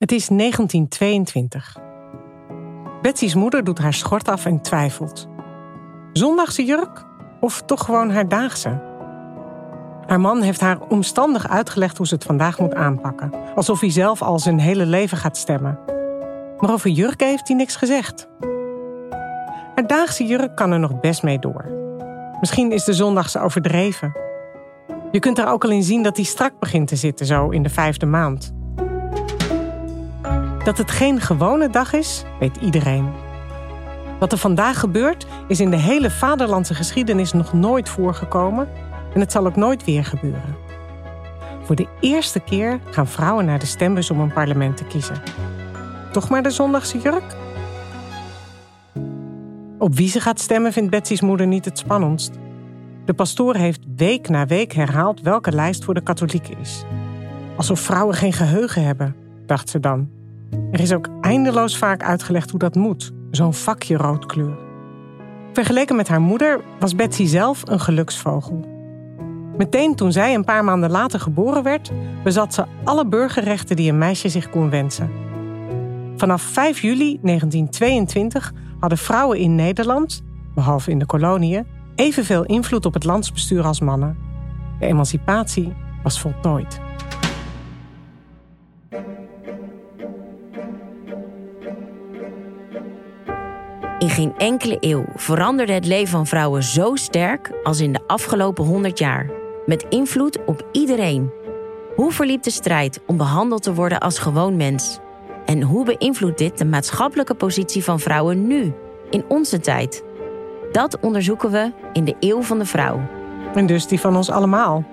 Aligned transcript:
Het 0.00 0.12
is 0.12 0.28
1922. 0.28 1.76
Betsy's 3.02 3.34
moeder 3.34 3.64
doet 3.64 3.78
haar 3.78 3.94
schort 3.94 4.28
af 4.28 4.46
en 4.46 4.60
twijfelt. 4.62 5.28
Zondagse 6.12 6.64
jurk 6.64 7.04
of 7.40 7.62
toch 7.62 7.84
gewoon 7.84 8.10
haar 8.10 8.28
daagse? 8.28 8.82
Haar 10.06 10.20
man 10.20 10.42
heeft 10.42 10.60
haar 10.60 10.80
omstandig 10.80 11.48
uitgelegd 11.48 11.96
hoe 11.96 12.06
ze 12.06 12.14
het 12.14 12.24
vandaag 12.24 12.58
moet 12.58 12.74
aanpakken. 12.74 13.32
Alsof 13.54 13.80
hij 13.80 13.90
zelf 13.90 14.22
al 14.22 14.38
zijn 14.38 14.58
hele 14.58 14.86
leven 14.86 15.18
gaat 15.18 15.36
stemmen. 15.36 15.78
Maar 16.58 16.72
over 16.72 16.90
jurk 16.90 17.20
heeft 17.20 17.48
hij 17.48 17.56
niks 17.56 17.76
gezegd. 17.76 18.28
Haar 19.74 19.86
daagse 19.86 20.26
jurk 20.26 20.56
kan 20.56 20.72
er 20.72 20.80
nog 20.80 21.00
best 21.00 21.22
mee 21.22 21.38
door. 21.38 21.64
Misschien 22.40 22.72
is 22.72 22.84
de 22.84 22.92
zondagse 22.92 23.40
overdreven. 23.40 24.12
Je 25.10 25.18
kunt 25.18 25.38
er 25.38 25.46
ook 25.46 25.64
al 25.64 25.70
in 25.70 25.82
zien 25.82 26.02
dat 26.02 26.16
hij 26.16 26.24
strak 26.24 26.58
begint 26.58 26.88
te 26.88 26.96
zitten, 26.96 27.26
zo 27.26 27.48
in 27.48 27.62
de 27.62 27.70
vijfde 27.70 28.06
maand. 28.06 28.58
Dat 30.64 30.78
het 30.78 30.90
geen 30.90 31.20
gewone 31.20 31.70
dag 31.70 31.92
is, 31.92 32.24
weet 32.38 32.56
iedereen. 32.56 33.12
Wat 34.18 34.32
er 34.32 34.38
vandaag 34.38 34.80
gebeurt, 34.80 35.26
is 35.48 35.60
in 35.60 35.70
de 35.70 35.76
hele 35.76 36.10
vaderlandse 36.10 36.74
geschiedenis 36.74 37.32
nog 37.32 37.52
nooit 37.52 37.88
voorgekomen 37.88 38.68
en 39.14 39.20
het 39.20 39.32
zal 39.32 39.46
ook 39.46 39.56
nooit 39.56 39.84
weer 39.84 40.04
gebeuren. 40.04 40.56
Voor 41.62 41.76
de 41.76 41.88
eerste 42.00 42.40
keer 42.40 42.80
gaan 42.90 43.06
vrouwen 43.06 43.44
naar 43.44 43.58
de 43.58 43.66
stembus 43.66 44.10
om 44.10 44.20
een 44.20 44.32
parlement 44.32 44.76
te 44.76 44.84
kiezen. 44.84 45.22
Toch 46.12 46.28
maar 46.28 46.42
de 46.42 46.50
zondagse 46.50 46.98
jurk? 46.98 47.36
Op 49.78 49.94
wie 49.94 50.08
ze 50.08 50.20
gaat 50.20 50.40
stemmen 50.40 50.72
vindt 50.72 50.90
Betsy's 50.90 51.20
moeder 51.20 51.46
niet 51.46 51.64
het 51.64 51.78
spannendst. 51.78 52.38
De 53.04 53.14
pastoor 53.14 53.54
heeft 53.54 53.80
week 53.96 54.28
na 54.28 54.46
week 54.46 54.72
herhaald 54.72 55.20
welke 55.20 55.52
lijst 55.52 55.84
voor 55.84 55.94
de 55.94 56.02
katholieken 56.02 56.58
is. 56.58 56.84
Alsof 57.56 57.80
vrouwen 57.80 58.14
geen 58.14 58.32
geheugen 58.32 58.84
hebben, 58.84 59.16
dacht 59.46 59.68
ze 59.68 59.80
dan. 59.80 60.19
Er 60.70 60.80
is 60.80 60.92
ook 60.92 61.08
eindeloos 61.20 61.78
vaak 61.78 62.02
uitgelegd 62.02 62.50
hoe 62.50 62.58
dat 62.58 62.74
moet, 62.74 63.12
zo'n 63.30 63.54
vakje 63.54 63.96
roodkleur. 63.96 64.58
Vergeleken 65.52 65.96
met 65.96 66.08
haar 66.08 66.20
moeder 66.20 66.60
was 66.78 66.94
Betsy 66.94 67.26
zelf 67.26 67.62
een 67.64 67.80
geluksvogel. 67.80 68.64
Meteen 69.56 69.94
toen 69.94 70.12
zij 70.12 70.34
een 70.34 70.44
paar 70.44 70.64
maanden 70.64 70.90
later 70.90 71.20
geboren 71.20 71.62
werd, 71.62 71.90
bezat 72.24 72.54
ze 72.54 72.64
alle 72.84 73.06
burgerrechten 73.06 73.76
die 73.76 73.90
een 73.90 73.98
meisje 73.98 74.28
zich 74.28 74.50
kon 74.50 74.70
wensen. 74.70 75.10
Vanaf 76.16 76.42
5 76.42 76.80
juli 76.80 77.18
1922 77.22 78.52
hadden 78.80 78.98
vrouwen 78.98 79.38
in 79.38 79.54
Nederland, 79.54 80.22
behalve 80.54 80.90
in 80.90 80.98
de 80.98 81.06
koloniën, 81.06 81.66
evenveel 81.94 82.44
invloed 82.44 82.86
op 82.86 82.94
het 82.94 83.04
landsbestuur 83.04 83.64
als 83.64 83.80
mannen. 83.80 84.16
De 84.78 84.86
emancipatie 84.86 85.72
was 86.02 86.20
voltooid. 86.20 86.80
In 94.00 94.10
geen 94.10 94.34
enkele 94.36 94.76
eeuw 94.80 95.04
veranderde 95.14 95.72
het 95.72 95.86
leven 95.86 96.08
van 96.08 96.26
vrouwen 96.26 96.62
zo 96.62 96.94
sterk 96.94 97.50
als 97.62 97.80
in 97.80 97.92
de 97.92 98.00
afgelopen 98.06 98.64
100 98.64 98.98
jaar. 98.98 99.30
Met 99.66 99.86
invloed 99.88 100.44
op 100.44 100.66
iedereen. 100.72 101.30
Hoe 101.96 102.12
verliep 102.12 102.42
de 102.42 102.50
strijd 102.50 103.00
om 103.06 103.16
behandeld 103.16 103.62
te 103.62 103.74
worden 103.74 104.00
als 104.00 104.18
gewoon 104.18 104.56
mens? 104.56 104.98
En 105.44 105.62
hoe 105.62 105.84
beïnvloedt 105.84 106.38
dit 106.38 106.58
de 106.58 106.64
maatschappelijke 106.64 107.34
positie 107.34 107.84
van 107.84 108.00
vrouwen 108.00 108.46
nu, 108.46 108.74
in 109.10 109.24
onze 109.28 109.60
tijd? 109.60 110.04
Dat 110.72 111.00
onderzoeken 111.00 111.50
we 111.50 111.72
in 111.92 112.04
de 112.04 112.16
Eeuw 112.20 112.42
van 112.42 112.58
de 112.58 112.66
Vrouw. 112.66 113.00
En 113.54 113.66
dus 113.66 113.86
die 113.86 114.00
van 114.00 114.16
ons 114.16 114.30
allemaal. 114.30 114.84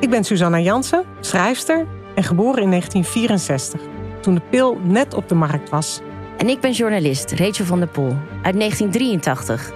Ik 0.00 0.10
ben 0.10 0.24
Susanna 0.24 0.58
Jansen, 0.58 1.04
schrijfster 1.20 1.86
en 2.14 2.24
geboren 2.24 2.62
in 2.62 2.70
1964, 2.70 3.80
toen 4.20 4.34
de 4.34 4.42
pil 4.50 4.78
net 4.82 5.14
op 5.14 5.28
de 5.28 5.34
markt 5.34 5.68
was. 5.68 6.00
En 6.36 6.48
ik 6.48 6.60
ben 6.60 6.72
journalist 6.72 7.32
Rachel 7.32 7.64
van 7.64 7.78
der 7.78 7.88
Poel 7.88 8.16
uit 8.42 8.58
1983. 8.58 9.72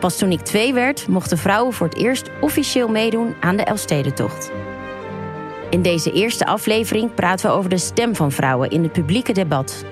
Pas 0.00 0.18
toen 0.18 0.30
ik 0.30 0.40
twee 0.40 0.72
werd, 0.72 1.08
mochten 1.08 1.38
vrouwen 1.38 1.72
voor 1.72 1.86
het 1.88 1.96
eerst 1.96 2.30
officieel 2.40 2.88
meedoen 2.88 3.34
aan 3.40 3.56
de 3.56 3.62
Elfstedentocht. 3.62 4.50
In 5.70 5.82
deze 5.82 6.12
eerste 6.12 6.46
aflevering 6.46 7.14
praten 7.14 7.50
we 7.50 7.56
over 7.56 7.70
de 7.70 7.78
stem 7.78 8.14
van 8.14 8.32
vrouwen 8.32 8.70
in 8.70 8.82
het 8.82 8.92
publieke 8.92 9.32
debat. 9.32 9.84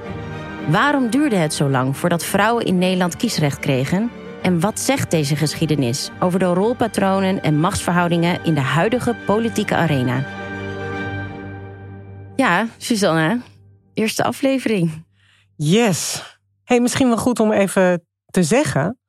Waarom 0.69 1.11
duurde 1.11 1.37
het 1.37 1.55
zo 1.55 1.69
lang 1.69 1.97
voordat 1.97 2.25
vrouwen 2.25 2.65
in 2.65 2.79
Nederland 2.79 3.17
kiesrecht 3.17 3.59
kregen? 3.59 4.11
En 4.43 4.61
wat 4.61 4.81
zegt 4.81 5.11
deze 5.11 5.37
geschiedenis 5.37 6.11
over 6.21 6.39
de 6.39 6.45
rolpatronen 6.45 7.43
en 7.43 7.61
machtsverhoudingen 7.61 8.45
in 8.45 8.55
de 8.55 8.61
huidige 8.61 9.17
politieke 9.27 9.75
arena? 9.75 10.27
Ja, 12.37 12.67
Susanna, 12.77 13.39
eerste 13.95 14.25
aflevering. 14.25 15.06
Yes. 15.57 16.23
Hey, 16.65 16.81
misschien 16.81 17.09
wel 17.09 17.17
goed 17.17 17.41
om 17.41 17.53
even 17.53 18.07
te 18.27 18.43
zeggen. 18.43 19.01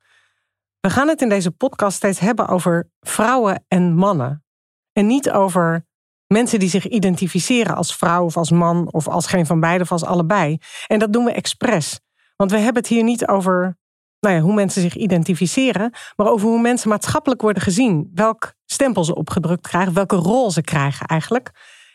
We 0.80 0.90
gaan 0.90 1.08
het 1.08 1.22
in 1.22 1.28
deze 1.28 1.50
podcast 1.50 1.96
steeds 1.96 2.18
hebben 2.18 2.48
over 2.48 2.90
vrouwen 3.00 3.64
en 3.68 3.94
mannen. 3.94 4.44
En 4.92 5.06
niet 5.06 5.30
over 5.30 5.86
mensen 6.26 6.58
die 6.58 6.68
zich 6.68 6.86
identificeren 6.86 7.76
als 7.76 7.96
vrouw 7.96 8.24
of 8.24 8.36
als 8.36 8.50
man 8.50 8.92
of 8.92 9.08
als 9.08 9.26
geen 9.26 9.46
van 9.46 9.60
beide 9.60 9.82
of 9.82 9.92
als 9.92 10.04
allebei. 10.04 10.58
En 10.86 10.98
dat 10.98 11.12
doen 11.12 11.24
we 11.24 11.32
expres. 11.32 12.00
Want 12.36 12.50
we 12.50 12.56
hebben 12.56 12.82
het 12.82 12.90
hier 12.90 13.02
niet 13.02 13.26
over 13.26 13.78
nou 14.20 14.34
ja, 14.34 14.40
hoe 14.40 14.54
mensen 14.54 14.82
zich 14.82 14.96
identificeren, 14.96 15.92
maar 16.16 16.26
over 16.26 16.48
hoe 16.48 16.60
mensen 16.60 16.88
maatschappelijk 16.88 17.40
worden 17.40 17.62
gezien. 17.62 18.10
Welk 18.14 18.54
stempel 18.64 19.04
ze 19.04 19.14
opgedrukt 19.14 19.66
krijgen, 19.66 19.94
welke 19.94 20.16
rol 20.16 20.50
ze 20.50 20.62
krijgen 20.62 21.06
eigenlijk. 21.06 21.50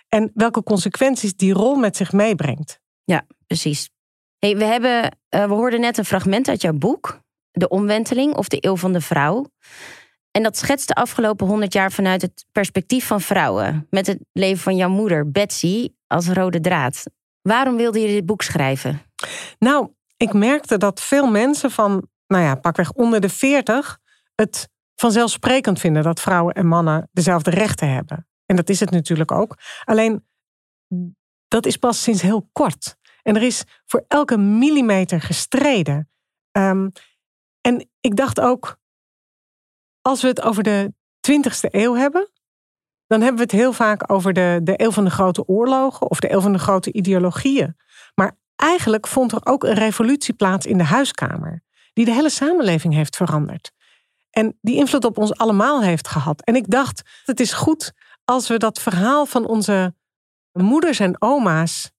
En 0.08 0.32
welke 0.34 0.64
consequenties 0.64 1.36
die 1.36 1.54
rol 1.54 1.76
met 1.76 1.96
zich 1.96 2.12
meebrengt. 2.12 2.80
Ja, 3.04 3.26
precies. 3.48 3.93
Hey, 4.44 4.58
we, 4.58 4.64
hebben, 4.64 5.04
uh, 5.04 5.46
we 5.46 5.54
hoorden 5.54 5.80
net 5.80 5.98
een 5.98 6.06
fragment 6.06 6.48
uit 6.48 6.62
jouw 6.62 6.74
boek, 6.74 7.20
De 7.52 7.68
Omwenteling 7.68 8.36
of 8.36 8.48
de 8.48 8.58
Eeuw 8.60 8.76
van 8.76 8.94
de 8.94 9.02
Vrouw. 9.02 9.46
En 10.32 10.44
dat 10.44 10.58
schetst 10.58 10.88
de 10.88 10.94
afgelopen 10.94 11.48
honderd 11.48 11.74
jaar 11.74 11.92
vanuit 11.92 12.22
het 12.22 12.46
perspectief 12.52 13.08
van 13.08 13.22
vrouwen. 13.22 13.88
Met 13.90 14.08
het 14.08 14.20
leven 14.32 14.64
van 14.64 14.76
jouw 14.76 14.90
moeder, 14.90 15.32
Betsy, 15.32 15.90
als 16.08 16.28
rode 16.28 16.60
draad. 16.60 17.04
Waarom 17.42 17.76
wilde 17.76 18.00
je 18.00 18.08
dit 18.08 18.26
boek 18.26 18.42
schrijven? 18.42 19.02
Nou, 19.60 19.90
ik 20.18 20.34
merkte 20.34 20.78
dat 20.78 21.02
veel 21.02 21.28
mensen 21.32 21.72
van, 21.72 22.08
nou 22.28 22.44
ja, 22.44 22.56
pakweg 22.56 22.92
onder 22.92 23.22
de 23.22 23.30
veertig, 23.30 24.00
het 24.36 24.70
vanzelfsprekend 24.96 25.80
vinden 25.80 26.04
dat 26.04 26.22
vrouwen 26.22 26.54
en 26.54 26.68
mannen 26.68 27.10
dezelfde 27.12 27.50
rechten 27.50 27.94
hebben. 27.94 28.28
En 28.46 28.56
dat 28.56 28.70
is 28.70 28.80
het 28.80 28.92
natuurlijk 28.92 29.32
ook. 29.32 29.58
Alleen, 29.84 30.26
dat 31.48 31.66
is 31.66 31.78
pas 31.78 32.02
sinds 32.02 32.22
heel 32.22 32.50
kort. 32.52 32.98
En 33.24 33.36
er 33.36 33.42
is 33.42 33.64
voor 33.86 34.06
elke 34.08 34.38
millimeter 34.38 35.22
gestreden. 35.22 36.10
Um, 36.52 36.92
en 37.62 37.90
ik 38.02 38.16
dacht 38.16 38.40
ook, 38.40 38.78
als 40.02 40.22
we 40.22 40.28
het 40.28 40.42
over 40.42 40.64
de 40.64 40.94
20ste 41.32 41.70
eeuw 41.70 41.96
hebben, 41.96 42.32
dan 43.08 43.22
hebben 43.22 43.38
we 43.38 43.44
het 43.44 43.62
heel 43.62 43.74
vaak 43.74 44.12
over 44.12 44.34
de, 44.34 44.60
de 44.64 44.82
eeuw 44.82 44.92
van 44.92 45.04
de 45.04 45.10
grote 45.10 45.48
oorlogen 45.48 46.10
of 46.10 46.20
de 46.20 46.32
eeuw 46.32 46.42
van 46.42 46.54
de 46.54 46.60
grote 46.60 46.92
ideologieën. 46.92 47.76
Maar 48.16 48.38
eigenlijk 48.56 49.08
vond 49.08 49.32
er 49.32 49.46
ook 49.46 49.64
een 49.64 49.74
revolutie 49.74 50.34
plaats 50.34 50.66
in 50.66 50.78
de 50.78 50.84
huiskamer, 50.84 51.64
die 51.94 52.06
de 52.06 52.12
hele 52.12 52.30
samenleving 52.30 52.94
heeft 52.94 53.16
veranderd. 53.16 53.72
En 54.30 54.58
die 54.62 54.76
invloed 54.76 55.06
op 55.06 55.18
ons 55.18 55.38
allemaal 55.38 55.82
heeft 55.82 56.08
gehad. 56.08 56.42
En 56.42 56.56
ik 56.56 56.70
dacht, 56.70 57.02
het 57.26 57.40
is 57.40 57.54
goed 57.54 57.94
als 58.26 58.48
we 58.48 58.58
dat 58.58 58.82
verhaal 58.82 59.26
van 59.26 59.48
onze 59.48 59.96
moeders 60.52 61.00
en 61.00 61.22
oma's 61.22 61.92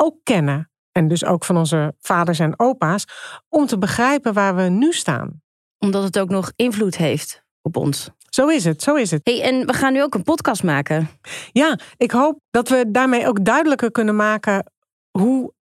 ook 0.00 0.16
kennen. 0.22 0.70
En 0.92 1.08
dus 1.08 1.24
ook 1.24 1.44
van 1.44 1.56
onze 1.56 1.94
vaders 1.98 2.38
en 2.38 2.58
opa's, 2.58 3.04
om 3.48 3.66
te 3.66 3.78
begrijpen 3.78 4.32
waar 4.32 4.56
we 4.56 4.62
nu 4.62 4.92
staan. 4.92 5.42
Omdat 5.78 6.02
het 6.02 6.18
ook 6.18 6.28
nog 6.28 6.52
invloed 6.56 6.96
heeft 6.96 7.44
op 7.62 7.76
ons. 7.76 8.10
Zo 8.28 8.48
is 8.48 8.64
het, 8.64 8.82
zo 8.82 8.94
is 8.94 9.10
het. 9.10 9.20
Hey, 9.24 9.42
en 9.42 9.66
we 9.66 9.72
gaan 9.72 9.92
nu 9.92 10.02
ook 10.02 10.14
een 10.14 10.22
podcast 10.22 10.62
maken. 10.62 11.08
Ja, 11.52 11.78
ik 11.96 12.10
hoop 12.10 12.40
dat 12.50 12.68
we 12.68 12.84
daarmee 12.88 13.26
ook 13.26 13.44
duidelijker 13.44 13.90
kunnen 13.90 14.16
maken 14.16 14.72
hoe 15.10 15.52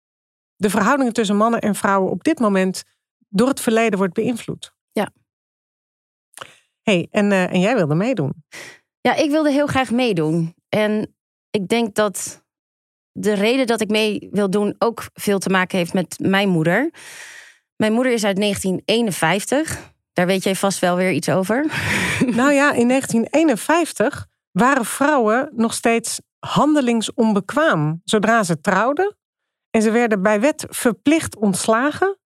de 0.56 0.70
verhoudingen 0.70 1.12
tussen 1.12 1.36
mannen 1.36 1.60
en 1.60 1.74
vrouwen 1.74 2.10
op 2.10 2.24
dit 2.24 2.38
moment 2.38 2.84
door 3.28 3.48
het 3.48 3.60
verleden 3.60 3.98
wordt 3.98 4.14
beïnvloed. 4.14 4.72
Ja. 4.92 5.10
hey, 6.82 7.08
en, 7.10 7.30
uh, 7.30 7.52
en 7.52 7.60
jij 7.60 7.74
wilde 7.74 7.94
meedoen? 7.94 8.44
Ja, 9.00 9.14
ik 9.14 9.30
wilde 9.30 9.50
heel 9.50 9.66
graag 9.66 9.90
meedoen. 9.90 10.54
En 10.68 11.14
ik 11.50 11.68
denk 11.68 11.94
dat 11.94 12.44
de 13.20 13.32
reden 13.32 13.66
dat 13.66 13.80
ik 13.80 13.88
mee 13.88 14.28
wil 14.30 14.50
doen 14.50 14.74
ook 14.78 15.08
veel 15.14 15.38
te 15.38 15.48
maken 15.48 15.78
heeft 15.78 15.92
met 15.92 16.18
mijn 16.18 16.48
moeder. 16.48 16.90
Mijn 17.76 17.92
moeder 17.92 18.12
is 18.12 18.24
uit 18.24 18.36
1951. 18.36 19.92
Daar 20.12 20.26
weet 20.26 20.42
jij 20.42 20.54
vast 20.54 20.78
wel 20.78 20.96
weer 20.96 21.12
iets 21.12 21.28
over. 21.28 21.66
Nou 22.18 22.52
ja, 22.52 22.72
in 22.72 22.88
1951 22.88 24.26
waren 24.50 24.84
vrouwen 24.84 25.50
nog 25.54 25.74
steeds 25.74 26.20
handelingsonbekwaam 26.38 28.00
zodra 28.04 28.42
ze 28.42 28.60
trouwden. 28.60 29.16
En 29.70 29.82
ze 29.82 29.90
werden 29.90 30.22
bij 30.22 30.40
wet 30.40 30.66
verplicht 30.68 31.36
ontslagen. 31.36 32.18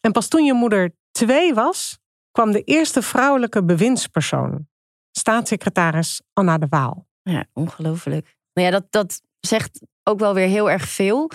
En 0.00 0.12
pas 0.12 0.28
toen 0.28 0.44
je 0.44 0.52
moeder 0.52 0.94
twee 1.10 1.54
was, 1.54 1.98
kwam 2.30 2.52
de 2.52 2.62
eerste 2.62 3.02
vrouwelijke 3.02 3.64
bewindspersoon, 3.64 4.68
staatssecretaris 5.10 6.22
Anna 6.32 6.58
de 6.58 6.66
Waal. 6.68 7.06
Ja, 7.22 7.46
ongelooflijk. 7.52 8.36
Nou 8.52 8.66
ja, 8.66 8.72
dat, 8.72 8.86
dat 8.90 9.20
zegt 9.40 9.80
ook 10.08 10.18
wel 10.18 10.34
weer 10.34 10.48
heel 10.48 10.70
erg 10.70 10.88
veel. 10.88 11.30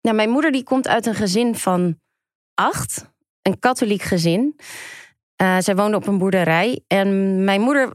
Nou, 0.00 0.16
mijn 0.16 0.30
moeder 0.30 0.52
die 0.52 0.62
komt 0.62 0.88
uit 0.88 1.06
een 1.06 1.14
gezin 1.14 1.54
van 1.54 2.00
acht, 2.54 3.10
een 3.42 3.58
katholiek 3.58 4.02
gezin. 4.02 4.56
Uh, 5.42 5.56
zij 5.58 5.76
woonde 5.76 5.96
op 5.96 6.06
een 6.06 6.18
boerderij. 6.18 6.80
En 6.86 7.44
mijn 7.44 7.60
moeder 7.60 7.94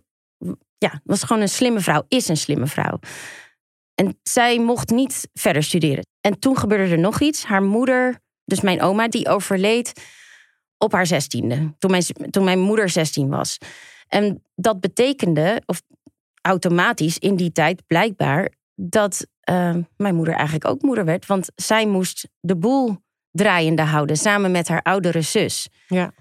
ja, 0.78 1.02
was 1.04 1.24
gewoon 1.24 1.42
een 1.42 1.50
slimme 1.50 1.80
vrouw, 1.80 2.04
is 2.08 2.28
een 2.28 2.38
slimme 2.38 2.68
vrouw. 2.68 3.00
En 3.96 4.20
zij 4.24 4.60
mocht 4.60 4.90
niet 4.90 5.30
verder 5.34 5.64
studeren. 5.64 6.06
En 6.22 6.40
toen 6.40 6.58
gebeurde 6.58 6.92
er 6.92 7.00
nog 7.00 7.20
iets. 7.20 7.44
Haar 7.44 7.64
moeder, 7.64 8.20
dus 8.46 8.62
mijn 8.62 8.82
oma, 8.82 9.08
die 9.08 9.30
overleed 9.30 9.94
op 10.78 10.92
haar 10.92 11.06
zestiende. 11.06 11.76
Toen 11.78 11.92
mijn, 11.92 12.04
toen 12.30 12.44
mijn 12.44 12.60
moeder 12.60 12.90
zestien 12.90 13.30
was. 13.30 13.58
En 14.08 14.44
dat 14.56 14.80
betekende, 14.80 15.62
of 15.66 15.82
automatisch 16.42 17.18
in 17.18 17.36
die 17.36 17.52
tijd 17.52 17.86
blijkbaar, 17.88 18.52
dat 18.76 19.28
uh, 19.50 19.76
mijn 19.98 20.16
moeder 20.16 20.34
eigenlijk 20.34 20.68
ook 20.68 20.82
moeder 20.82 21.06
werd. 21.06 21.26
Want 21.26 21.50
zij 21.56 21.88
moest 21.88 22.28
de 22.40 22.56
boel 22.58 22.98
draaiende 23.32 23.82
houden, 23.82 24.18
samen 24.18 24.52
met 24.52 24.68
haar 24.68 24.82
oudere 24.82 25.22
zus. 25.22 25.68
Ja. 25.88 26.12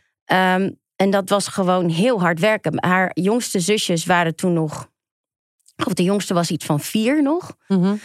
Um, 0.54 0.78
en 0.96 1.10
dat 1.10 1.28
was 1.28 1.48
gewoon 1.48 1.88
heel 1.88 2.20
hard 2.20 2.40
werken. 2.40 2.84
Haar 2.84 3.10
jongste 3.14 3.60
zusjes 3.60 4.04
waren 4.04 4.34
toen 4.36 4.52
nog. 4.52 4.88
Of 5.86 5.92
de 5.94 6.02
jongste 6.02 6.34
was 6.34 6.50
iets 6.50 6.64
van 6.64 6.80
vier 6.80 7.22
nog. 7.22 7.56
Mhm. 7.68 7.96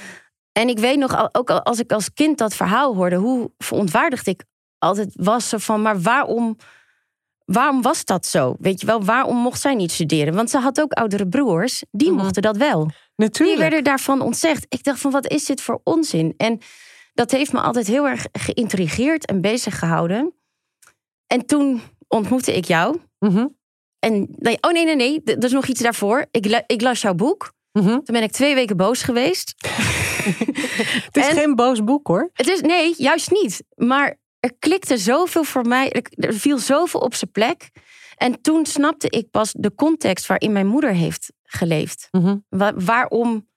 En 0.52 0.68
ik 0.70 0.80
weet 0.80 0.98
nog, 0.98 1.30
ook 1.32 1.50
als 1.50 1.80
ik 1.80 1.92
als 1.92 2.14
kind 2.14 2.38
dat 2.38 2.56
verhaal 2.56 2.96
hoorde, 2.96 3.16
hoe 3.16 3.52
verontwaardigd 3.58 4.28
ik 4.28 4.44
altijd 4.78 5.10
was. 5.14 5.54
Van, 5.58 5.82
maar 5.82 6.02
waarom, 6.02 6.58
waarom 7.46 7.82
was 7.82 8.06
dat 8.06 8.26
zo? 8.26 8.56
Weet 8.60 8.80
je 8.80 8.86
wel, 8.86 9.04
waarom 9.04 9.38
mocht 9.38 9.62
zij 9.62 9.76
niet 9.76 9.92
studeren? 9.92 10.34
Want 10.34 10.50
ze 10.50 10.58
had 10.58 10.82
ook 10.82 10.92
oudere 10.92 11.28
broers, 11.28 11.84
die 11.92 12.12
Mhm. 12.12 12.18
mochten 12.22 12.42
dat 12.42 12.58
wel. 12.58 12.90
Natuurlijk. 13.16 13.60
Die 13.60 13.70
werden 13.70 13.84
daarvan 13.84 14.22
ontzegd. 14.22 14.66
Ik 14.70 14.84
dacht 14.84 15.00
van, 15.00 15.12
wat 15.12 15.28
is 15.28 15.46
dit 15.46 15.62
voor 15.62 15.82
onzin? 15.84 16.34
En 16.38 16.60
dat 17.14 17.32
heeft 17.32 17.52
me 17.54 17.60
altijd 17.62 17.88
heel 17.88 18.08
erg 18.08 18.26
geïntrigeerd 18.32 19.26
en 19.26 19.42
bezig 19.42 19.80
gehouden. 19.80 20.34
En 21.28 21.46
toen 21.46 21.82
ontmoette 22.08 22.56
ik 22.56 22.66
jou. 22.66 23.00
Mhm. 23.20 23.48
En 24.00 24.28
nee, 24.30 24.58
oh 24.62 24.72
nee, 24.72 24.86
nee, 24.86 24.96
nee, 24.96 25.22
er 25.24 25.44
is 25.44 25.52
nog 25.52 25.68
iets 25.68 25.82
daarvoor. 25.82 26.26
Ik, 26.32 26.64
ik 26.68 26.82
las 26.82 27.02
jouw 27.02 27.14
boek. 27.14 27.54
Mhm. 27.72 27.88
Toen 27.90 28.04
ben 28.06 28.24
ik 28.24 28.32
twee 28.32 28.56
weken 28.56 28.78
boos 28.78 29.02
geweest. 29.04 29.54
Het 31.06 31.18
is 31.18 31.28
En- 31.28 31.36
geen 31.36 31.56
boos 31.56 31.84
boek 31.84 32.08
hoor. 32.08 32.30
Het 32.34 32.48
is, 32.48 32.62
nee, 32.62 32.94
juist 32.98 33.32
niet. 33.32 33.64
Maar 33.76 34.16
er 34.40 34.54
klikte 34.60 34.98
zoveel 34.98 35.44
voor 35.44 35.66
mij. 35.68 35.92
Er, 35.92 36.02
er 36.28 36.34
viel 36.34 36.58
zoveel 36.58 37.00
op 37.00 37.14
zijn 37.16 37.32
plek. 37.32 37.70
En 38.16 38.42
toen 38.42 38.66
snapte 38.66 39.10
ik 39.10 39.30
pas 39.32 39.54
de 39.58 39.76
context 39.76 40.26
waarin 40.26 40.52
mijn 40.52 40.68
moeder 40.68 40.92
heeft 40.92 41.32
geleefd. 41.56 42.08
Mhm. 42.12 42.38
Wa- 42.50 42.74
waarom 42.76 43.48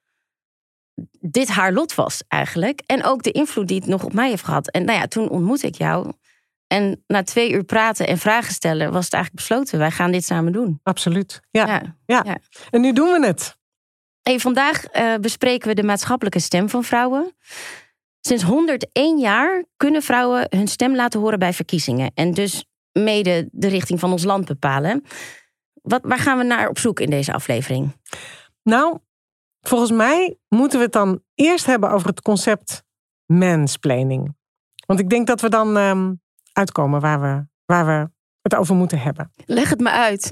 dit 1.19 1.47
haar 1.47 1.73
lot 1.73 1.95
was 1.95 2.23
eigenlijk. 2.27 2.81
En 2.85 3.03
ook 3.03 3.23
de 3.23 3.31
invloed 3.31 3.67
die 3.67 3.79
het 3.79 3.87
nog 3.89 4.03
op 4.03 4.13
mij 4.13 4.29
heeft 4.29 4.43
gehad. 4.43 4.69
En 4.71 4.85
nou 4.85 4.99
ja, 4.99 5.07
toen 5.07 5.29
ontmoette 5.29 5.67
ik 5.67 5.75
jou. 5.75 6.11
En 6.67 7.03
na 7.07 7.23
twee 7.23 7.51
uur 7.51 7.63
praten 7.63 8.07
en 8.07 8.17
vragen 8.17 8.53
stellen 8.53 8.91
was 8.91 9.05
het 9.05 9.13
eigenlijk 9.13 9.47
besloten. 9.47 9.79
Wij 9.79 9.91
gaan 9.91 10.11
dit 10.11 10.25
samen 10.25 10.51
doen. 10.51 10.79
Absoluut. 10.83 11.39
Ja. 11.51 11.67
Ja. 12.05 12.23
Ja. 12.25 12.37
En 12.69 12.81
nu 12.81 12.93
doen 12.93 13.11
we 13.19 13.25
het. 13.25 13.57
Hey, 14.21 14.39
vandaag 14.39 14.85
eh, 14.85 15.15
bespreken 15.15 15.67
we 15.67 15.73
de 15.75 15.83
maatschappelijke 15.83 16.39
stem 16.39 16.69
van 16.69 16.83
vrouwen. 16.83 17.35
Sinds 18.21 18.43
101 18.43 19.19
jaar 19.19 19.63
kunnen 19.77 20.01
vrouwen 20.01 20.47
hun 20.49 20.67
stem 20.67 20.95
laten 20.95 21.19
horen 21.19 21.39
bij 21.39 21.53
verkiezingen. 21.53 22.11
En 22.13 22.33
dus 22.33 22.65
mede 22.91 23.49
de 23.51 23.67
richting 23.67 23.99
van 23.99 24.11
ons 24.11 24.23
land 24.23 24.45
bepalen. 24.45 25.03
Wat, 25.81 26.01
waar 26.03 26.17
gaan 26.17 26.37
we 26.37 26.43
naar 26.43 26.69
op 26.69 26.79
zoek 26.79 26.99
in 26.99 27.09
deze 27.09 27.33
aflevering? 27.33 27.97
Nou, 28.63 28.97
volgens 29.61 29.91
mij 29.91 30.37
moeten 30.47 30.77
we 30.77 30.83
het 30.83 30.93
dan 30.93 31.21
eerst 31.35 31.65
hebben 31.65 31.91
over 31.91 32.07
het 32.07 32.21
concept 32.21 32.83
mansplaining. 33.25 34.37
Want 34.85 34.99
ik 34.99 35.09
denk 35.09 35.27
dat 35.27 35.41
we 35.41 35.49
dan 35.49 35.77
ehm, 35.77 36.13
uitkomen 36.53 36.99
waar 37.01 37.21
we, 37.21 37.47
waar 37.65 37.85
we 37.85 38.11
het 38.41 38.55
over 38.55 38.75
moeten 38.75 38.99
hebben. 38.99 39.31
Leg 39.45 39.69
het 39.69 39.79
me 39.79 39.89
uit. 39.89 40.31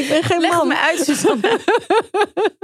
ik 0.00 0.06
ben 0.08 0.22
geen 0.22 0.40
Leg 0.40 0.50
het 0.50 0.58
man. 0.58 0.68
me 0.68 0.78
uit, 0.78 0.98
Susanne. 0.98 1.60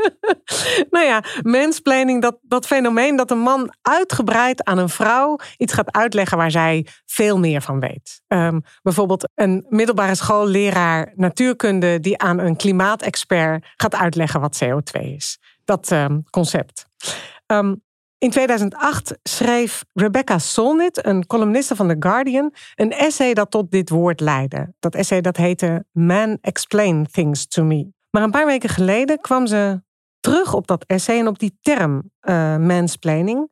nou 0.90 1.06
ja, 1.06 1.24
mansplaining, 1.42 2.22
dat, 2.22 2.38
dat 2.42 2.66
fenomeen 2.66 3.16
dat 3.16 3.30
een 3.30 3.38
man 3.38 3.74
uitgebreid 3.82 4.64
aan 4.64 4.78
een 4.78 4.88
vrouw 4.88 5.38
iets 5.56 5.72
gaat 5.72 5.92
uitleggen 5.92 6.38
waar 6.38 6.50
zij 6.50 6.86
veel 7.06 7.38
meer 7.38 7.62
van 7.62 7.80
weet. 7.80 8.22
Ehm, 8.26 8.60
bijvoorbeeld 8.82 9.28
een 9.34 9.66
middelbare 9.68 10.14
schoolleraar 10.14 11.12
natuurkunde 11.14 12.00
die 12.00 12.18
aan 12.18 12.38
een 12.38 12.56
klimaatexpert 12.56 13.66
gaat 13.76 13.94
uitleggen 13.94 14.40
wat 14.40 14.64
CO2 14.64 15.00
is. 15.00 15.38
Dat 15.64 15.90
ehm, 15.90 16.20
concept. 16.30 16.86
Ehm, 17.46 17.74
in 18.22 18.30
2008 18.30 19.18
schreef 19.22 19.84
Rebecca 19.92 20.38
Solnit, 20.38 21.06
een 21.06 21.26
columniste 21.26 21.76
van 21.76 21.88
The 21.88 21.96
Guardian, 21.98 22.54
een 22.74 22.92
essay 22.92 23.34
dat 23.34 23.50
tot 23.50 23.70
dit 23.70 23.90
woord 23.90 24.20
leidde. 24.20 24.74
Dat 24.78 24.94
essay 24.94 25.20
dat 25.20 25.36
heette 25.36 25.84
Man 25.92 26.38
Explain 26.40 27.06
Things 27.10 27.46
to 27.46 27.64
Me. 27.64 27.92
Maar 28.10 28.22
een 28.22 28.30
paar 28.30 28.46
weken 28.46 28.68
geleden 28.68 29.20
kwam 29.20 29.46
ze 29.46 29.82
terug 30.20 30.54
op 30.54 30.66
dat 30.66 30.84
essay 30.86 31.18
en 31.18 31.26
op 31.26 31.38
die 31.38 31.58
term 31.60 32.10
eh 32.20 32.56
mansplaining, 32.56 33.50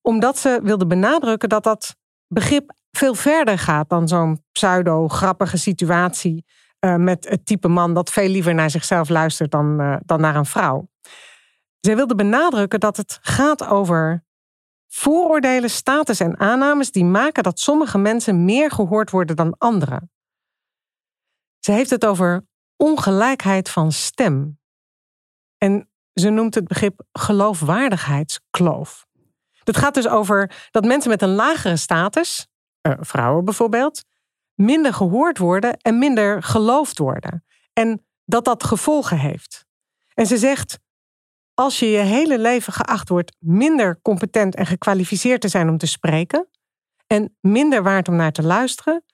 omdat 0.00 0.38
ze 0.38 0.60
wilde 0.62 0.86
benadrukken 0.86 1.48
dat 1.48 1.64
dat 1.64 1.96
begrip 2.26 2.72
veel 2.90 3.14
verder 3.14 3.58
gaat 3.58 3.88
dan 3.88 4.08
zo'n 4.08 4.44
pseudo-grappige 4.52 5.56
situatie 5.58 6.44
eh, 6.78 6.96
met 6.96 7.28
het 7.28 7.46
type 7.46 7.68
man 7.68 7.94
dat 7.94 8.10
veel 8.10 8.28
liever 8.28 8.54
naar 8.54 8.70
zichzelf 8.70 9.08
luistert 9.08 9.50
dan, 9.50 9.80
eh, 9.80 9.96
dan 10.04 10.20
naar 10.20 10.36
een 10.36 10.46
vrouw. 10.46 10.88
Zij 11.80 11.96
wilde 11.96 12.14
benadrukken 12.14 12.80
dat 12.80 12.96
het 12.96 13.18
gaat 13.20 13.64
over 13.64 14.24
vooroordelen, 14.88 15.70
status 15.70 16.20
en 16.20 16.38
aannames 16.38 16.90
die 16.90 17.04
maken 17.04 17.42
dat 17.42 17.58
sommige 17.58 17.98
mensen 17.98 18.44
meer 18.44 18.70
gehoord 18.70 19.10
worden 19.10 19.36
dan 19.36 19.54
anderen. 19.58 20.10
Ze 21.58 21.72
heeft 21.72 21.90
het 21.90 22.06
over 22.06 22.46
ongelijkheid 22.76 23.70
van 23.70 23.92
stem. 23.92 24.58
En 25.58 25.90
ze 26.14 26.30
noemt 26.30 26.54
het 26.54 26.68
begrip 26.68 27.02
geloofwaardigheidskloof. 27.12 29.06
Dat 29.62 29.76
gaat 29.76 29.94
dus 29.94 30.08
over 30.08 30.68
dat 30.70 30.84
mensen 30.84 31.10
met 31.10 31.22
een 31.22 31.34
lagere 31.34 31.76
status, 31.76 32.46
eh, 32.80 32.92
vrouwen 33.00 33.44
bijvoorbeeld, 33.44 34.04
minder 34.54 34.94
gehoord 34.94 35.38
worden 35.38 35.76
en 35.76 35.98
minder 35.98 36.42
geloofd 36.42 36.98
worden. 36.98 37.44
En 37.72 38.06
dat 38.24 38.44
dat 38.44 38.64
gevolgen 38.64 39.18
heeft. 39.18 39.66
En 40.14 40.26
ze 40.26 40.38
zegt, 40.38 40.78
als 41.60 41.78
je 41.78 41.90
je 41.90 41.98
hele 41.98 42.38
leven 42.38 42.72
geacht 42.72 43.08
wordt 43.08 43.36
minder 43.38 43.98
competent 44.02 44.54
en 44.54 44.66
gekwalificeerd 44.66 45.40
te 45.40 45.48
zijn 45.48 45.68
om 45.68 45.78
te 45.78 45.86
spreken 45.86 46.48
en 47.06 47.36
minder 47.40 47.82
waard 47.82 48.08
om 48.08 48.16
naar 48.16 48.32
te 48.32 48.42
luisteren, 48.42 49.04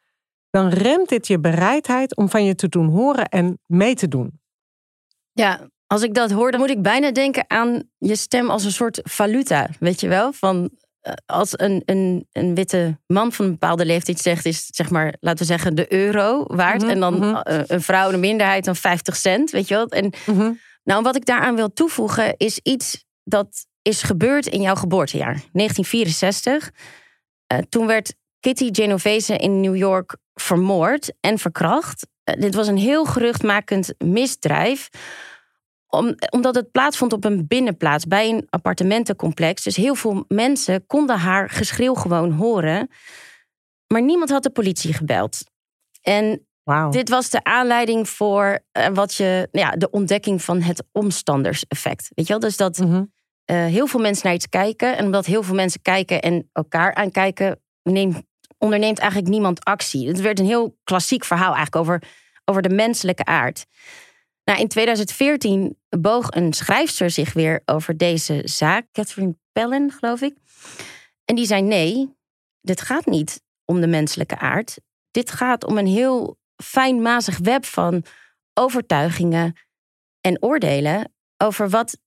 dan 0.51 0.69
remt 0.69 1.09
dit 1.09 1.27
je 1.27 1.41
bereidheid 1.41 2.17
om 2.17 2.29
van 2.29 2.45
je 2.45 2.55
te 2.55 2.69
doen 2.69 2.89
horen 2.89 3.29
en 3.29 3.59
mee 3.67 3.95
te 3.95 4.09
doen. 4.09 4.41
Ja, 5.33 5.69
als 5.87 6.03
ik 6.03 6.15
dat 6.15 6.31
hoor, 6.31 6.51
dan 6.51 6.61
moet 6.61 6.71
ik 6.71 6.83
bijna 6.83 7.11
denken 7.11 7.45
aan 7.47 7.83
je 7.99 8.17
stem 8.17 8.51
als 8.51 8.65
een 8.65 8.73
soort 8.73 9.01
valuta. 9.03 9.69
Weet 9.79 10.01
je 10.01 10.09
wel? 10.09 10.33
Van 10.33 10.71
eh, 11.01 11.13
als 11.27 11.59
een, 11.59 11.83
een, 11.85 12.27
een 12.33 12.55
witte 12.55 12.99
man 13.07 13.33
van 13.33 13.45
een 13.45 13.51
bepaalde 13.51 13.85
leeftijd 13.85 14.19
zegt, 14.19 14.45
is 14.45 14.67
zeg 14.67 14.91
maar, 14.91 15.15
laten 15.21 15.39
we 15.39 15.45
zeggen, 15.45 15.75
de 15.75 15.93
euro 15.93 16.45
waard. 16.47 16.81
Mhm, 16.81 16.91
en 16.91 17.01
dan 17.01 17.19
mhm. 17.19 17.35
eh, 17.35 17.61
een 17.67 17.83
vrouw, 17.83 18.13
een 18.13 18.21
minderheid, 18.21 18.65
dan 18.65 18.77
50 18.77 19.17
cent. 19.17 19.51
Weet 19.51 19.69
je 19.69 19.75
wel? 19.75 19.87
En 19.87 20.13
nou, 20.87 21.03
wat 21.03 21.17
ik 21.17 21.27
daaraan 21.27 21.55
wil 21.55 21.73
toevoegen, 21.73 22.35
is 22.37 22.59
iets 22.59 23.05
dat 23.25 23.67
is 23.83 24.03
gebeurd 24.03 24.47
in 24.47 24.61
jouw 24.61 24.75
geboortejaar, 24.75 25.43
1964. 25.53 26.71
Eh, 27.47 27.59
toen 27.59 27.87
werd 27.87 28.15
Kitty 28.41 28.69
Genovese 28.73 29.37
in 29.37 29.61
New 29.61 29.77
York 29.77 30.17
vermoord 30.35 31.13
en 31.21 31.39
verkracht. 31.39 32.07
Eh, 32.25 32.41
dit 32.41 32.55
was 32.55 32.67
een 32.67 32.77
heel 32.77 33.05
geruchtmakend 33.05 33.95
misdrijf. 33.99 34.89
Om, 35.87 36.15
omdat 36.31 36.55
het 36.55 36.71
plaatsvond 36.71 37.13
op 37.13 37.25
een 37.25 37.47
binnenplaats 37.47 38.05
bij 38.05 38.29
een 38.29 38.47
appartementencomplex. 38.51 39.63
Dus 39.63 39.77
heel 39.77 39.95
veel 39.95 40.25
mensen 40.29 40.87
konden 40.87 41.19
haar 41.19 41.51
geschreeuw 41.51 41.95
gewoon 41.95 42.33
horen. 42.33 42.91
Maar 43.87 44.03
niemand 44.03 44.31
had 44.31 44.43
de 44.43 44.51
politie 44.51 44.93
gebeld. 44.93 45.45
En 46.03 46.47
Dit 46.91 47.09
was 47.09 47.31
de 47.31 47.45
aanleiding 47.45 48.09
voor 48.09 48.59
eh, 48.73 48.87
wat 48.93 49.15
je, 49.15 49.49
ja, 49.53 49.71
de 49.71 49.91
ontdekking 49.91 50.43
van 50.43 50.61
het 50.63 50.85
omstanderseffect. 50.93 52.09
Weet 52.15 52.27
je 52.27 52.33
wel? 52.33 52.41
Dus 52.43 52.57
dat 52.57 52.79
Mhm. 52.79 53.05
eh, 53.45 53.57
heel 53.65 53.87
veel 53.87 54.01
mensen 54.01 54.27
naar 54.27 54.35
iets 54.35 54.49
kijken. 54.49 54.97
En 54.97 55.05
omdat 55.05 55.27
heel 55.27 55.43
veel 55.43 55.55
mensen 55.55 55.83
kijken 55.83 56.23
en 56.23 56.49
elkaar 56.53 56.95
aankijken, 56.95 57.61
neemt, 57.83 58.23
onderneemt 58.59 58.99
eigenlijk 58.99 59.31
niemand 59.31 59.65
actie. 59.65 60.09
Het 60.09 60.21
werd 60.21 60.39
een 60.39 60.47
heel 60.47 60.79
klassiek 60.85 61.25
verhaal 61.25 61.55
eigenlijk 61.55 61.77
over, 61.77 62.03
over 62.45 62.63
de 62.63 62.69
menselijke 62.75 63.25
aard. 63.25 63.67
Nou, 64.45 64.61
in 64.61 64.69
2014 64.69 65.79
boog 65.89 66.27
een 66.31 66.53
schrijfster 66.53 67.11
zich 67.11 67.33
weer 67.33 67.63
over 67.65 67.97
deze 67.97 68.41
zaak, 68.45 68.87
Catherine 68.93 69.37
Pellen, 69.53 69.91
geloof 69.91 70.21
ik. 70.21 70.37
En 71.25 71.35
die 71.35 71.47
zei: 71.47 71.63
nee, 71.63 72.15
dit 72.61 72.81
gaat 72.81 73.07
niet 73.07 73.43
om 73.65 73.81
de 73.81 73.87
menselijke 73.87 74.39
aard. 74.39 74.79
Dit 75.11 75.31
gaat 75.31 75.65
om 75.65 75.79
een 75.79 75.87
heel 75.87 76.39
fijnmazig 76.57 77.39
web 77.39 77.65
van 77.65 78.05
overtuigingen 78.55 79.57
en 80.21 80.43
oordelen 80.43 81.13
over 81.37 81.69
wat 81.69 81.99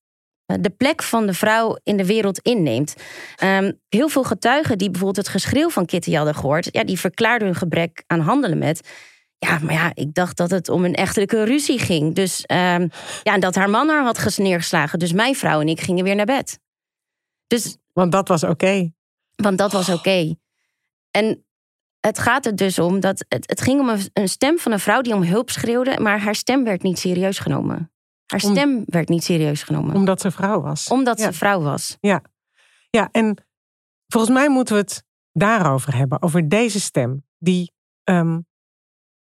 de 0.46 0.70
plek 0.70 1.04
van 1.04 1.26
de 1.26 1.34
vrouw 1.34 1.78
in 1.84 1.98
de 1.98 2.06
wereld 2.06 2.40
inneemt. 2.40 2.96
Ehm, 3.36 3.72
heel 3.90 4.10
veel 4.10 4.24
getuigen 4.24 4.78
die 4.78 4.90
bijvoorbeeld 4.90 5.26
het 5.26 5.36
geschreeuw 5.36 5.70
van 5.70 5.86
Kitty 5.86 6.14
hadden 6.14 6.36
gehoord, 6.36 6.70
ja, 6.72 6.84
die 6.84 7.00
verklaarden 7.00 7.48
hun 7.48 7.58
gebrek 7.58 8.04
aan 8.08 8.20
handelen 8.20 8.58
met. 8.58 8.90
Ja, 9.38 9.60
maar 9.60 9.74
ja, 9.74 9.92
ik 9.94 10.14
dacht 10.14 10.38
dat 10.38 10.50
het 10.50 10.70
om 10.70 10.86
een 10.86 10.94
echtelijke 10.94 11.44
ruzie 11.44 11.80
ging. 11.80 12.16
Dus 12.16 12.46
ehm, 12.46 12.88
ja, 13.24 13.34
en 13.34 13.40
dat 13.40 13.56
haar 13.56 13.70
man 13.70 13.90
haar 13.90 14.04
had 14.04 14.38
neergeslagen. 14.38 15.00
Dus 15.00 15.14
mijn 15.14 15.36
vrouw 15.36 15.62
en 15.62 15.68
ik 15.68 15.82
gingen 15.82 16.04
weer 16.04 16.16
naar 16.16 16.26
bed. 16.26 16.60
Dus, 17.48 17.78
want 17.94 18.12
dat 18.12 18.28
was 18.28 18.44
oké. 18.44 18.92
Want 19.36 19.58
dat 19.58 19.72
was 19.72 19.90
oké. 19.90 20.36
En 21.12 21.46
het 22.00 22.20
gaat 22.20 22.46
er 22.46 22.56
dus 22.56 22.80
om 22.80 23.00
dat 23.00 23.26
het, 23.28 23.50
het 23.50 23.62
ging 23.62 23.80
om 23.80 23.90
een, 23.90 24.10
een, 24.14 24.30
stem 24.30 24.60
van 24.60 24.72
een 24.72 24.80
vrouw 24.80 25.02
die 25.02 25.14
om 25.14 25.24
hulp 25.24 25.50
schreeuwde, 25.50 26.00
maar 26.00 26.20
haar 26.20 26.36
stem 26.36 26.64
werd 26.64 26.82
niet 26.82 27.00
serieus 27.00 27.40
genomen. 27.40 27.92
Haar 28.26 28.40
stem 28.40 28.84
werd 28.86 29.10
niet 29.10 29.24
serieus 29.24 29.64
genomen. 29.64 29.96
Omdat 29.96 30.22
ze 30.22 30.32
vrouw 30.32 30.62
was. 30.62 30.88
Omdat 30.88 31.20
ze 31.20 31.34
vrouw 31.34 31.62
was. 31.62 31.98
Ja. 32.00 32.22
ja, 32.90 33.10
en 33.12 33.46
volgens 34.08 34.34
mij 34.34 34.50
moeten 34.50 34.76
we 34.76 34.82
het 34.82 35.04
daarover 35.32 35.96
hebben, 35.96 36.22
over 36.22 36.50
deze 36.50 36.80
stem, 36.80 37.26
die 37.38 37.72
um, 38.04 38.48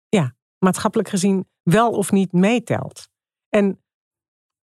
ja, 0.09 0.35
maatschappelijk 0.57 1.09
gezien 1.09 1.49
wel 1.63 1.91
of 1.91 2.11
niet 2.11 2.31
meetelt. 2.31 3.09
En 3.49 3.83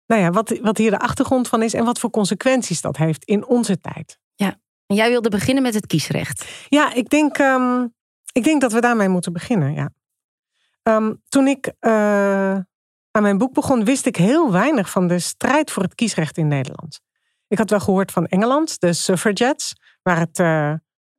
nou 0.07 0.23
ja, 0.23 0.31
wat, 0.31 0.59
wat 0.59 0.79
hier 0.79 0.90
de 0.90 0.99
achtergrond 0.99 1.49
van 1.49 1.62
is 1.62 1.75
en 1.75 1.85
wat 1.85 1.99
voor 1.99 2.11
consequenties 2.11 2.81
dat 2.81 2.97
heeft 2.97 3.25
in 3.25 3.47
onze 3.47 3.81
tijd. 3.81 4.19
Ja, 4.35 4.61
en 4.87 4.97
jij 4.97 5.09
wilde 5.11 5.29
beginnen 5.29 5.62
met 5.62 5.75
het 5.75 5.87
kiesrecht. 5.87 6.67
Ja, 6.69 6.93
ik 6.93 7.09
denk, 7.09 7.38
um, 7.38 7.95
ik 8.32 8.44
denk 8.44 8.60
dat 8.60 8.72
we 8.72 8.80
daarmee 8.80 9.08
moeten 9.08 9.32
beginnen. 9.32 9.75
Ja. 9.75 9.90
Um, 10.82 11.22
toen 11.28 11.46
ik 11.46 11.72
uh, 11.80 12.54
aan 13.10 13.22
mijn 13.22 13.38
boek 13.38 13.54
begon, 13.54 13.84
wist 13.84 14.06
ik 14.06 14.16
heel 14.16 14.52
weinig 14.52 14.90
van 14.90 15.06
de 15.06 15.18
strijd 15.18 15.70
voor 15.70 15.82
het 15.82 15.94
kiesrecht 15.94 16.37
in 16.37 16.49
Nederland. 16.49 17.00
Ik 17.49 17.58
had 17.58 17.70
wel 17.70 17.80
gehoord 17.80 18.12
van 18.12 18.26
Engeland, 18.26 18.80
de 18.80 18.92
suffragettes, 18.92 19.76
waar 20.02 20.18
het 20.18 20.38
uh, 20.38 20.72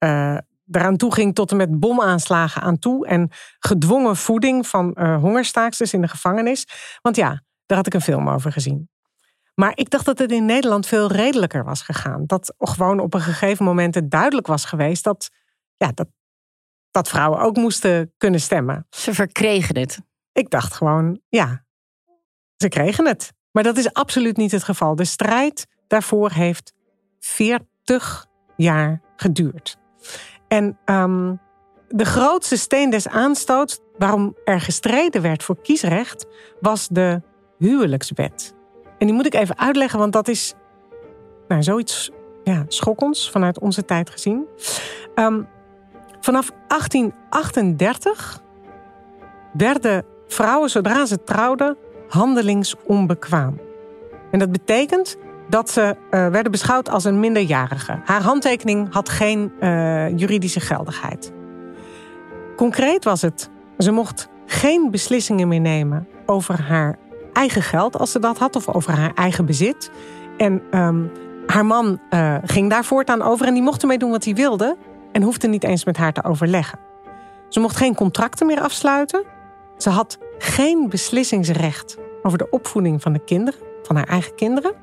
uh, 0.04 0.38
eraan 0.72 0.98
toe 0.98 1.14
ging 1.14 1.36
tot 1.36 1.52
en 1.52 1.58
met 1.58 1.80
bomaanslagen 1.80 2.62
aan 2.62 2.80
toe 2.80 3.08
en 3.08 3.30
gedwongen 3.60 4.16
voeding 4.16 4.68
van 4.68 5.00
hongerstaaksters 5.00 5.94
in 5.94 6.02
de 6.02 6.08
gevangenis. 6.08 6.68
Want 7.02 7.16
ja, 7.16 7.44
daar 7.66 7.78
had 7.78 7.88
ik 7.88 7.94
een 7.94 8.02
film 8.02 8.30
over 8.30 8.52
gezien. 8.52 8.90
Maar 9.56 9.72
ik 9.76 9.90
dacht 9.90 10.06
dat 10.06 10.20
het 10.20 10.32
in 10.32 10.46
Nederland 10.46 10.86
veel 10.86 11.12
redelijker 11.12 11.64
was 11.64 11.82
gegaan. 11.82 12.24
Dat 12.26 12.54
gewoon 12.58 13.00
op 13.00 13.14
een 13.14 13.22
gegeven 13.22 13.66
moment 13.66 13.96
het 13.96 14.12
duidelijk 14.12 14.48
was 14.48 14.66
geweest 14.66 15.04
dat, 15.04 15.30
ja, 15.78 15.92
dat, 15.94 16.08
dat 16.92 17.08
vrouwen 17.08 17.40
ook 17.40 17.56
moesten 17.56 18.14
kunnen 18.18 18.40
stemmen. 18.40 18.88
Ze 18.90 19.14
verkregen 19.14 19.78
het. 19.78 20.00
Ik 20.32 20.50
dacht 20.50 20.74
gewoon, 20.74 21.20
ja, 21.30 21.66
ze 22.58 22.68
kregen 22.68 23.08
het. 23.08 23.34
Maar 23.52 23.64
dat 23.64 23.78
is 23.78 23.94
absoluut 23.94 24.38
niet 24.38 24.52
het 24.52 24.64
geval. 24.64 24.96
De 24.96 25.06
strijd 25.06 25.68
daarvoor 25.88 26.32
heeft 26.32 26.74
40 27.20 28.26
jaar 28.56 29.02
geduurd. 29.16 29.78
En 30.48 30.80
um, 30.86 31.40
de 31.88 32.06
grootste 32.06 32.58
steen 32.58 32.90
des 32.90 33.08
aanstoots 33.08 33.80
waarom 33.98 34.36
er 34.46 34.62
gestreden 34.62 35.22
werd 35.22 35.44
voor 35.44 35.62
kiesrecht 35.62 36.26
was 36.60 36.88
de 36.88 37.22
huwelijkswet. 37.58 38.56
En 38.98 39.08
die 39.08 39.16
moet 39.16 39.26
ik 39.26 39.34
even 39.34 39.58
uitleggen, 39.58 40.00
want 40.00 40.14
dat 40.14 40.28
is 40.28 40.54
nou, 41.48 41.64
zoiets 41.64 42.12
ja, 42.44 42.66
schokkends 42.68 43.30
vanuit 43.30 43.60
onze 43.60 43.86
tijd 43.86 44.10
gezien. 44.10 44.48
Um, 45.16 45.48
vanaf 46.22 46.52
1838 46.68 48.42
werden 49.54 50.06
vrouwen, 50.28 50.70
zodra 50.70 51.06
ze 51.06 51.24
trouwden, 51.24 51.78
handelingsonbekwaam. 52.10 53.60
En 54.32 54.40
dat 54.40 54.52
betekent 54.52 55.18
dat 55.50 55.70
ze 55.70 55.82
uh, 55.82 56.28
werden 56.28 56.52
beschouwd 56.52 56.90
als 56.90 57.04
een 57.04 57.20
minderjarige. 57.20 58.00
Haar 58.06 58.22
handtekening 58.22 58.94
had 58.94 59.10
geen 59.10 59.52
uh, 59.60 60.18
juridische 60.18 60.60
geldigheid. 60.60 61.32
Concreet 62.56 63.04
was 63.04 63.22
het, 63.22 63.50
ze 63.78 63.92
mocht 63.92 64.30
geen 64.46 64.92
beslissingen 64.92 65.48
meer 65.48 65.60
nemen 65.60 66.08
over 66.26 66.62
haar 66.62 66.98
eigen 67.34 67.62
geld, 67.62 67.98
als 67.98 68.12
ze 68.12 68.20
dat 68.20 68.38
had, 68.38 68.56
of 68.56 68.68
over 68.68 68.94
haar 68.94 69.12
eigen 69.14 69.46
bezit. 69.46 69.92
En 70.38 70.62
um, 70.72 71.12
haar 71.46 71.66
man 71.66 72.00
uh, 72.10 72.36
ging 72.44 72.70
daar 72.70 72.86
voortaan 72.86 73.22
over 73.22 73.48
en 73.48 73.54
die 73.54 73.64
mocht 73.64 73.82
ermee 73.82 73.98
doen 73.98 74.12
wat 74.12 74.24
hij 74.24 74.34
wilde 74.34 74.78
en 75.12 75.22
hoefde 75.22 75.48
niet 75.48 75.64
eens 75.64 75.86
met 75.86 75.98
haar 75.98 76.14
te 76.14 76.24
overleggen. 76.24 76.80
Ze 77.50 77.60
mocht 77.60 77.76
geen 77.76 77.96
contracten 77.96 78.48
meer 78.48 78.62
afsluiten. 78.62 79.24
Ze 79.78 79.90
had 79.90 80.18
geen 80.38 80.90
beslissingsrecht 80.90 81.98
over 82.22 82.38
de 82.38 82.50
opvoeding 82.50 83.02
van 83.02 83.14
de 83.14 83.24
kinderen, 83.24 83.60
van 83.84 83.96
haar 83.96 84.08
eigen 84.08 84.36
kinderen. 84.36 84.74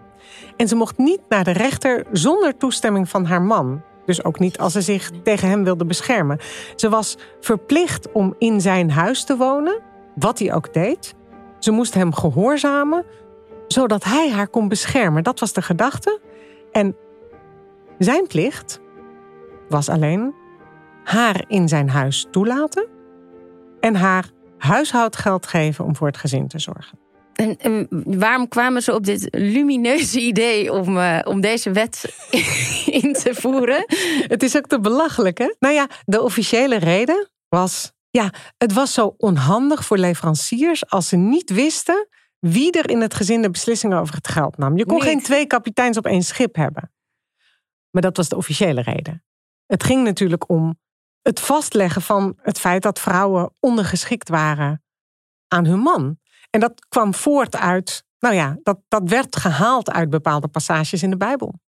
En 0.56 0.68
ze 0.68 0.75
mocht 0.76 0.99
niet 0.99 1.20
naar 1.28 1.44
de 1.44 1.50
rechter 1.50 2.06
zonder 2.12 2.56
toestemming 2.56 3.08
van 3.08 3.25
haar 3.25 3.42
man. 3.42 3.82
Dus 4.06 4.25
ook 4.25 4.38
niet 4.38 4.58
als 4.58 4.73
ze 4.73 4.80
zich 4.80 5.11
tegen 5.23 5.49
hem 5.49 5.64
wilde 5.64 5.85
beschermen. 5.85 6.38
Ze 6.76 6.88
was 6.88 7.16
verplicht 7.40 8.12
om 8.12 8.35
in 8.38 8.61
zijn 8.61 8.90
huis 8.90 9.25
te 9.25 9.37
wonen, 9.37 9.80
wat 10.14 10.38
hij 10.38 10.54
ook 10.54 10.73
deed. 10.73 11.14
Ze 11.58 11.70
moest 11.70 11.94
hem 11.94 12.14
gehoorzamen, 12.14 13.04
zodat 13.66 14.04
hij 14.04 14.30
haar 14.30 14.49
kon 14.49 14.68
beschermen. 14.68 15.25
Dat 15.25 15.40
was 15.40 15.52
de 15.52 15.62
gedachte. 15.62 16.20
En 16.73 16.97
zijn 17.99 18.26
plicht 18.26 18.80
was 19.68 19.88
alleen 19.88 20.34
haar 21.04 21.44
in 21.46 21.68
zijn 21.68 21.88
huis 21.88 22.26
toelaten 22.30 22.87
en 23.80 23.94
haar 23.94 24.30
huishoudgeld 24.58 25.46
geven 25.46 25.84
om 25.84 25.96
voor 25.96 26.06
het 26.06 26.16
gezin 26.16 26.48
te 26.48 26.58
zorgen. 26.58 26.98
En, 27.38 27.87
waarom 28.18 28.48
kwamen 28.48 28.82
ze 28.82 28.94
op 28.94 29.04
dit 29.04 29.28
lumineuze 29.30 30.20
idee 30.20 30.72
om, 30.72 30.96
uh, 30.96 31.18
om 31.25 31.40
deze 31.40 31.70
wet 31.70 32.04
in 33.02 33.12
te 33.12 33.34
voeren? 33.34 33.84
Het 34.28 34.42
is 34.42 34.56
ook 34.56 34.66
te 34.66 34.80
belachelijk, 34.80 35.38
hè? 35.38 35.54
Nou 35.58 35.75
ja, 35.75 35.87
de 36.04 36.22
officiële 36.22 36.76
reden 36.76 37.30
was... 37.48 37.92
Ja, 38.10 38.32
het 38.56 38.72
was 38.72 38.92
zo 38.92 39.14
onhandig 39.18 39.84
voor 39.84 39.98
leveranciers 39.98 40.90
als 40.90 41.08
ze 41.08 41.16
niet 41.16 41.50
wisten 41.50 42.08
wie 42.38 42.72
er 42.72 42.90
in 42.90 43.00
het 43.00 43.14
gezin 43.14 43.42
de 43.42 43.50
beslissingen 43.50 43.98
over 43.98 44.14
het 44.14 44.28
geld 44.28 44.58
nam. 44.58 44.76
Je 44.76 44.87
kon 44.87 45.02
geen 45.02 45.22
twee 45.22 45.46
kapiteins 45.46 45.96
op 45.96 46.06
één 46.06 46.22
schip 46.22 46.56
hebben. 46.56 46.92
Maar 47.90 48.02
dat 48.02 48.16
was 48.16 48.28
de 48.28 48.37
officiële 48.37 48.82
reden. 48.82 49.22
Het 49.68 49.84
ging 49.84 50.04
natuurlijk 50.04 50.48
om 50.48 50.78
het 51.22 51.40
vastleggen 51.40 52.02
van 52.02 52.38
het 52.42 52.58
feit 52.58 52.82
dat 52.82 53.00
vrouwen 53.00 53.54
ondergeschikt 53.60 54.28
waren 54.28 54.82
aan 55.48 55.64
hun 55.64 55.78
man. 55.78 56.18
En 56.50 56.60
dat 56.60 56.87
kwam 56.88 57.14
voort 57.14 57.56
uit, 57.56 58.04
nou 58.18 58.34
ja, 58.34 58.58
dat, 58.62 58.80
dat 58.88 59.08
werd 59.08 59.37
gehaald 59.37 59.90
uit 59.90 60.10
bepaalde 60.10 60.48
passages 60.48 61.02
in 61.02 61.10
de 61.10 61.16
Bijbel. 61.16 61.60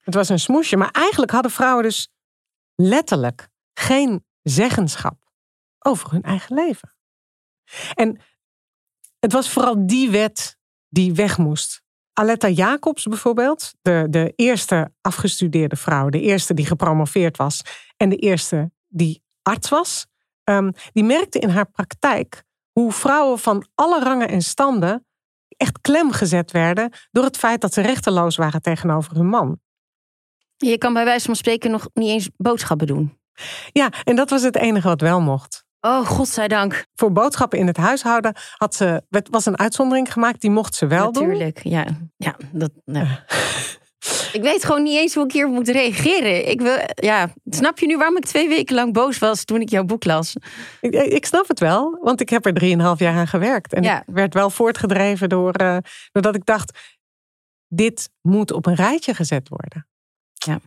Het 0.00 0.14
was 0.14 0.28
een 0.28 0.38
smoesje, 0.38 0.76
maar 0.76 0.90
eigenlijk 0.90 1.32
hadden 1.32 1.50
vrouwen 1.50 1.82
dus 1.82 2.08
letterlijk 2.74 3.48
geen 3.72 4.24
zeggenschap 4.42 5.32
over 5.78 6.10
hun 6.10 6.22
eigen 6.22 6.54
leven. 6.54 6.96
En 7.94 8.20
het 9.18 9.32
was 9.32 9.50
vooral 9.50 9.86
die 9.86 10.10
wet 10.10 10.58
die 10.88 11.14
weg 11.14 11.38
moest. 11.38 11.83
Aletta 12.14 12.48
Jacobs 12.48 13.04
bijvoorbeeld, 13.04 13.74
de, 13.82 14.06
de 14.10 14.32
eerste 14.36 14.92
afgestudeerde 15.00 15.76
vrouw, 15.76 16.08
de 16.08 16.20
eerste 16.20 16.54
die 16.54 16.66
gepromoveerd 16.66 17.36
was 17.36 17.62
en 17.96 18.08
de 18.08 18.16
eerste 18.16 18.70
die 18.88 19.22
arts 19.42 19.68
was, 19.68 20.06
um, 20.44 20.72
die 20.92 21.04
merkte 21.04 21.38
in 21.38 21.48
haar 21.48 21.70
praktijk 21.70 22.44
hoe 22.72 22.92
vrouwen 22.92 23.38
van 23.38 23.66
alle 23.74 24.00
rangen 24.00 24.28
en 24.28 24.42
standen 24.42 25.06
echt 25.56 25.80
klem 25.80 26.12
gezet 26.12 26.50
werden 26.50 26.92
door 27.10 27.24
het 27.24 27.36
feit 27.36 27.60
dat 27.60 27.72
ze 27.72 27.80
rechteloos 27.80 28.36
waren 28.36 28.62
tegenover 28.62 29.14
hun 29.14 29.28
man. 29.28 29.60
Je 30.56 30.78
kan 30.78 30.92
bij 30.92 31.04
wijze 31.04 31.26
van 31.26 31.36
spreken 31.36 31.70
nog 31.70 31.88
niet 31.92 32.08
eens 32.08 32.30
boodschappen 32.36 32.86
doen. 32.86 33.18
Ja, 33.72 33.92
en 34.04 34.16
dat 34.16 34.30
was 34.30 34.42
het 34.42 34.56
enige 34.56 34.88
wat 34.88 35.00
wel 35.00 35.20
mocht. 35.20 35.63
Oh, 35.86 36.06
godzijdank. 36.06 36.86
Voor 36.94 37.12
boodschappen 37.12 37.58
in 37.58 37.66
het 37.66 37.76
huishouden 37.76 38.34
had 38.56 38.74
ze, 38.74 39.02
was 39.30 39.46
een 39.46 39.58
uitzondering 39.58 40.12
gemaakt, 40.12 40.40
die 40.40 40.50
mocht 40.50 40.74
ze 40.74 40.86
wel 40.86 41.04
Natuurlijk, 41.04 41.62
doen. 41.62 41.72
Natuurlijk, 41.72 42.08
ja. 42.16 42.36
ja 42.36 42.36
dat, 42.52 42.70
nou. 42.84 43.06
Ik 44.32 44.42
weet 44.42 44.64
gewoon 44.64 44.82
niet 44.82 44.96
eens 44.96 45.14
hoe 45.14 45.24
ik 45.24 45.32
hier 45.32 45.48
moet 45.48 45.68
reageren. 45.68 46.48
Ik 46.48 46.60
wil, 46.60 46.76
ja, 46.94 47.32
snap 47.44 47.78
je 47.78 47.86
nu 47.86 47.96
waarom 47.96 48.16
ik 48.16 48.24
twee 48.24 48.48
weken 48.48 48.74
lang 48.74 48.92
boos 48.92 49.18
was 49.18 49.44
toen 49.44 49.60
ik 49.60 49.68
jouw 49.68 49.84
boek 49.84 50.04
las? 50.04 50.36
Ik, 50.80 50.94
ik 50.94 51.26
snap 51.26 51.48
het 51.48 51.60
wel, 51.60 51.98
want 52.00 52.20
ik 52.20 52.28
heb 52.28 52.46
er 52.46 52.54
drieënhalf 52.54 52.98
jaar 52.98 53.16
aan 53.16 53.26
gewerkt. 53.26 53.72
En 53.72 53.84
ik 53.84 54.02
werd 54.06 54.34
wel 54.34 54.50
voortgedreven 54.50 55.28
door, 55.28 55.60
uh, 55.60 55.76
doordat 56.12 56.34
ik 56.34 56.44
dacht, 56.44 56.96
dit 57.68 58.10
moet 58.20 58.52
op 58.52 58.66
een 58.66 58.74
rijtje 58.74 59.14
gezet 59.14 59.48
worden. 59.48 59.88
Ja. 60.32 60.60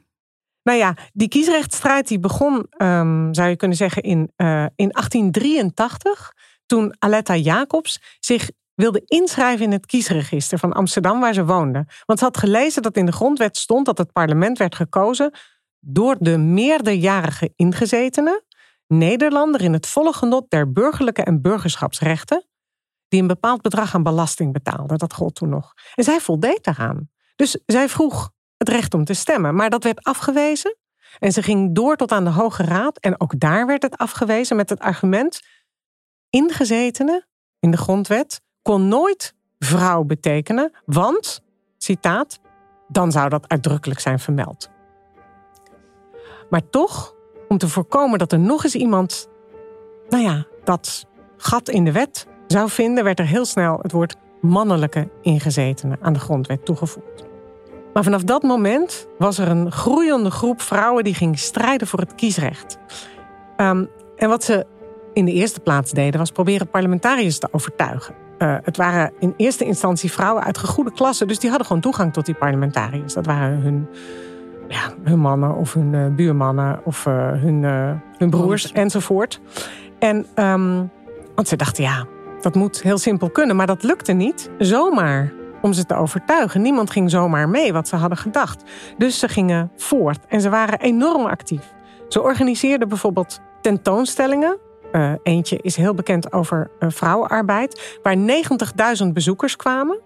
Nou 0.67 0.79
ja, 0.79 0.95
die 1.13 1.27
kiesrechtstrijd 1.27 2.07
die 2.07 2.19
begon, 2.19 2.67
um, 2.77 3.33
zou 3.33 3.49
je 3.49 3.55
kunnen 3.55 3.77
zeggen, 3.77 4.01
in, 4.01 4.31
uh, 4.37 4.65
in 4.75 4.91
1883. 4.91 6.33
Toen 6.65 6.95
Aletta 6.99 7.35
Jacobs 7.35 8.01
zich 8.19 8.51
wilde 8.73 9.01
inschrijven 9.05 9.65
in 9.65 9.71
het 9.71 9.85
kiesregister 9.85 10.59
van 10.59 10.73
Amsterdam 10.73 11.19
waar 11.19 11.33
ze 11.33 11.45
woonde. 11.45 11.85
Want 12.05 12.19
ze 12.19 12.25
had 12.25 12.37
gelezen 12.37 12.81
dat 12.81 12.97
in 12.97 13.05
de 13.05 13.11
grondwet 13.11 13.57
stond 13.57 13.85
dat 13.85 13.97
het 13.97 14.11
parlement 14.11 14.57
werd 14.57 14.75
gekozen 14.75 15.31
door 15.79 16.15
de 16.19 16.37
meerderjarige 16.37 17.53
ingezetenen, 17.55 18.43
Nederlander 18.87 19.61
in 19.61 19.73
het 19.73 19.87
volle 19.87 20.13
genot 20.13 20.49
der 20.49 20.71
burgerlijke 20.71 21.23
en 21.23 21.41
burgerschapsrechten, 21.41 22.45
die 23.07 23.21
een 23.21 23.27
bepaald 23.27 23.61
bedrag 23.61 23.95
aan 23.95 24.03
belasting 24.03 24.53
betaalden. 24.53 24.97
Dat 24.97 25.13
gold 25.13 25.35
toen 25.35 25.49
nog. 25.49 25.73
En 25.95 26.03
zij 26.03 26.19
voldeed 26.19 26.63
daaraan. 26.63 27.09
Dus 27.35 27.59
zij 27.65 27.89
vroeg 27.89 28.35
het 28.57 28.69
recht 28.69 28.93
om 28.93 29.05
te 29.05 29.13
stemmen, 29.13 29.55
maar 29.55 29.69
dat 29.69 29.83
werd 29.83 30.03
afgewezen. 30.03 30.75
En 31.19 31.31
ze 31.31 31.41
ging 31.41 31.75
door 31.75 31.95
tot 31.95 32.11
aan 32.11 32.23
de 32.23 32.29
Hoge 32.29 32.63
Raad 32.63 32.99
en 32.99 33.19
ook 33.19 33.39
daar 33.39 33.65
werd 33.65 33.81
het 33.81 33.97
afgewezen 33.97 34.55
met 34.55 34.69
het 34.69 34.79
argument: 34.79 35.41
ingezetenen 36.29 37.27
in 37.59 37.71
de 37.71 37.77
grondwet 37.77 38.41
kon 38.61 38.87
nooit 38.87 39.33
vrouw 39.59 40.03
betekenen, 40.03 40.71
want, 40.85 41.41
citaat, 41.77 42.39
dan 42.87 43.11
zou 43.11 43.29
dat 43.29 43.47
uitdrukkelijk 43.47 43.99
zijn 43.99 44.19
vermeld. 44.19 44.69
Maar 46.49 46.69
toch, 46.69 47.15
om 47.47 47.57
te 47.57 47.67
voorkomen 47.67 48.19
dat 48.19 48.31
er 48.31 48.39
nog 48.39 48.63
eens 48.63 48.75
iemand, 48.75 49.29
nou 50.09 50.23
ja, 50.23 50.45
dat 50.63 51.05
gat 51.37 51.69
in 51.69 51.85
de 51.85 51.91
wet 51.91 52.27
zou 52.47 52.69
vinden, 52.69 53.03
werd 53.03 53.19
er 53.19 53.25
heel 53.25 53.45
snel 53.45 53.79
het 53.81 53.91
woord 53.91 54.15
mannelijke 54.41 55.09
ingezetenen 55.21 55.97
aan 56.01 56.13
de 56.13 56.19
grondwet 56.19 56.65
toegevoegd. 56.65 57.25
Maar 57.97 58.05
vanaf 58.05 58.23
dat 58.23 58.43
moment 58.43 59.07
was 59.17 59.37
er 59.37 59.47
een 59.47 59.71
groeiende 59.71 60.31
groep 60.31 60.61
vrouwen 60.61 61.03
die 61.03 61.13
ging 61.13 61.39
strijden 61.39 61.87
voor 61.87 61.99
het 61.99 62.15
kiesrecht. 62.15 62.77
Ehm, 63.55 63.85
en 64.15 64.29
wat 64.29 64.43
ze 64.43 64.65
in 65.13 65.25
de 65.25 65.31
eerste 65.31 65.59
plaats 65.59 65.91
deden, 65.91 66.19
was 66.19 66.31
proberen 66.31 66.69
parlementariërs 66.69 67.39
te 67.39 67.47
overtuigen. 67.51 68.15
Uh, 68.37 68.55
het 68.63 68.77
waren 68.77 69.11
in 69.19 69.33
eerste 69.37 69.65
instantie 69.65 70.11
vrouwen 70.11 70.43
uit 70.43 70.57
gegoede 70.57 70.91
klassen, 70.91 71.27
dus 71.27 71.39
die 71.39 71.49
hadden 71.49 71.67
gewoon 71.67 71.81
toegang 71.81 72.13
tot 72.13 72.25
die 72.25 72.35
parlementariërs. 72.35 73.13
Dat 73.13 73.25
waren 73.25 73.59
hun, 73.59 73.87
ja, 74.67 74.93
hun 75.03 75.19
mannen 75.19 75.55
of 75.55 75.73
hun 75.73 75.93
uh, 75.93 76.07
buurmannen 76.07 76.79
of 76.83 77.05
uh, 77.05 77.31
hun, 77.31 77.63
hun 78.17 78.29
broers 78.29 78.71
enzovoort. 78.71 79.39
En 79.99 80.25
um, 80.35 80.89
want 81.35 81.47
ze 81.47 81.55
dachten, 81.55 81.83
ja, 81.83 82.05
dat 82.41 82.55
moet 82.55 82.81
heel 82.81 82.97
simpel 82.97 83.29
kunnen, 83.29 83.55
maar 83.55 83.67
dat 83.67 83.83
lukte 83.83 84.13
niet 84.13 84.49
zomaar 84.57 85.33
om 85.61 85.73
ze 85.73 85.85
te 85.85 85.95
overtuigen. 85.95 86.61
Niemand 86.61 86.91
ging 86.91 87.09
zomaar 87.09 87.49
mee 87.49 87.73
wat 87.73 87.87
ze 87.87 87.95
hadden 87.95 88.17
gedacht. 88.17 88.63
Dus 88.97 89.19
ze 89.19 89.27
gingen 89.27 89.71
voort 89.75 90.19
en 90.27 90.41
ze 90.41 90.49
waren 90.49 90.79
enorm 90.79 91.25
actief. 91.25 91.73
Ze 92.07 92.21
organiseerden 92.21 92.87
bijvoorbeeld 92.87 93.39
tentoonstellingen. 93.61 94.57
Uh, 94.91 95.11
eentje 95.23 95.57
is 95.61 95.75
heel 95.75 95.93
bekend 95.93 96.33
over 96.33 96.71
uh, 96.79 96.89
vrouwenarbeid, 96.89 97.99
waar 98.03 98.15
90.000 99.03 99.07
bezoekers 99.13 99.55
kwamen. 99.55 99.99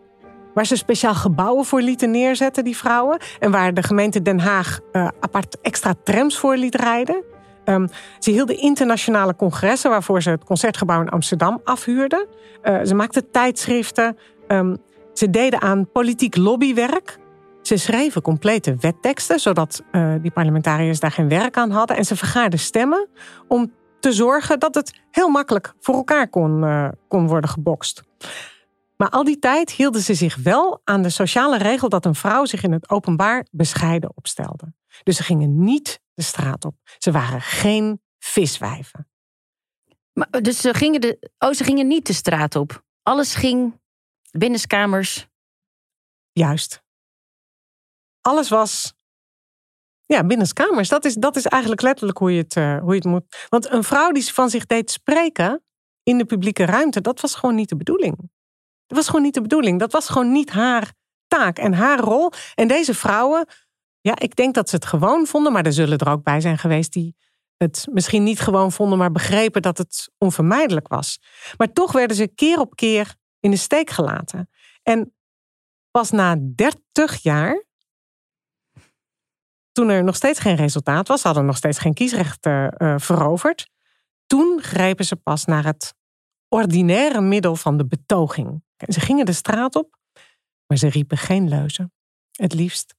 Waar 0.54 0.66
ze 0.66 0.76
speciaal 0.76 1.16
gebouwen 1.16 1.66
voor 1.66 1.82
lieten 1.82 2.12
neerzetten, 2.12 2.64
die 2.64 2.78
vrouwen. 2.78 3.20
En 3.40 3.52
waar 3.52 3.74
de 3.74 3.84
gemeente 3.84 4.22
Den 4.22 4.40
Haag 4.40 4.80
uh, 4.92 5.08
apart 5.20 5.58
extra 5.62 5.94
trams 6.04 6.38
voor 6.38 6.56
liet 6.56 6.76
rijden. 6.76 7.24
Um, 7.66 7.88
ze 8.20 8.32
hielden 8.32 8.58
internationale 8.58 9.36
congressen 9.36 9.90
waarvoor 9.90 10.22
ze 10.22 10.30
het 10.30 10.44
concertgebouw 10.44 11.02
in 11.02 11.10
Amsterdam 11.10 11.62
afhuurden. 11.64 12.28
ze 12.84 12.96
maakten 12.96 13.32
tijdschriften. 13.32 14.18
Um, 14.48 14.78
ze 15.14 15.30
deden 15.30 15.62
aan 15.62 15.92
politiek 15.92 16.36
lobbywerk. 16.36 17.20
Ze 17.62 17.78
schreven 17.78 18.22
complete 18.22 18.76
wetteksten, 18.80 19.40
zodat 19.40 19.84
uh, 19.92 20.16
die 20.22 20.32
parlementariërs 20.32 21.00
daar 21.00 21.12
geen 21.12 21.30
werk 21.30 21.58
aan 21.58 21.72
hadden. 21.72 21.98
En 21.98 22.06
ze 22.06 22.16
vergaarden 22.16 22.60
stemmen 22.60 23.10
om 23.48 23.72
te 24.00 24.12
zorgen 24.12 24.60
dat 24.60 24.76
het 24.76 25.00
heel 25.12 25.30
makkelijk 25.30 25.74
voor 25.80 25.96
elkaar 25.96 26.30
kon, 26.30 26.64
uh, 26.64 26.90
kon 27.08 27.28
worden 27.28 27.50
gebokst. 27.50 28.04
Maar 28.98 29.10
al 29.10 29.24
die 29.24 29.40
tijd 29.40 29.72
hielden 29.72 30.02
ze 30.02 30.14
zich 30.14 30.36
wel 30.36 30.82
aan 30.84 31.02
de 31.02 31.10
sociale 31.10 31.58
regel 31.58 31.90
dat 31.90 32.06
een 32.06 32.16
vrouw 32.16 32.46
zich 32.46 32.64
in 32.64 32.72
het 32.72 32.90
openbaar 32.90 33.46
bescheiden 33.52 34.12
opstelde. 34.16 34.74
Dus 35.04 35.16
ze 35.16 35.24
gingen 35.24 35.64
niet 35.64 36.02
de 36.14 36.24
straat 36.24 36.66
op. 36.66 36.76
Ze 36.98 37.12
waren 37.12 37.42
geen 37.42 38.02
viswijven. 38.20 39.08
Maar, 40.14 40.42
dus 40.42 40.62
ze 40.62 40.74
gingen, 40.74 41.02
de, 41.02 41.32
oh, 41.40 41.52
ze 41.52 41.64
gingen 41.64 41.88
niet 41.88 42.08
de 42.08 42.14
straat 42.14 42.56
op. 42.56 42.84
Alles 43.04 43.36
ging 43.36 43.80
binnenskamers. 44.32 45.28
Juist. 46.32 46.84
Alles 48.22 48.50
was. 48.50 48.94
Ja, 50.06 50.24
binnenskamers. 50.24 50.90
Dat 50.90 51.06
is, 51.06 51.16
dat 51.16 51.36
is 51.36 51.46
eigenlijk 51.46 51.82
letterlijk 51.82 52.18
hoe 52.18 52.32
je, 52.32 52.42
het, 52.42 52.56
uh, 52.56 52.80
hoe 52.80 52.90
je 52.90 52.96
het 52.96 53.06
moet. 53.06 53.48
Want 53.50 53.72
een 53.72 53.84
vrouw 53.84 54.12
die 54.12 54.34
van 54.34 54.50
zich 54.50 54.66
deed 54.66 54.92
spreken 54.92 55.64
in 56.04 56.18
de 56.18 56.26
publieke 56.26 56.66
ruimte, 56.66 57.02
dat 57.02 57.22
was 57.22 57.36
gewoon 57.36 57.56
niet 57.56 57.70
de 57.70 57.78
bedoeling. 57.78 58.18
Dat 58.88 58.98
was 58.98 59.06
gewoon 59.08 59.22
niet 59.22 59.34
de 59.34 59.42
bedoeling. 59.42 59.80
Dat 59.80 59.92
was 59.92 60.10
gewoon 60.10 60.32
niet 60.32 60.50
haar 60.50 60.94
taak 61.28 61.58
en 61.58 61.74
haar 61.74 62.00
rol. 62.00 62.32
En 62.56 62.68
deze 62.68 62.94
vrouwen, 62.94 63.48
ja, 64.02 64.20
ik 64.20 64.36
denk 64.36 64.54
dat 64.54 64.70
ze 64.70 64.76
het 64.76 64.86
gewoon 64.86 65.28
vonden, 65.28 65.52
maar 65.52 65.66
er 65.66 65.74
zullen 65.74 65.98
er 65.98 66.10
ook 66.12 66.24
bij 66.24 66.42
zijn 66.42 66.58
geweest 66.58 66.94
die 66.94 67.16
het 67.58 67.88
misschien 67.92 68.24
niet 68.24 68.40
gewoon 68.40 68.72
vonden, 68.72 68.98
maar 68.98 69.12
begrepen 69.12 69.62
dat 69.62 69.78
het 69.78 70.12
onvermijdelijk 70.18 70.88
was. 70.88 71.20
Maar 71.58 71.74
toch 71.74 71.92
werden 71.92 72.18
ze 72.18 72.28
keer 72.28 72.60
op 72.60 72.76
keer 72.76 73.16
in 73.42 73.52
de 73.52 73.58
steek 73.58 73.90
gelaten. 73.90 74.50
En 74.84 75.14
pas 75.92 76.12
na 76.12 76.36
30 76.56 77.22
jaar, 77.22 77.66
toen 79.72 79.90
er 79.90 80.04
nog 80.04 80.16
steeds 80.16 80.40
geen 80.40 80.56
resultaat 80.56 81.08
was, 81.08 81.24
hadden 81.24 81.46
nog 81.46 81.58
steeds 81.58 81.80
geen 81.80 81.94
kiesrecht 81.94 82.46
uh, 82.46 82.68
veroverd, 82.98 83.70
toen 84.26 84.62
grepen 84.62 85.06
ze 85.06 85.16
pas 85.16 85.46
naar 85.46 85.66
het 85.66 85.96
ordinaire 86.48 87.22
middel 87.22 87.56
van 87.56 87.78
de 87.78 87.86
betoging. 87.86 88.64
Ze 88.88 89.00
gingen 89.00 89.26
de 89.26 89.34
straat 89.34 89.76
op, 89.76 89.98
maar 90.68 90.78
ze 90.78 90.88
riepen 90.88 91.18
geen 91.18 91.50
leuzen. 91.50 91.94
Het 92.32 92.54
liefst 92.54 92.96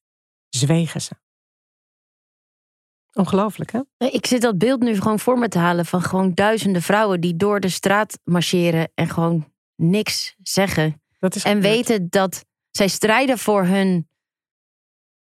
zwegen 0.49 1.03
ze. 1.03 1.15
Ongelooflijk, 3.13 3.73
hè? 3.73 3.81
Ik 3.97 4.27
zit 4.27 4.43
dat 4.43 4.59
beeld 4.59 4.81
nu 4.81 4.97
gewoon 4.97 5.19
voor 5.19 5.39
me 5.39 5.49
te 5.49 5.59
halen 5.59 5.87
van 5.87 6.03
gewoon 6.03 6.35
duizenden 6.35 6.83
vrouwen 6.83 7.21
die 7.21 7.37
door 7.37 7.61
de 7.61 7.69
straat 7.69 8.19
marcheren 8.25 8.91
en 8.95 9.09
gewoon 9.09 9.52
niks 9.83 10.37
zeggen. 10.43 11.03
Dat 11.19 11.35
is 11.35 11.45
en 11.45 11.61
weten 11.61 12.11
dat 12.11 12.45
zij 12.71 12.89
strijden 12.89 13.39
voor 13.39 13.65
hun 13.65 14.09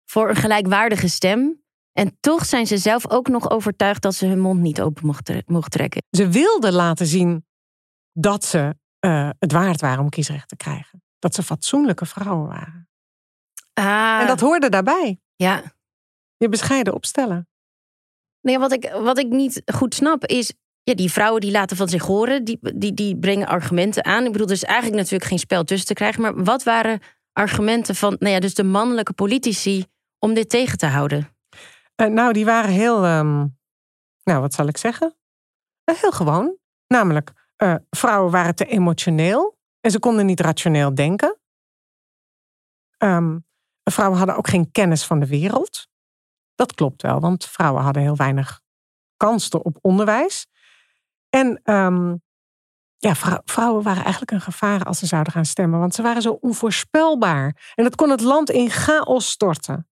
voor 0.05 0.29
een 0.29 0.35
gelijkwaardige 0.35 1.07
stem. 1.07 1.63
En 1.91 2.17
toch 2.19 2.45
zijn 2.45 2.67
ze 2.67 2.77
zelf 2.77 3.09
ook 3.09 3.27
nog 3.27 3.49
overtuigd 3.49 4.01
dat 4.01 4.15
ze 4.15 4.25
hun 4.25 4.39
mond 4.39 4.59
niet 4.59 4.81
open 4.81 5.05
mocht, 5.45 5.71
trekken. 5.71 6.03
Ze 6.09 6.29
wilden 6.29 6.73
laten 6.73 7.05
zien 7.05 7.45
dat 8.11 8.45
ze 8.45 8.75
uh, 8.99 9.29
het 9.39 9.51
waard 9.51 9.81
waren 9.81 10.03
om 10.03 10.09
kiesrecht 10.09 10.47
te 10.47 10.55
krijgen. 10.55 11.03
Dat 11.19 11.35
ze 11.35 11.43
fatsoenlijke 11.43 12.05
vrouwen 12.05 12.47
waren. 12.47 12.89
Ah. 13.73 14.17
En 14.21 14.27
dat 14.27 14.39
hoorde 14.39 14.69
daarbij. 14.69 15.19
Ja. 15.35 15.63
Je 16.37 16.49
bescheiden 16.49 16.93
opstellen. 16.93 17.47
Nee, 18.41 18.59
wat 18.59 18.71
ik, 18.71 18.91
wat 18.91 19.17
ik 19.17 19.27
niet 19.27 19.61
goed 19.65 19.95
snap 19.95 20.25
is 20.25 20.53
ja, 20.85 20.93
die 20.93 21.11
vrouwen 21.11 21.41
die 21.41 21.51
laten 21.51 21.77
van 21.77 21.89
zich 21.89 22.03
horen, 22.03 22.43
die, 22.43 22.59
die, 22.75 22.93
die 22.93 23.17
brengen 23.17 23.47
argumenten 23.47 24.05
aan. 24.05 24.25
Ik 24.25 24.31
bedoel, 24.31 24.47
er 24.47 24.53
is 24.53 24.63
eigenlijk 24.63 24.95
natuurlijk 24.95 25.29
geen 25.29 25.39
spel 25.39 25.63
tussen 25.63 25.87
te 25.87 25.93
krijgen. 25.93 26.21
Maar 26.21 26.43
wat 26.43 26.63
waren 26.63 26.99
argumenten 27.33 27.95
van, 27.95 28.15
nou 28.19 28.33
ja, 28.33 28.39
dus 28.39 28.53
de 28.53 28.63
mannelijke 28.63 29.13
politici 29.13 29.85
om 30.19 30.33
dit 30.33 30.49
tegen 30.49 30.77
te 30.77 30.85
houden? 30.85 31.29
Uh, 32.01 32.07
nou, 32.07 32.33
die 32.33 32.45
waren 32.45 32.71
heel, 32.71 33.05
um, 33.05 33.57
nou, 34.23 34.41
wat 34.41 34.53
zal 34.53 34.67
ik 34.67 34.77
zeggen? 34.77 35.15
Uh, 35.89 35.95
heel 35.95 36.11
gewoon. 36.11 36.57
Namelijk, 36.87 37.31
uh, 37.63 37.75
vrouwen 37.89 38.31
waren 38.31 38.55
te 38.55 38.65
emotioneel 38.65 39.57
en 39.79 39.91
ze 39.91 39.99
konden 39.99 40.25
niet 40.25 40.39
rationeel 40.39 40.95
denken. 40.95 41.39
Um, 42.97 43.45
vrouwen 43.83 44.17
hadden 44.17 44.35
ook 44.37 44.47
geen 44.47 44.71
kennis 44.71 45.05
van 45.05 45.19
de 45.19 45.27
wereld. 45.27 45.87
Dat 46.55 46.73
klopt 46.73 47.01
wel, 47.01 47.19
want 47.19 47.45
vrouwen 47.45 47.83
hadden 47.83 48.01
heel 48.01 48.15
weinig 48.15 48.61
kans 49.17 49.49
op 49.49 49.77
onderwijs. 49.81 50.47
En 51.35 51.61
um, 51.63 52.21
ja, 52.97 53.13
vrouwen 53.45 53.83
waren 53.83 54.03
eigenlijk 54.03 54.31
een 54.31 54.41
gevaar 54.41 54.83
als 54.83 54.99
ze 54.99 55.05
zouden 55.05 55.33
gaan 55.33 55.45
stemmen, 55.45 55.79
want 55.79 55.95
ze 55.95 56.01
waren 56.01 56.21
zo 56.21 56.37
onvoorspelbaar. 56.41 57.71
En 57.75 57.83
dat 57.83 57.95
kon 57.95 58.09
het 58.09 58.21
land 58.21 58.49
in 58.49 58.69
chaos 58.69 59.29
storten. 59.29 59.87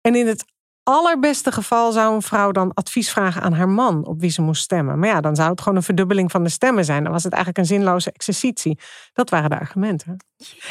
En 0.00 0.14
in 0.14 0.26
het 0.26 0.44
allerbeste 0.82 1.52
geval 1.52 1.92
zou 1.92 2.14
een 2.14 2.22
vrouw 2.22 2.50
dan 2.50 2.74
advies 2.74 3.10
vragen 3.10 3.42
aan 3.42 3.52
haar 3.52 3.68
man 3.68 4.06
op 4.06 4.20
wie 4.20 4.30
ze 4.30 4.42
moest 4.42 4.62
stemmen. 4.62 4.98
Maar 4.98 5.08
ja, 5.08 5.20
dan 5.20 5.36
zou 5.36 5.50
het 5.50 5.60
gewoon 5.60 5.76
een 5.76 5.84
verdubbeling 5.84 6.30
van 6.30 6.42
de 6.42 6.50
stemmen 6.50 6.84
zijn. 6.84 7.02
Dan 7.02 7.12
was 7.12 7.24
het 7.24 7.32
eigenlijk 7.32 7.62
een 7.62 7.76
zinloze 7.76 8.12
exercitie. 8.12 8.78
Dat 9.12 9.30
waren 9.30 9.50
de 9.50 9.58
argumenten. 9.58 10.24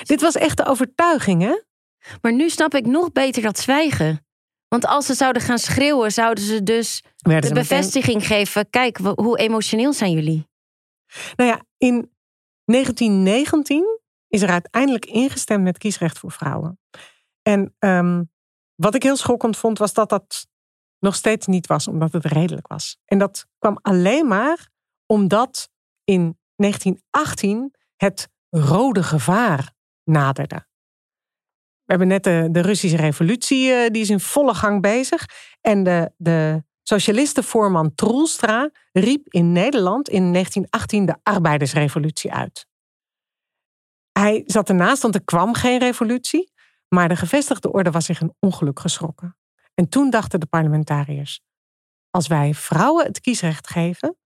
Dit 0.03 0.21
was 0.21 0.35
echt 0.35 0.57
de 0.57 0.65
overtuiging, 0.65 1.41
hè? 1.41 1.61
Maar 2.21 2.33
nu 2.33 2.49
snap 2.49 2.73
ik 2.73 2.85
nog 2.85 3.11
beter 3.11 3.41
dat 3.41 3.59
zwijgen. 3.59 4.25
Want 4.71 4.85
als 4.85 5.05
ze 5.05 5.13
zouden 5.13 5.41
gaan 5.41 5.59
schreeuwen, 5.59 6.11
zouden 6.11 6.43
ze 6.43 6.63
dus 6.63 7.03
de 7.17 7.53
bevestiging 7.53 8.27
geven. 8.27 8.69
Kijk, 8.69 8.97
hoe 8.97 9.37
emotioneel 9.37 9.93
zijn 9.93 10.11
jullie? 10.11 10.47
Nou 11.35 11.49
ja, 11.49 11.61
in 11.77 12.11
1919 12.65 13.99
is 14.27 14.41
er 14.41 14.49
uiteindelijk 14.49 15.05
ingestemd 15.05 15.63
met 15.63 15.77
kiesrecht 15.77 16.19
voor 16.19 16.31
vrouwen. 16.31 16.79
En 17.41 17.75
um, 17.79 18.31
wat 18.75 18.95
ik 18.95 19.03
heel 19.03 19.15
schokkend 19.15 19.57
vond, 19.57 19.77
was 19.77 19.93
dat 19.93 20.09
dat 20.09 20.47
nog 20.99 21.15
steeds 21.15 21.47
niet 21.47 21.67
was, 21.67 21.87
omdat 21.87 22.11
het 22.13 22.25
redelijk 22.25 22.67
was. 22.67 22.97
En 23.05 23.17
dat 23.17 23.47
kwam 23.59 23.77
alleen 23.81 24.27
maar 24.27 24.69
omdat 25.05 25.69
in 26.03 26.39
1918 26.55 27.75
het 27.95 28.29
rode 28.49 29.03
gevaar 29.03 29.73
naderde. 30.03 30.69
We 31.91 31.97
hebben 31.97 32.21
net 32.21 32.53
de, 32.53 32.61
Russische 32.61 32.97
revolutie, 32.97 33.67
uh, 33.67 33.87
die 33.87 34.01
is 34.01 34.09
in 34.09 34.19
volle 34.19 34.53
gang 34.53 34.81
bezig. 34.81 35.25
En 35.61 35.83
de, 35.83 36.11
de 36.17 36.63
socialistenvoorman 36.83 37.95
Troelstra 37.95 38.69
riep 38.91 39.27
in 39.33 39.51
Nederland 39.51 40.09
in 40.09 40.33
1918 40.33 41.05
de 41.05 41.15
arbeidersrevolutie 41.23 42.33
uit. 42.33 42.67
Hij 44.11 44.43
zat 44.45 44.69
ernaast, 44.69 45.01
want 45.01 45.15
er 45.15 45.23
kwam 45.23 45.53
geen 45.53 45.79
revolutie. 45.79 46.51
Maar 46.87 47.07
de 47.07 47.15
gevestigde 47.15 47.71
orde 47.71 47.91
was 47.91 48.05
zich 48.05 48.21
een 48.21 48.35
ongeluk 48.39 48.79
geschrokken. 48.79 49.37
En 49.73 49.89
toen 49.89 50.09
dachten 50.09 50.39
de 50.39 50.45
parlementariërs: 50.45 51.41
als 52.09 52.27
wij 52.27 52.53
vrouwen 52.53 53.05
het 53.05 53.21
kiesrecht 53.21 53.69
geven. 53.69 54.17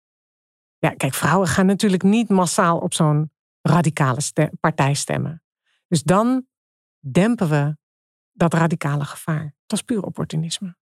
Ja, 0.78 0.90
kijk, 0.90 1.14
vrouwen 1.14 1.48
gaan 1.48 1.66
natuurlijk 1.66 2.04
niet 2.04 2.30
massaal 2.30 2.78
op 2.78 2.94
zo'n 2.94 3.32
radicale 3.62 4.22
partij 4.60 4.94
stemmen. 4.94 5.44
Dus 5.88 6.04
dan 6.04 6.46
dempen 7.08 7.50
we 7.50 7.78
dat 8.34 8.54
radicale 8.54 9.06
gevaar. 9.06 9.54
Dat 9.66 9.80
is 9.80 9.86
puur 9.86 10.04
opportunisme. 10.04 10.76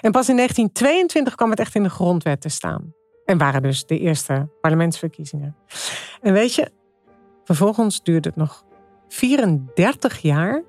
En 0.00 0.12
pas 0.12 0.28
in 0.28 0.36
1922 0.36 1.34
kwam 1.34 1.50
het 1.50 1.58
echt 1.58 1.74
in 1.74 1.82
de 1.82 1.90
grondwet 1.90 2.40
te 2.40 2.48
staan. 2.48 2.94
En 3.24 3.38
waren 3.38 3.62
dus 3.62 3.86
de 3.86 3.98
eerste 3.98 4.48
parlementsverkiezingen. 4.60 5.56
En 6.20 6.32
weet 6.32 6.54
je, 6.54 6.72
vervolgens 7.44 8.02
duurde 8.02 8.28
het 8.28 8.38
nog 8.38 8.64
34 9.08 10.18
jaar 10.18 10.62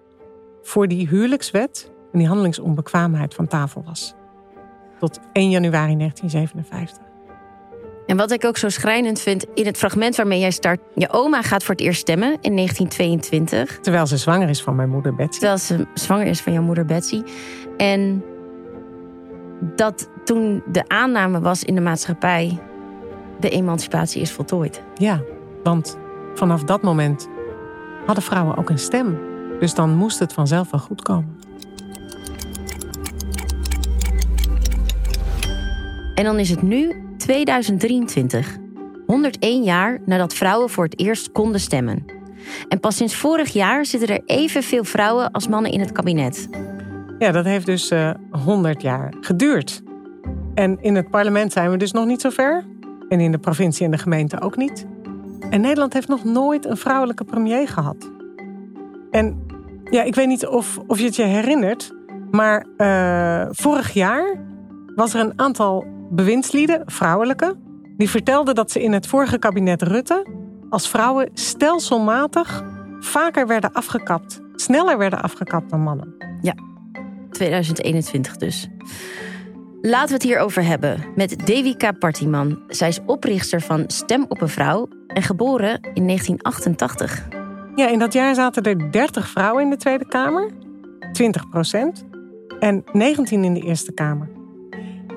voor 0.62 0.88
die 0.88 1.08
huwelijkswet 1.08 1.92
en 2.12 2.20
die 2.20 2.28
handelingsonbekwaamheid 2.28 3.34
van 3.34 3.48
tafel 3.48 3.84
was. 3.84 4.13
Tot 5.00 5.20
1 5.34 5.50
januari 5.50 5.96
1957. 5.96 7.09
En 8.10 8.17
wat 8.17 8.32
ik 8.32 8.45
ook 8.45 8.58
zo 8.58 8.69
schrijnend 8.69 9.19
vind 9.19 9.45
in 9.54 9.65
het 9.65 9.78
fragment 9.78 10.15
waarmee 10.15 10.39
jij 10.39 10.52
start. 10.52 10.80
Je 10.95 11.12
oma 11.12 11.41
gaat 11.41 11.63
voor 11.63 11.76
het 11.76 11.84
eerst 11.84 12.00
stemmen 12.00 12.38
in 12.41 12.56
1922. 12.56 13.80
Terwijl 13.80 14.08
ze 14.08 14.17
zwanger 14.17 14.50
is 14.50 14.62
van 14.62 14.76
mijn 14.76 14.89
moeder 14.89 15.15
Betsy. 15.15 15.39
Terwijl 15.39 15.60
ze 15.60 15.88
zwanger 15.93 16.26
is 16.26 16.41
van 16.41 16.54
jouw 16.54 16.62
moeder 16.62 16.86
Betsy. 16.86 17.24
En 17.78 18.24
dat 19.76 20.10
toen 20.24 20.63
de 20.72 20.84
aanname 20.88 21.39
was 21.39 21.63
in 21.63 21.76
de 21.76 21.82
maatschappij. 21.82 22.60
de 23.39 23.50
emancipatie 23.50 24.22
is 24.22 24.32
voltooid. 24.32 24.82
Ja, 24.95 25.22
want 25.63 25.98
vanaf 26.34 26.63
dat 26.63 26.82
moment 26.82 27.28
hadden 28.06 28.24
vrouwen 28.24 28.58
ook 28.58 28.69
een 28.69 28.80
stem. 28.80 29.19
Dus 29.60 29.74
dan 29.74 29.95
moest 29.95 30.19
het 30.19 30.34
vanzelf 30.34 30.72
wel 30.72 30.80
goed 30.80 31.02
komen. 31.02 31.38
En 36.15 36.24
dan 36.24 36.39
is 36.39 36.50
het 36.50 36.62
nu 36.62 36.99
2023. 37.30 38.58
101 39.06 39.63
jaar 39.63 40.00
nadat 40.06 40.34
vrouwen 40.34 40.70
voor 40.70 40.84
het 40.84 41.00
eerst 41.00 41.32
konden 41.32 41.60
stemmen. 41.60 42.06
En 42.70 42.80
pas 42.80 42.96
sinds 42.96 43.15
vorig 43.15 43.54
jaar 43.54 43.86
zitten 43.86 44.10
er 44.10 44.22
evenveel 44.26 44.84
vrouwen 44.84 45.32
als 45.32 45.48
mannen 45.48 45.72
in 45.72 45.80
het 45.80 45.92
kabinet. 45.92 46.50
Ja, 47.20 47.32
dat 47.32 47.46
heeft 47.46 47.65
dus 47.65 47.92
uh, 47.92 48.10
eh, 48.10 48.15
100 48.32 48.82
jaar 48.82 49.13
geduurd. 49.22 49.82
En 50.54 50.78
in 50.82 50.96
het 50.96 51.10
parlement 51.10 51.52
zijn 51.52 51.72
we 51.72 51.78
dus 51.78 51.92
nog 51.92 52.06
niet 52.06 52.22
zo 52.22 52.30
ver. 52.30 52.65
En 53.10 53.20
in 53.20 53.32
de 53.32 53.39
provincie 53.39 53.86
en 53.86 53.92
de 53.92 53.98
gemeente 53.98 54.42
ook 54.42 54.58
niet. 54.58 54.86
En 55.50 55.62
Nederland 55.62 55.94
heeft 55.94 56.08
nog 56.08 56.24
nooit 56.24 56.65
een 56.65 56.78
vrouwelijke 56.78 57.24
premier 57.24 57.68
gehad. 57.68 58.12
En 59.12 59.46
ja, 59.84 60.04
ik 60.04 60.15
weet 60.15 60.28
niet 60.28 60.48
of, 60.48 60.80
of 60.88 61.00
je 61.00 61.06
het 61.06 61.15
je 61.15 61.24
herinnert, 61.24 61.94
maar 62.32 62.65
uh, 62.78 63.48
vorig 63.52 63.94
jaar 63.94 64.48
was 65.00 65.14
er 65.14 65.20
een 65.20 65.40
aantal 65.40 65.86
bewindslieden, 66.10 66.82
vrouwelijke, 66.86 67.56
die 67.98 68.10
vertelden 68.10 68.56
dat 68.56 68.72
ze 68.72 68.84
in 68.84 68.94
het 68.94 69.08
vorige 69.08 69.38
kabinet 69.38 69.82
Rutte 69.82 70.26
als 70.70 70.90
vrouwen 70.90 71.30
stelselmatig 71.34 72.64
vaker 73.00 73.48
werden 73.48 73.72
afgekapt, 73.72 74.42
sneller 74.56 74.98
werden 74.98 75.22
afgekapt 75.22 75.70
dan 75.70 75.82
mannen. 75.82 76.16
Ja, 76.42 76.54
2021 77.32 78.38
dus. 78.38 78.68
Laten 79.82 80.08
we 80.08 80.14
het 80.14 80.24
hierover 80.24 80.64
hebben 80.64 81.06
met 81.16 81.46
Devika 81.46 81.92
Partiman. 81.92 82.60
Zij 82.68 82.88
is 82.88 83.00
oprichter 83.06 83.62
van 83.62 83.84
Stem 83.88 84.26
op 84.28 84.42
een 84.42 84.50
Vrouw 84.50 84.88
en 85.08 85.22
geboren 85.22 85.80
in 85.94 86.06
1988. 86.06 87.28
Ja, 87.76 87.88
in 87.88 88.00
dat 88.00 88.14
jaar 88.14 88.36
zaten 88.36 88.64
er 88.64 88.92
30 88.92 89.28
vrouwen 89.28 89.64
in 89.64 89.70
de 89.70 89.78
Tweede 89.78 90.08
Kamer, 90.08 90.52
20 91.12 91.50
procent, 91.50 92.06
en 92.60 92.84
19 92.92 93.44
in 93.44 93.54
de 93.54 93.62
Eerste 93.62 93.94
Kamer. 93.94 94.38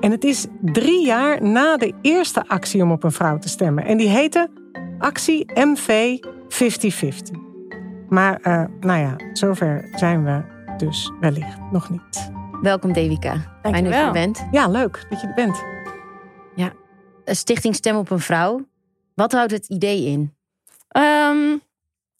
En 0.03 0.11
het 0.11 0.23
is 0.23 0.45
drie 0.61 1.05
jaar 1.05 1.43
na 1.43 1.77
de 1.77 1.93
eerste 2.01 2.47
actie 2.47 2.83
om 2.83 2.91
op 2.91 3.03
een 3.03 3.11
vrouw 3.11 3.37
te 3.37 3.49
stemmen. 3.49 3.85
En 3.85 3.97
die 3.97 4.07
heette 4.07 4.49
Actie 4.99 5.51
MV 5.53 6.17
50-50. 6.21 7.39
Maar 8.09 8.39
uh, 8.41 8.63
nou 8.79 8.99
ja, 8.99 9.15
zover 9.33 9.89
zijn 9.95 10.23
we 10.23 10.43
dus 10.77 11.11
wellicht 11.19 11.57
nog 11.71 11.89
niet. 11.89 12.31
Welkom 12.61 12.93
Devika. 12.93 13.57
Fijn 13.61 13.83
dat 13.83 13.93
je 13.93 13.99
er 13.99 14.11
bent. 14.11 14.47
Ja, 14.51 14.67
leuk 14.67 15.05
dat 15.09 15.21
je 15.21 15.27
er 15.27 15.33
bent. 15.33 15.63
Ja, 16.55 16.73
Stichting 17.25 17.75
Stem 17.75 17.95
op 17.95 18.09
een 18.09 18.19
Vrouw. 18.19 18.65
Wat 19.13 19.31
houdt 19.31 19.51
het 19.51 19.69
idee 19.69 20.05
in? 20.05 20.35
Um, 20.97 21.61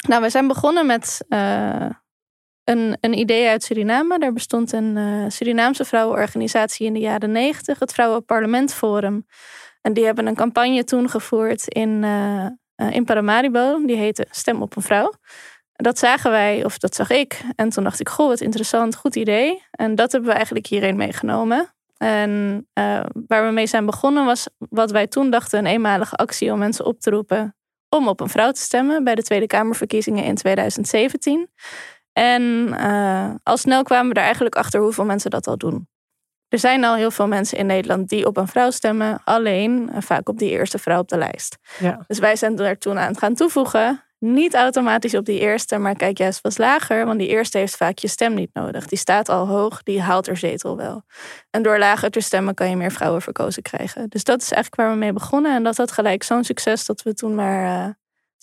nou, 0.07 0.21
we 0.21 0.29
zijn 0.29 0.47
begonnen 0.47 0.85
met 0.85 1.25
uh, 1.29 1.89
een, 2.63 2.97
een 2.99 3.17
idee 3.17 3.47
uit 3.47 3.63
Suriname. 3.63 4.19
Daar 4.19 4.33
bestond 4.33 4.71
een 4.71 4.95
uh, 4.95 5.25
Surinaamse 5.27 5.85
vrouwenorganisatie 5.85 6.85
in 6.85 6.93
de 6.93 6.99
jaren 6.99 7.31
negentig, 7.31 7.79
het 7.79 7.93
Vrouwenparlament 7.93 8.73
Forum. 8.73 9.25
En 9.81 9.93
die 9.93 10.05
hebben 10.05 10.27
een 10.27 10.35
campagne 10.35 10.83
toen 10.83 11.09
gevoerd 11.09 11.67
in, 11.67 12.03
uh, 12.03 12.47
in 12.89 13.05
Paramaribo. 13.05 13.85
Die 13.85 13.95
heette 13.95 14.27
Stem 14.29 14.61
op 14.61 14.75
een 14.75 14.81
vrouw. 14.81 15.13
Dat 15.73 15.99
zagen 15.99 16.31
wij, 16.31 16.65
of 16.65 16.77
dat 16.77 16.95
zag 16.95 17.09
ik. 17.09 17.41
En 17.55 17.69
toen 17.69 17.83
dacht 17.83 17.99
ik, 17.99 18.09
goh, 18.09 18.27
wat 18.27 18.41
interessant, 18.41 18.95
goed 18.95 19.15
idee. 19.15 19.63
En 19.71 19.95
dat 19.95 20.11
hebben 20.11 20.29
we 20.29 20.35
eigenlijk 20.35 20.67
hierheen 20.67 20.95
meegenomen. 20.95 21.73
En 21.97 22.67
waar 23.27 23.45
we 23.45 23.51
mee 23.51 23.67
zijn 23.67 23.85
begonnen 23.85 24.25
was 24.25 24.47
wat 24.57 24.91
wij 24.91 25.07
toen 25.07 25.29
dachten 25.29 25.59
een 25.59 25.65
eenmalige 25.65 26.15
actie 26.15 26.51
om 26.51 26.59
mensen 26.59 26.85
op 26.85 26.99
te 26.99 27.09
roepen 27.09 27.55
om 27.93 28.07
op 28.07 28.19
een 28.19 28.29
vrouw 28.29 28.51
te 28.51 28.61
stemmen 28.61 29.03
bij 29.03 29.15
de 29.15 29.23
Tweede 29.23 29.47
Kamerverkiezingen 29.47 30.23
in 30.23 30.35
2017. 30.35 31.49
En 32.13 32.41
uh, 32.67 33.29
al 33.43 33.57
snel 33.57 33.83
kwamen 33.83 34.13
we 34.13 34.19
er 34.19 34.25
eigenlijk 34.25 34.55
achter 34.55 34.81
hoeveel 34.81 35.05
mensen 35.05 35.29
dat 35.29 35.47
al 35.47 35.57
doen. 35.57 35.87
Er 36.47 36.59
zijn 36.59 36.83
al 36.83 36.95
heel 36.95 37.11
veel 37.11 37.27
mensen 37.27 37.57
in 37.57 37.65
Nederland 37.65 38.09
die 38.09 38.25
op 38.25 38.37
een 38.37 38.47
vrouw 38.47 38.71
stemmen, 38.71 39.21
alleen 39.23 39.89
uh, 39.91 39.97
vaak 39.99 40.29
op 40.29 40.37
die 40.37 40.49
eerste 40.49 40.77
vrouw 40.77 40.99
op 40.99 41.07
de 41.09 41.17
lijst. 41.17 41.57
Ja. 41.79 42.03
Dus 42.07 42.19
wij 42.19 42.35
zijn 42.35 42.59
er 42.59 42.77
toen 42.77 42.99
aan 42.99 43.07
het 43.07 43.17
gaan 43.17 43.33
toevoegen. 43.33 44.03
Niet 44.19 44.53
automatisch 44.53 45.15
op 45.15 45.25
die 45.25 45.39
eerste, 45.39 45.77
maar 45.77 45.95
kijk 45.95 46.17
juist 46.17 46.41
wat 46.41 46.57
lager, 46.57 47.05
want 47.05 47.19
die 47.19 47.27
eerste 47.27 47.57
heeft 47.57 47.75
vaak 47.75 47.97
je 47.97 48.07
stem 48.07 48.33
niet 48.33 48.53
nodig. 48.53 48.87
Die 48.87 48.97
staat 48.97 49.29
al 49.29 49.47
hoog, 49.47 49.83
die 49.83 50.01
haalt 50.01 50.27
er 50.27 50.37
zetel 50.37 50.77
wel. 50.77 51.03
En 51.49 51.63
door 51.63 51.77
lager 51.77 52.09
te 52.09 52.19
stemmen 52.19 52.53
kan 52.53 52.69
je 52.69 52.75
meer 52.75 52.91
vrouwen 52.91 53.21
verkozen 53.21 53.61
krijgen. 53.61 54.09
Dus 54.09 54.23
dat 54.23 54.41
is 54.41 54.51
eigenlijk 54.51 54.81
waar 54.81 54.91
we 54.91 54.99
mee 54.99 55.13
begonnen. 55.13 55.55
En 55.55 55.63
dat 55.63 55.77
had 55.77 55.91
gelijk 55.91 56.23
zo'n 56.23 56.43
succes 56.43 56.85
dat 56.85 57.01
we 57.01 57.13
toen 57.13 57.35
maar 57.35 57.87
uh, 57.87 57.93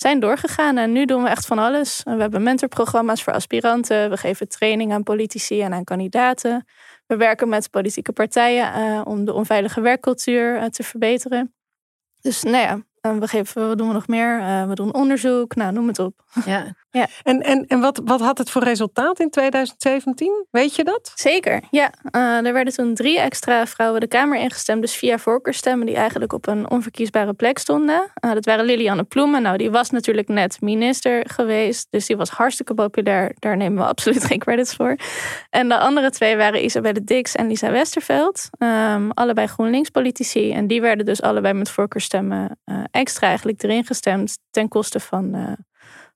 zijn 0.01 0.21
doorgegaan. 0.21 0.77
En 0.77 0.93
nu 0.93 1.05
doen 1.05 1.23
we 1.23 1.29
echt 1.29 1.47
van 1.47 1.59
alles. 1.59 2.01
We 2.05 2.21
hebben 2.21 2.43
mentorprogramma's 2.43 3.23
voor 3.23 3.33
aspiranten. 3.33 4.11
We 4.11 4.17
geven 4.17 4.49
training 4.49 4.93
aan 4.93 5.03
politici 5.03 5.61
en 5.61 5.73
aan 5.73 5.85
kandidaten. 5.85 6.67
We 7.07 7.17
werken 7.17 7.49
met 7.49 7.71
politieke 7.71 8.13
partijen 8.13 8.79
uh, 8.79 9.01
om 9.05 9.25
de 9.25 9.33
onveilige 9.33 9.81
werkcultuur 9.81 10.57
uh, 10.57 10.65
te 10.65 10.83
verbeteren. 10.83 11.55
Dus 12.21 12.43
nou 12.43 12.57
ja, 12.57 12.83
we, 13.19 13.29
geven, 13.29 13.69
we 13.69 13.77
doen 13.77 13.89
we 13.89 13.95
nog 13.95 14.07
meer? 14.07 14.39
Uh, 14.39 14.69
we 14.69 14.75
doen 14.75 14.95
onderzoek, 14.95 15.55
nou 15.55 15.73
noem 15.73 15.89
het 15.89 15.99
op. 15.99 16.25
Ja. 16.45 16.75
ja. 16.91 17.07
En, 17.23 17.43
en, 17.43 17.67
en 17.67 17.81
wat, 17.81 18.01
wat 18.05 18.21
had 18.21 18.39
het 18.39 18.51
voor 18.51 18.63
resultaat 18.63 19.21
in 19.21 19.31
2017? 19.31 20.47
Weet 20.51 20.77
je 20.77 20.85
dat? 20.85 21.13
Zeker, 21.15 21.63
ja. 21.71 21.93
Uh, 22.17 22.47
er 22.47 22.53
werden 22.53 22.75
toen 22.75 22.95
drie 22.95 23.21
extra 23.21 23.67
vrouwen 23.67 24.01
de 24.01 24.07
Kamer 24.07 24.39
ingestemd. 24.39 24.81
Dus 24.81 24.95
via 24.95 25.19
voorkeurstemmen 25.19 25.87
die 25.87 25.97
eigenlijk 25.97 26.33
op 26.33 26.47
een 26.47 26.71
onverkiesbare 26.71 27.35
plek 27.35 27.59
stonden. 27.59 28.11
Uh, 28.25 28.33
dat 28.33 28.45
waren 28.45 28.65
Lilianne 28.65 29.05
Ploemen. 29.05 29.43
Nou, 29.43 29.57
die 29.57 29.71
was 29.71 29.91
natuurlijk 29.91 30.29
net 30.29 30.61
minister 30.61 31.31
geweest. 31.31 31.87
Dus 31.91 32.07
die 32.07 32.17
was 32.17 32.31
hartstikke 32.31 32.75
populair. 32.75 33.35
Daar 33.39 33.57
nemen 33.57 33.79
we 33.79 33.89
absoluut 33.95 34.25
geen 34.25 34.39
credits 34.39 34.75
voor. 34.75 34.97
En 35.51 35.69
de 35.69 35.79
andere 35.79 36.11
twee 36.11 36.37
waren 36.37 36.65
Isabelle 36.65 37.05
Dix 37.05 37.35
en 37.35 37.47
Lisa 37.47 37.71
Westerveld. 37.71 38.49
Um, 38.59 39.11
allebei 39.11 39.47
GroenLinks-politici. 39.47 40.53
En 40.53 40.67
die 40.67 40.81
werden 40.81 41.05
dus 41.05 41.23
allebei 41.23 41.55
met 41.55 41.71
voorkeurstemmen 41.71 42.59
extra 42.91 43.27
eigenlijk 43.27 43.63
erin 43.63 43.85
gestemd 43.85 44.39
ten 44.51 44.69
koste 44.69 45.01
van, 45.01 45.57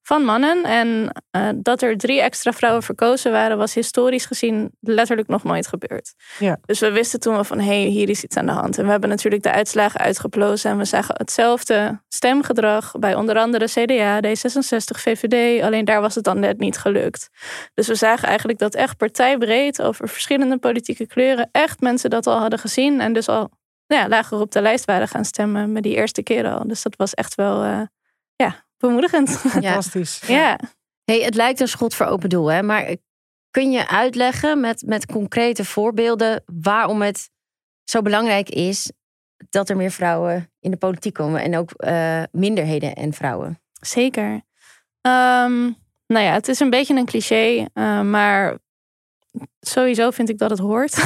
van 0.04 0.24
mannen. 0.24 0.64
En 0.64 1.10
uh, 1.36 1.48
dat 1.56 1.82
er 1.82 1.96
drie 1.96 2.20
extra 2.20 2.52
vrouwen 2.52 2.82
verkozen 2.82 3.32
waren, 3.32 3.58
was 3.58 3.74
historisch 3.74 4.26
gezien 4.26 4.70
letterlijk 4.80 5.28
nog 5.28 5.44
nooit 5.44 5.66
gebeurd. 5.66 6.14
Ja. 6.38 6.58
Dus 6.66 6.80
we 6.80 6.90
wisten 6.90 7.20
toen 7.20 7.34
wel 7.34 7.44
van 7.44 7.58
hé, 7.58 7.80
hey, 7.80 7.90
hier 7.90 8.08
is 8.08 8.24
iets 8.24 8.36
aan 8.36 8.46
de 8.46 8.52
hand. 8.52 8.78
En 8.78 8.84
we 8.84 8.90
hebben 8.90 9.08
natuurlijk 9.08 9.42
de 9.42 9.52
uitslagen 9.52 10.00
uitgeplozen 10.00 10.70
en 10.70 10.78
we 10.78 10.84
zagen 10.84 11.14
hetzelfde 11.18 12.00
stemgedrag 12.08 12.92
bij 12.98 13.14
onder 13.14 13.38
andere 13.38 13.66
CDA, 13.66 14.20
D66, 14.20 15.00
VVD. 15.00 15.62
Alleen 15.62 15.84
daar 15.84 16.00
was 16.00 16.14
het 16.14 16.24
dan 16.24 16.40
net 16.40 16.58
niet 16.58 16.78
gelukt. 16.78 17.28
Dus 17.74 17.88
we 17.88 17.94
zagen 17.94 18.28
eigenlijk 18.28 18.58
dat 18.58 18.74
echt 18.74 18.96
partijbreed 18.96 19.82
over 19.82 20.08
verschillende 20.08 20.58
politieke 20.58 21.06
kleuren 21.06 21.48
echt 21.52 21.80
mensen 21.80 22.10
dat 22.10 22.26
al 22.26 22.38
hadden 22.38 22.58
gezien 22.58 23.00
en 23.00 23.12
dus 23.12 23.28
al 23.28 23.50
nou 23.86 24.02
ja, 24.02 24.08
lager 24.08 24.40
op 24.40 24.52
de 24.52 24.60
lijst 24.60 24.84
waren 24.84 25.08
gaan 25.08 25.24
stemmen 25.24 25.72
met 25.72 25.82
die 25.82 25.94
eerste 25.94 26.22
keer 26.22 26.46
al. 26.46 26.68
Dus 26.68 26.82
dat 26.82 26.96
was 26.96 27.14
echt 27.14 27.34
wel 27.34 27.64
uh, 27.64 27.80
ja, 28.36 28.64
bemoedigend. 28.86 29.30
Fantastisch. 29.56 30.20
ja. 30.26 30.58
Hey, 31.04 31.20
het 31.20 31.34
lijkt 31.34 31.60
een 31.60 31.68
schot 31.68 31.94
voor 31.94 32.06
open 32.06 32.28
doel, 32.28 32.46
hè? 32.46 32.62
maar 32.62 32.96
kun 33.50 33.70
je 33.70 33.88
uitleggen 33.88 34.60
met, 34.60 34.82
met 34.86 35.06
concrete 35.06 35.64
voorbeelden 35.64 36.42
waarom 36.46 37.02
het 37.02 37.30
zo 37.84 38.02
belangrijk 38.02 38.48
is 38.48 38.92
dat 39.50 39.68
er 39.68 39.76
meer 39.76 39.90
vrouwen 39.90 40.52
in 40.60 40.70
de 40.70 40.76
politiek 40.76 41.14
komen 41.14 41.42
en 41.42 41.56
ook 41.56 41.70
uh, 41.76 42.22
minderheden 42.30 42.94
en 42.94 43.12
vrouwen? 43.12 43.60
Zeker. 43.80 44.30
Um, 45.00 45.76
Nou 46.06 46.24
ja, 46.24 46.32
het 46.32 46.48
is 46.48 46.60
een 46.60 46.70
beetje 46.70 46.96
een 46.96 47.04
cliché, 47.04 47.68
uh, 47.74 48.00
maar 48.00 48.58
sowieso 49.60 50.10
vind 50.10 50.28
ik 50.28 50.38
dat 50.38 50.50
het 50.50 50.58
hoort. 50.58 50.96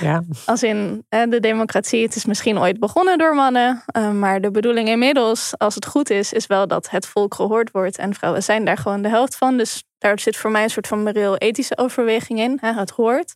Ja. 0.00 0.22
Als 0.44 0.62
in 0.62 1.04
de 1.08 1.40
democratie, 1.40 2.02
het 2.02 2.16
is 2.16 2.24
misschien 2.24 2.58
ooit 2.58 2.80
begonnen 2.80 3.18
door 3.18 3.34
mannen. 3.34 3.82
Uh, 3.96 4.10
maar 4.10 4.40
de 4.40 4.50
bedoeling 4.50 4.88
inmiddels, 4.88 5.54
als 5.58 5.74
het 5.74 5.86
goed 5.86 6.10
is, 6.10 6.32
is 6.32 6.46
wel 6.46 6.66
dat 6.66 6.90
het 6.90 7.06
volk 7.06 7.34
gehoord 7.34 7.70
wordt. 7.70 7.98
En 7.98 8.14
vrouwen 8.14 8.42
zijn 8.42 8.64
daar 8.64 8.76
gewoon 8.76 9.02
de 9.02 9.08
helft 9.08 9.36
van. 9.36 9.56
Dus 9.56 9.84
daar 9.98 10.18
zit 10.18 10.36
voor 10.36 10.50
mij 10.50 10.62
een 10.62 10.70
soort 10.70 10.86
van 10.86 11.02
moreel-ethische 11.02 11.78
overweging 11.78 12.38
in. 12.38 12.58
Het 12.60 12.90
hoort. 12.90 13.34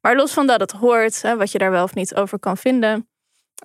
Maar 0.00 0.16
los 0.16 0.32
van 0.32 0.46
dat 0.46 0.60
het 0.60 0.72
hoort, 0.72 1.20
wat 1.36 1.52
je 1.52 1.58
daar 1.58 1.70
wel 1.70 1.84
of 1.84 1.94
niet 1.94 2.14
over 2.14 2.38
kan 2.38 2.56
vinden, 2.56 3.08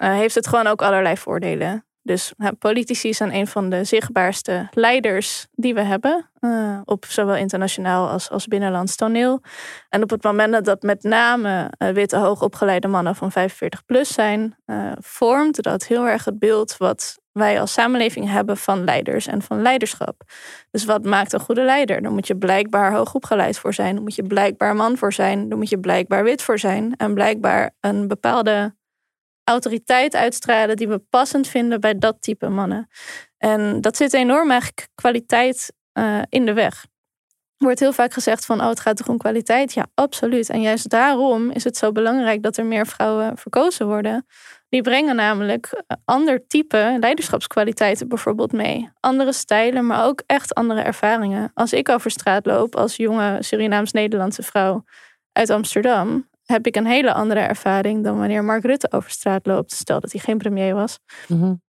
uh, 0.02 0.14
heeft 0.14 0.36
het 0.36 0.48
gewoon 0.48 0.68
ook 0.68 0.82
allerlei 0.82 1.18
voordelen. 1.18 1.87
Dus 2.08 2.34
politici 2.60 3.14
zijn 3.14 3.34
een 3.34 3.48
van 3.48 3.70
de 3.70 3.84
zichtbaarste 3.84 4.68
leiders 4.72 5.48
die 5.52 5.74
we 5.74 5.82
hebben. 5.82 6.30
Uh, 6.42 6.80
op 6.86 7.06
zowel 7.06 7.36
internationaal 7.36 8.10
als, 8.10 8.30
als 8.30 8.48
binnenlands 8.48 8.96
toneel. 8.96 9.42
En 9.90 10.04
op 10.04 10.10
het 10.10 10.24
moment 10.24 10.66
dat 10.66 10.82
met 10.82 11.04
name 11.04 11.72
uh, 11.78 11.90
witte 11.90 12.18
hoogopgeleide 12.18 12.88
mannen 12.88 13.16
van 13.16 13.32
45 13.32 13.86
plus 13.86 14.14
zijn, 14.14 14.56
uh, 14.66 14.92
vormt 15.00 15.64
dat 15.64 15.86
heel 15.86 16.08
erg 16.08 16.26
het 16.26 16.40
beeld 16.40 16.78
wat 16.78 17.18
wij 17.32 17.60
als 17.60 17.74
samenleving 17.74 18.30
hebben 18.30 18.58
van 18.58 18.84
leiders 18.84 19.28
en 19.28 19.42
van 19.42 19.62
leiderschap. 19.62 20.22
Dus 20.72 20.86
wat 20.86 21.06
maakt 21.06 21.34
een 21.34 21.40
goede 21.40 21.64
leider? 21.64 22.02
Daar 22.02 22.12
moet 22.12 22.28
je 22.28 22.38
blijkbaar 22.38 22.94
hoogopgeleid 22.94 23.58
voor 23.58 23.74
zijn. 23.74 23.94
Daar 23.94 24.04
moet 24.04 24.16
je 24.16 24.24
blijkbaar 24.24 24.76
man 24.76 24.98
voor 24.98 25.14
zijn. 25.14 25.50
Daar 25.50 25.58
moet 25.58 25.70
je 25.70 25.80
blijkbaar 25.80 26.24
wit 26.24 26.42
voor 26.42 26.60
zijn. 26.60 26.96
En 26.96 27.14
blijkbaar 27.14 27.72
een 27.80 28.08
bepaalde 28.08 28.76
autoriteit 29.48 30.16
uitstralen 30.16 30.76
die 30.76 30.88
we 30.88 30.98
passend 31.10 31.48
vinden 31.48 31.80
bij 31.80 31.98
dat 31.98 32.22
type 32.22 32.50
mannen. 32.50 32.88
En 33.38 33.82
dat 33.82 33.98
zit 33.98 34.14
enorm 34.14 34.52
eigenlijk 34.52 34.88
kwaliteit 34.96 35.74
uh, 35.94 36.22
in 36.30 36.46
de 36.46 36.54
weg. 36.54 36.86
Er 37.58 37.66
wordt 37.66 37.80
heel 37.80 37.94
vaak 37.94 38.14
gezegd 38.14 38.46
van, 38.46 38.62
oh, 38.62 38.70
het 38.70 38.80
gaat 38.80 38.98
toch 38.98 39.08
om 39.08 39.18
kwaliteit? 39.18 39.74
Ja, 39.74 39.88
absoluut. 39.94 40.50
En 40.50 40.62
juist 40.62 40.90
daarom 40.90 41.52
is 41.52 41.64
het 41.64 41.78
zo 41.78 41.92
belangrijk 41.92 42.44
dat 42.44 42.58
er 42.58 42.66
meer 42.66 42.88
vrouwen 42.88 43.38
verkozen 43.38 43.88
worden. 43.88 44.26
Die 44.70 44.82
brengen 44.82 45.16
namelijk 45.16 45.84
ander 46.06 46.48
type 46.48 46.98
leiderschapskwaliteiten 47.00 48.08
bijvoorbeeld 48.08 48.52
mee. 48.52 48.90
Andere 49.00 49.34
stijlen, 49.34 49.86
maar 49.86 50.06
ook 50.06 50.24
echt 50.26 50.54
andere 50.54 50.82
ervaringen. 50.82 51.52
Als 51.54 51.74
ik 51.74 51.90
over 51.90 52.12
straat 52.12 52.46
loop 52.46 52.76
als 52.76 52.96
jonge 52.96 53.38
Surinaams-Nederlandse 53.40 54.44
vrouw 54.44 54.84
uit 55.32 55.50
Amsterdam, 55.50 56.30
heb 56.48 56.68
ik 56.68 56.76
een 56.76 56.86
hele 56.86 57.14
andere 57.14 57.40
ervaring 57.40 58.04
dan 58.04 58.18
wanneer 58.18 58.44
Mark 58.44 58.64
Rutte 58.64 58.92
over 58.92 59.12
straat 59.12 59.46
loopt. 59.46 59.72
Stel 59.72 60.00
dat 60.00 60.12
hij 60.12 60.22
geen 60.22 60.38
premier 60.38 60.74
was. 60.74 61.00
Mm 61.28 61.62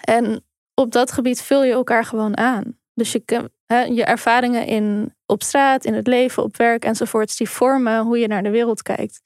En 0.00 0.44
op 0.74 0.92
dat 0.92 1.12
gebied 1.12 1.42
vul 1.42 1.64
je 1.64 1.72
elkaar 1.72 2.04
gewoon 2.04 2.36
aan. 2.36 2.78
Dus 2.94 3.12
je, 3.12 3.50
je 3.94 4.04
ervaringen 4.04 4.66
in, 4.66 5.14
op 5.26 5.42
straat, 5.42 5.84
in 5.84 5.94
het 5.94 6.06
leven, 6.06 6.42
op 6.42 6.56
werk 6.56 6.84
enzovoorts, 6.84 7.36
die 7.36 7.48
vormen 7.48 8.04
hoe 8.04 8.18
je 8.18 8.26
naar 8.26 8.42
de 8.42 8.50
wereld 8.50 8.82
kijkt. 8.82 9.20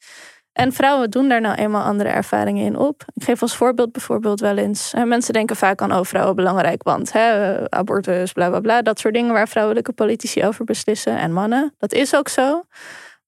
En 0.53 0.73
vrouwen 0.73 1.11
doen 1.11 1.29
daar 1.29 1.41
nou 1.41 1.55
eenmaal 1.55 1.85
andere 1.85 2.09
ervaringen 2.09 2.65
in 2.65 2.77
op. 2.77 3.05
Ik 3.15 3.25
geef 3.25 3.43
als 3.43 3.57
voorbeeld 3.57 3.93
bijvoorbeeld 3.93 4.41
wel 4.41 4.57
eens. 4.57 4.95
Mensen 5.05 5.33
denken 5.33 5.57
vaak 5.57 5.83
aan 5.83 5.93
oh, 5.93 6.05
vrouwen 6.05 6.37
belangrijk, 6.37 6.83
want 6.83 7.13
hè, 7.13 7.71
abortus, 7.71 8.33
bla 8.33 8.49
bla 8.49 8.61
bla. 8.61 8.83
Dat 8.83 8.99
soort 8.99 9.15
dingen 9.15 9.33
waar 9.33 9.49
vrouwelijke 9.49 9.93
politici 9.93 10.45
over 10.45 10.65
beslissen 10.65 11.19
en 11.19 11.33
mannen. 11.33 11.75
Dat 11.79 11.93
is 11.93 12.15
ook 12.15 12.29
zo. 12.29 12.63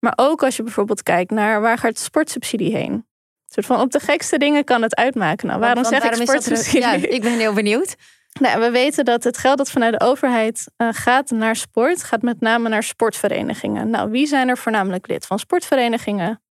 Maar 0.04 0.12
ook 0.16 0.42
als 0.42 0.56
je 0.56 0.62
bijvoorbeeld 0.62 1.02
kijkt 1.02 1.30
naar 1.30 1.60
waar 1.60 1.78
gaat 1.78 1.94
de 1.94 2.00
sportsubsidie 2.00 2.76
heen? 2.76 2.92
Een 2.92 3.04
soort 3.46 3.66
van 3.66 3.80
op 3.80 3.90
de 3.90 4.00
gekste 4.00 4.38
dingen 4.38 4.64
kan 4.64 4.82
het 4.82 4.96
uitmaken. 4.96 5.46
Nou, 5.46 5.60
waarom 5.60 5.84
zeg 5.84 6.04
ik 6.04 6.14
sportsubsidie? 6.14 6.80
Ja, 6.80 6.92
ik 6.92 7.22
ben 7.22 7.38
heel 7.38 7.52
benieuwd. 7.52 7.94
Nou, 8.40 8.60
we 8.60 8.70
weten 8.70 9.04
dat 9.04 9.24
het 9.24 9.38
geld 9.38 9.58
dat 9.58 9.70
vanuit 9.70 9.92
de 9.98 10.06
overheid 10.06 10.70
uh, 10.76 10.88
gaat 10.92 11.30
naar 11.30 11.56
sport, 11.56 12.04
gaat 12.04 12.22
met 12.22 12.40
name 12.40 12.68
naar 12.68 12.82
sportverenigingen. 12.82 13.90
Nou, 13.90 14.10
wie 14.10 14.26
zijn 14.26 14.48
er 14.48 14.58
voornamelijk 14.58 15.08
lid 15.08 15.26
van 15.26 15.38
sportverenigingen? 15.38 16.42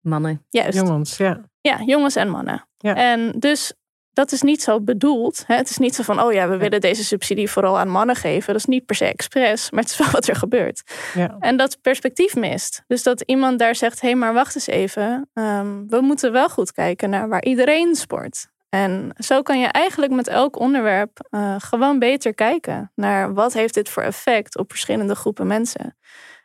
Mannen. 0.00 0.46
Juist. 0.48 0.78
Jongens, 0.78 1.16
ja. 1.16 1.40
Ja, 1.60 1.82
jongens 1.84 2.16
en 2.16 2.28
mannen. 2.28 2.68
Ja. 2.76 2.94
En 2.94 3.32
dus 3.38 3.72
dat 4.12 4.32
is 4.32 4.42
niet 4.42 4.62
zo 4.62 4.80
bedoeld. 4.80 5.44
Hè? 5.46 5.54
Het 5.54 5.70
is 5.70 5.78
niet 5.78 5.94
zo 5.94 6.02
van, 6.02 6.22
oh 6.22 6.32
ja, 6.32 6.48
we 6.48 6.56
willen 6.56 6.80
deze 6.80 7.04
subsidie 7.04 7.50
vooral 7.50 7.78
aan 7.78 7.88
mannen 7.88 8.16
geven. 8.16 8.46
Dat 8.46 8.56
is 8.56 8.64
niet 8.64 8.86
per 8.86 8.96
se 8.96 9.04
expres, 9.04 9.70
maar 9.70 9.82
het 9.82 9.90
is 9.90 9.98
wel 9.98 10.10
wat 10.20 10.28
er 10.28 10.36
gebeurt. 10.36 10.82
Ja. 11.14 11.36
En 11.40 11.56
dat 11.56 11.80
perspectief 11.80 12.34
mist. 12.36 12.82
Dus 12.86 13.02
dat 13.02 13.20
iemand 13.20 13.58
daar 13.58 13.74
zegt, 13.74 14.00
hé, 14.00 14.08
hey, 14.08 14.16
maar 14.16 14.32
wacht 14.32 14.54
eens 14.54 14.66
even. 14.66 15.28
Um, 15.34 15.88
we 15.88 16.00
moeten 16.00 16.32
wel 16.32 16.48
goed 16.48 16.72
kijken 16.72 17.10
naar 17.10 17.28
waar 17.28 17.44
iedereen 17.44 17.94
sport. 17.94 18.48
En 18.68 19.12
zo 19.16 19.42
kan 19.42 19.60
je 19.60 19.66
eigenlijk 19.66 20.12
met 20.12 20.28
elk 20.28 20.58
onderwerp 20.58 21.28
uh, 21.30 21.54
gewoon 21.58 21.98
beter 21.98 22.34
kijken 22.34 22.92
naar 22.94 23.34
wat 23.34 23.52
heeft 23.52 23.74
dit 23.74 23.88
voor 23.88 24.02
effect 24.02 24.58
op 24.58 24.70
verschillende 24.70 25.14
groepen 25.14 25.46
mensen. 25.46 25.96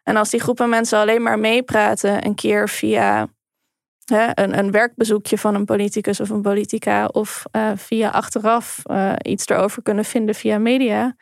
En 0.04 0.16
als 0.16 0.30
die 0.30 0.40
groepen 0.40 0.70
mensen 0.70 1.00
alleen 1.00 1.22
maar 1.22 1.40
meepraten 1.40 2.26
een 2.26 2.36
keer 2.36 2.70
via 2.70 3.28
hè, 4.06 4.28
een, 4.34 4.58
een 4.58 4.72
werkbezoekje 4.72 5.38
van 5.38 5.56
een 5.56 5.66
politicus 5.66 6.20
of 6.20 6.30
een 6.30 6.42
politica 6.42 7.06
of 7.06 7.44
uh, 7.52 7.72
via 7.76 8.10
achteraf 8.10 8.82
uh, 8.92 9.14
iets 9.22 9.48
erover 9.48 9.82
kunnen 9.82 10.06
vinden 10.06 10.36
via 10.36 10.58
media, 10.58 11.16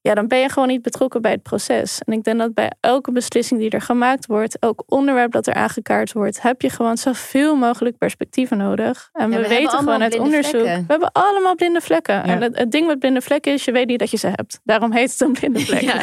ja, 0.00 0.14
dan 0.14 0.26
ben 0.26 0.38
je 0.38 0.48
gewoon 0.48 0.68
niet 0.68 0.82
betrokken 0.82 1.22
bij 1.22 1.30
het 1.30 1.42
proces. 1.42 2.00
En 2.04 2.12
ik 2.12 2.24
denk 2.24 2.38
dat 2.38 2.54
bij 2.54 2.72
elke 2.80 3.12
beslissing 3.12 3.60
die 3.60 3.70
er 3.70 3.80
gemaakt 3.80 4.26
wordt, 4.26 4.58
elk 4.58 4.82
onderwerp 4.86 5.32
dat 5.32 5.46
er 5.46 5.54
aangekaart 5.54 6.12
wordt, 6.12 6.42
heb 6.42 6.62
je 6.62 6.70
gewoon 6.70 6.96
zoveel 6.96 7.56
mogelijk 7.56 7.98
perspectieven 7.98 8.58
nodig. 8.58 9.08
En 9.12 9.30
Ja, 9.30 9.36
we, 9.36 9.42
we 9.42 9.48
weten 9.48 9.78
gewoon 9.78 10.02
uit 10.02 10.18
onderzoek, 10.18 10.60
vlekken. 10.60 10.86
we 10.86 10.92
hebben 10.92 11.12
allemaal 11.12 11.54
blinde 11.54 11.80
vlekken. 11.80 12.24
En 12.24 12.42
het, 12.42 12.58
het 12.58 12.70
ding 12.70 12.86
met 12.86 12.98
blinde 12.98 13.20
vlekken 13.20 13.52
is, 13.52 13.64
je 13.64 13.72
weet 13.72 13.86
niet 13.86 13.98
dat 13.98 14.10
je 14.10 14.16
ze 14.16 14.26
hebt. 14.26 14.60
Daarom 14.64 14.92
heet 14.92 15.10
het 15.10 15.20
een 15.20 15.32
blinde 15.32 15.60
vlek. 15.60 15.82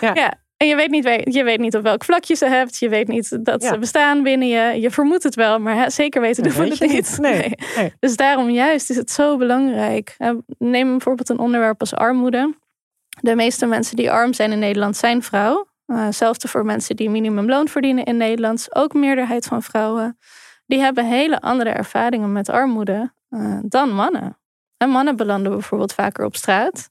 Ja. 0.00 0.14
ja. 0.14 0.41
En 0.62 0.68
je 0.68 0.76
weet, 0.76 0.90
niet, 0.90 1.34
je 1.34 1.44
weet 1.44 1.58
niet 1.60 1.76
op 1.76 1.82
welk 1.82 2.04
vlak 2.04 2.24
je 2.24 2.34
ze 2.34 2.46
hebt. 2.46 2.78
Je 2.78 2.88
weet 2.88 3.08
niet 3.08 3.44
dat 3.44 3.62
Ja. 3.62 3.68
ze 3.68 3.78
bestaan 3.78 4.22
binnen 4.22 4.48
je. 4.48 4.80
Je 4.80 4.90
vermoedt 4.90 5.22
het 5.22 5.34
wel, 5.34 5.58
maar 5.58 5.90
zeker 5.90 6.20
weten 6.20 6.42
doen 6.42 6.52
we 6.52 6.68
het 6.68 6.80
niet. 6.80 6.92
niet. 6.92 7.18
Nee. 7.30 7.52
Nee. 7.76 7.92
Dus 7.98 8.16
daarom 8.16 8.50
juist 8.50 8.90
is 8.90 8.96
het 8.96 9.10
zo 9.10 9.36
belangrijk. 9.36 10.16
Neem 10.58 10.90
bijvoorbeeld 10.90 11.28
een 11.28 11.38
onderwerp 11.38 11.80
als 11.80 11.94
armoede. 11.94 12.54
De 13.20 13.34
meeste 13.34 13.66
mensen 13.66 13.96
die 13.96 14.10
arm 14.10 14.32
zijn 14.32 14.52
in 14.52 14.58
Nederland 14.58 14.96
zijn 14.96 15.22
vrouw. 15.22 15.66
Uh, 15.86 16.08
voor 16.32 16.64
mensen 16.64 16.96
die 16.96 17.10
minimumloon 17.10 17.68
verdienen 17.68 18.04
in 18.04 18.16
Nederland. 18.16 18.74
Ook 18.74 18.92
meerderheid 18.94 19.46
van 19.46 19.62
vrouwen. 19.62 20.18
Die 20.66 20.78
hebben 20.78 21.06
hele 21.06 21.40
andere 21.40 21.70
ervaringen 21.70 22.32
met 22.32 22.48
armoede 22.48 23.12
eh, 23.28 23.58
dan 23.62 23.94
mannen. 23.94 24.38
En 24.76 24.88
mannen 24.88 25.16
belanden 25.16 25.52
bijvoorbeeld 25.52 25.92
vaker 25.92 26.24
op 26.24 26.36
straat. 26.36 26.90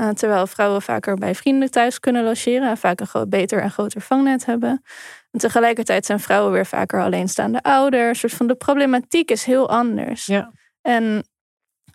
Eh, 0.00 0.08
terwijl 0.08 0.46
vrouwen 0.46 0.82
vaker 0.82 1.16
bij 1.16 1.34
vrienden 1.34 1.70
thuis 1.70 2.00
kunnen 2.00 2.24
logeren. 2.24 2.68
En 2.68 2.76
vaak 2.76 3.00
een 3.00 3.28
beter 3.28 3.62
en 3.62 3.70
groter 3.70 4.00
vangnet 4.00 4.46
hebben. 4.46 4.82
En 5.30 5.38
tegelijkertijd 5.40 6.06
zijn 6.06 6.20
vrouwen 6.20 6.52
weer 6.52 6.66
vaker 6.66 7.02
alleenstaande 7.02 7.62
ouders. 7.62 8.18
Soort 8.18 8.32
van 8.32 8.46
de 8.46 8.54
problematiek 8.54 9.30
is 9.30 9.44
heel 9.44 9.68
anders. 9.68 10.26
Ja. 10.26 10.52
En 10.82 11.24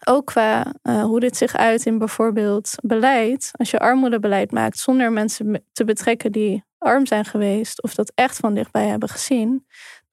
ook 0.04 0.26
qua 0.26 0.74
eh, 0.82 1.04
hoe 1.04 1.20
dit 1.20 1.38
zich 1.38 1.56
uit 1.56 1.86
in 1.86 1.98
bijvoorbeeld 1.98 2.76
beleid. 2.82 3.50
Als 3.52 3.72
je 3.72 3.80
armoedebeleid 3.80 4.52
maakt 4.52 4.78
zonder 4.78 5.12
mensen 5.12 5.52
me- 5.52 5.64
te 5.72 5.84
betrekken 5.84 6.32
die 6.32 6.64
arm 6.78 7.06
zijn 7.06 7.26
geweest 7.26 7.82
of 7.82 7.94
dat 7.94 8.12
echt 8.16 8.38
van 8.38 8.54
dichtbij 8.54 8.88
hebben 8.88 9.10
gezien, 9.10 9.66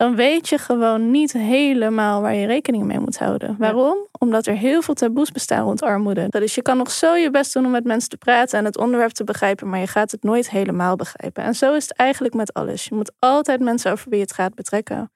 dan 0.02 0.16
weet 0.16 0.48
je 0.48 0.58
gewoon 0.58 1.10
niet 1.10 1.32
helemaal 1.32 2.20
waar 2.20 2.34
je 2.34 2.46
rekening 2.46 2.84
mee 2.84 2.98
moet 2.98 3.18
houden. 3.18 3.56
Waarom? 3.58 4.06
Omdat 4.18 4.46
er 4.46 4.56
heel 4.56 4.82
veel 4.82 4.94
taboes 4.94 5.30
bestaan 5.30 5.64
rond 5.64 5.82
armoede. 5.82 6.26
Dus 6.28 6.54
je 6.54 6.62
kan 6.62 6.76
nog 6.76 6.90
zo 6.90 7.14
je 7.14 7.30
best 7.30 7.52
doen 7.52 7.64
om 7.64 7.70
met 7.70 7.84
mensen 7.84 8.08
te 8.08 8.16
praten 8.16 8.58
en 8.58 8.64
het 8.64 8.78
onderwerp 8.78 9.10
te 9.10 9.24
begrijpen, 9.24 9.68
maar 9.68 9.78
je 9.78 9.86
gaat 9.86 10.10
het 10.10 10.22
nooit 10.22 10.50
helemaal 10.50 10.96
begrijpen. 10.96 11.44
En 11.44 11.54
zo 11.54 11.74
is 11.74 11.82
het 11.82 11.96
eigenlijk 11.96 12.34
met 12.34 12.52
alles. 12.52 12.84
Je 12.84 12.94
moet 12.94 13.12
altijd 13.18 13.60
mensen 13.60 13.92
over 13.92 14.10
wie 14.10 14.20
het 14.20 14.32
gaat 14.32 14.54
betrekken. 14.54 15.12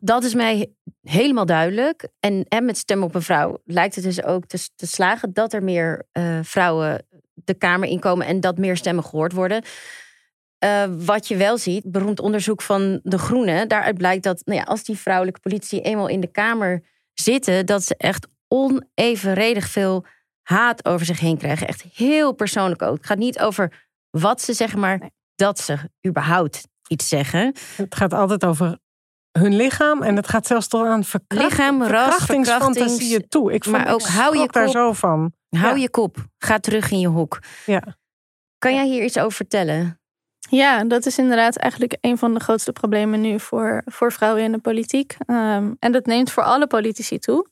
Dat 0.00 0.24
is 0.24 0.34
mij 0.34 0.72
helemaal 1.02 1.46
duidelijk. 1.46 2.08
En, 2.20 2.44
en 2.48 2.64
met 2.64 2.78
Stem 2.78 3.02
op 3.02 3.14
een 3.14 3.22
Vrouw 3.22 3.58
lijkt 3.64 3.94
het 3.94 4.04
dus 4.04 4.22
ook 4.22 4.46
te, 4.46 4.68
te 4.76 4.86
slagen 4.86 5.32
dat 5.32 5.52
er 5.52 5.62
meer 5.62 6.06
eh, 6.12 6.38
vrouwen 6.42 7.06
de 7.34 7.54
Kamer 7.54 7.88
inkomen 7.88 8.26
en 8.26 8.40
dat 8.40 8.58
meer 8.58 8.76
stemmen 8.76 9.04
gehoord 9.04 9.32
worden. 9.32 9.62
Eh, 10.58 10.84
wat 10.96 11.28
je 11.28 11.36
wel 11.36 11.58
ziet, 11.58 11.90
beroemd 11.90 12.20
onderzoek 12.20 12.62
van 12.62 13.00
De 13.02 13.18
Groenen, 13.18 13.68
daaruit 13.68 13.96
blijkt 13.98 14.22
dat 14.22 14.42
nou 14.44 14.58
ja, 14.58 14.64
als 14.64 14.84
die 14.84 14.96
vrouwelijke 14.98 15.40
politici 15.40 15.80
eenmaal 15.80 16.08
in 16.08 16.20
de 16.20 16.30
Kamer 16.30 16.82
zitten, 17.14 17.66
dat 17.66 17.84
ze 17.84 17.94
echt 17.96 18.26
onevenredig 18.48 19.68
veel 19.68 20.04
haat 20.42 20.84
over 20.84 21.06
zich 21.06 21.20
heen 21.20 21.38
krijgen. 21.38 21.68
Echt 21.68 21.82
heel 21.94 22.32
persoonlijk 22.32 22.82
ook. 22.82 22.96
Het 22.96 23.06
gaat 23.06 23.18
niet 23.18 23.38
over 23.38 23.86
wat 24.10 24.42
ze 24.42 24.52
zeggen, 24.52 24.78
maar 24.78 25.10
dat 25.34 25.58
ze 25.60 25.76
überhaupt 26.06 26.68
iets 26.88 27.08
zeggen. 27.08 27.52
Het 27.76 27.94
gaat 27.94 28.12
altijd 28.12 28.44
over 28.44 28.78
hun 29.38 29.56
lichaam 29.56 30.02
en 30.02 30.16
het 30.16 30.28
gaat 30.28 30.46
zelfs 30.46 30.68
tot 30.68 30.86
aan 30.86 31.04
verkracht, 31.04 31.42
Lichaam, 31.50 31.78
verkrachtingsfantasieën 31.78 32.88
verkrachtings- 32.98 33.28
toe. 33.28 33.52
Ik 33.52 33.66
maar 33.66 33.80
vond, 33.80 33.92
ook 33.94 34.00
ik 34.00 34.06
hou 34.06 34.38
je 34.38 34.48
daar 34.50 34.68
zo 34.68 34.92
van. 34.92 35.32
Hou 35.48 35.74
Ja. 35.74 35.80
je 35.82 35.90
kop. 35.90 36.16
Ga 36.38 36.58
terug 36.58 36.90
in 36.90 36.98
je 37.00 37.08
hok. 37.08 37.38
Ja. 37.66 37.82
Kan 38.58 38.74
jij 38.74 38.86
hier 38.86 39.04
iets 39.04 39.18
over 39.18 39.32
vertellen? 39.32 40.00
Ja, 40.48 40.84
dat 40.84 41.06
is 41.06 41.18
inderdaad 41.18 41.56
eigenlijk 41.56 41.96
een 42.00 42.18
van 42.18 42.34
de 42.34 42.40
grootste 42.40 42.72
problemen 42.72 43.20
nu 43.20 43.40
voor, 43.40 43.82
voor 43.84 44.12
vrouwen 44.12 44.42
in 44.42 44.52
de 44.52 44.58
politiek. 44.58 45.16
Ehm, 45.26 45.72
en 45.78 45.92
dat 45.92 46.06
neemt 46.06 46.30
voor 46.30 46.42
alle 46.42 46.66
politici 46.66 47.18
toe. 47.18 47.46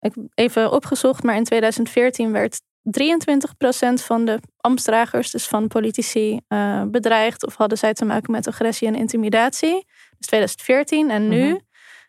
Ik 0.00 0.14
heb 0.14 0.24
even 0.34 0.72
opgezocht, 0.72 1.22
maar 1.22 1.36
in 1.36 1.44
2014 1.44 2.32
werd 2.32 2.60
23% 2.82 4.02
van 4.02 4.24
de 4.24 4.38
ambtsdragers, 4.56 5.30
dus 5.30 5.46
van 5.46 5.68
politici, 5.68 6.40
uh, 6.48 6.82
bedreigd 6.86 7.46
of 7.46 7.54
hadden 7.54 7.78
zij 7.78 7.92
te 7.92 8.04
maken 8.04 8.32
met 8.32 8.46
agressie 8.46 8.88
en 8.88 8.94
intimidatie. 8.94 9.86
Dus 10.18 10.26
2014 10.26 11.10
en 11.10 11.28
nu 11.28 11.48
mhm. 11.48 11.58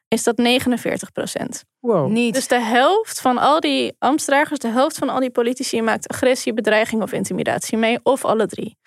is 0.08 0.24
dat 0.24 0.38
49%. 0.38 1.64
Wow. 1.80 2.10
Niet. 2.10 2.34
Dus 2.34 2.48
de 2.48 2.62
helft 2.62 3.22
van 3.22 3.38
al 3.38 3.60
die 3.60 3.96
ambtsdragers, 4.00 4.60
de 4.60 4.68
helft 4.68 4.98
van 4.98 5.10
al 5.10 5.20
die 5.20 5.32
politici 5.32 5.82
maakt 5.82 6.08
agressie, 6.08 6.54
bedreiging 6.54 7.02
of 7.02 7.12
intimidatie 7.12 7.78
mee, 7.78 8.00
of 8.04 8.26
alle 8.26 8.48
drie. 8.48 8.78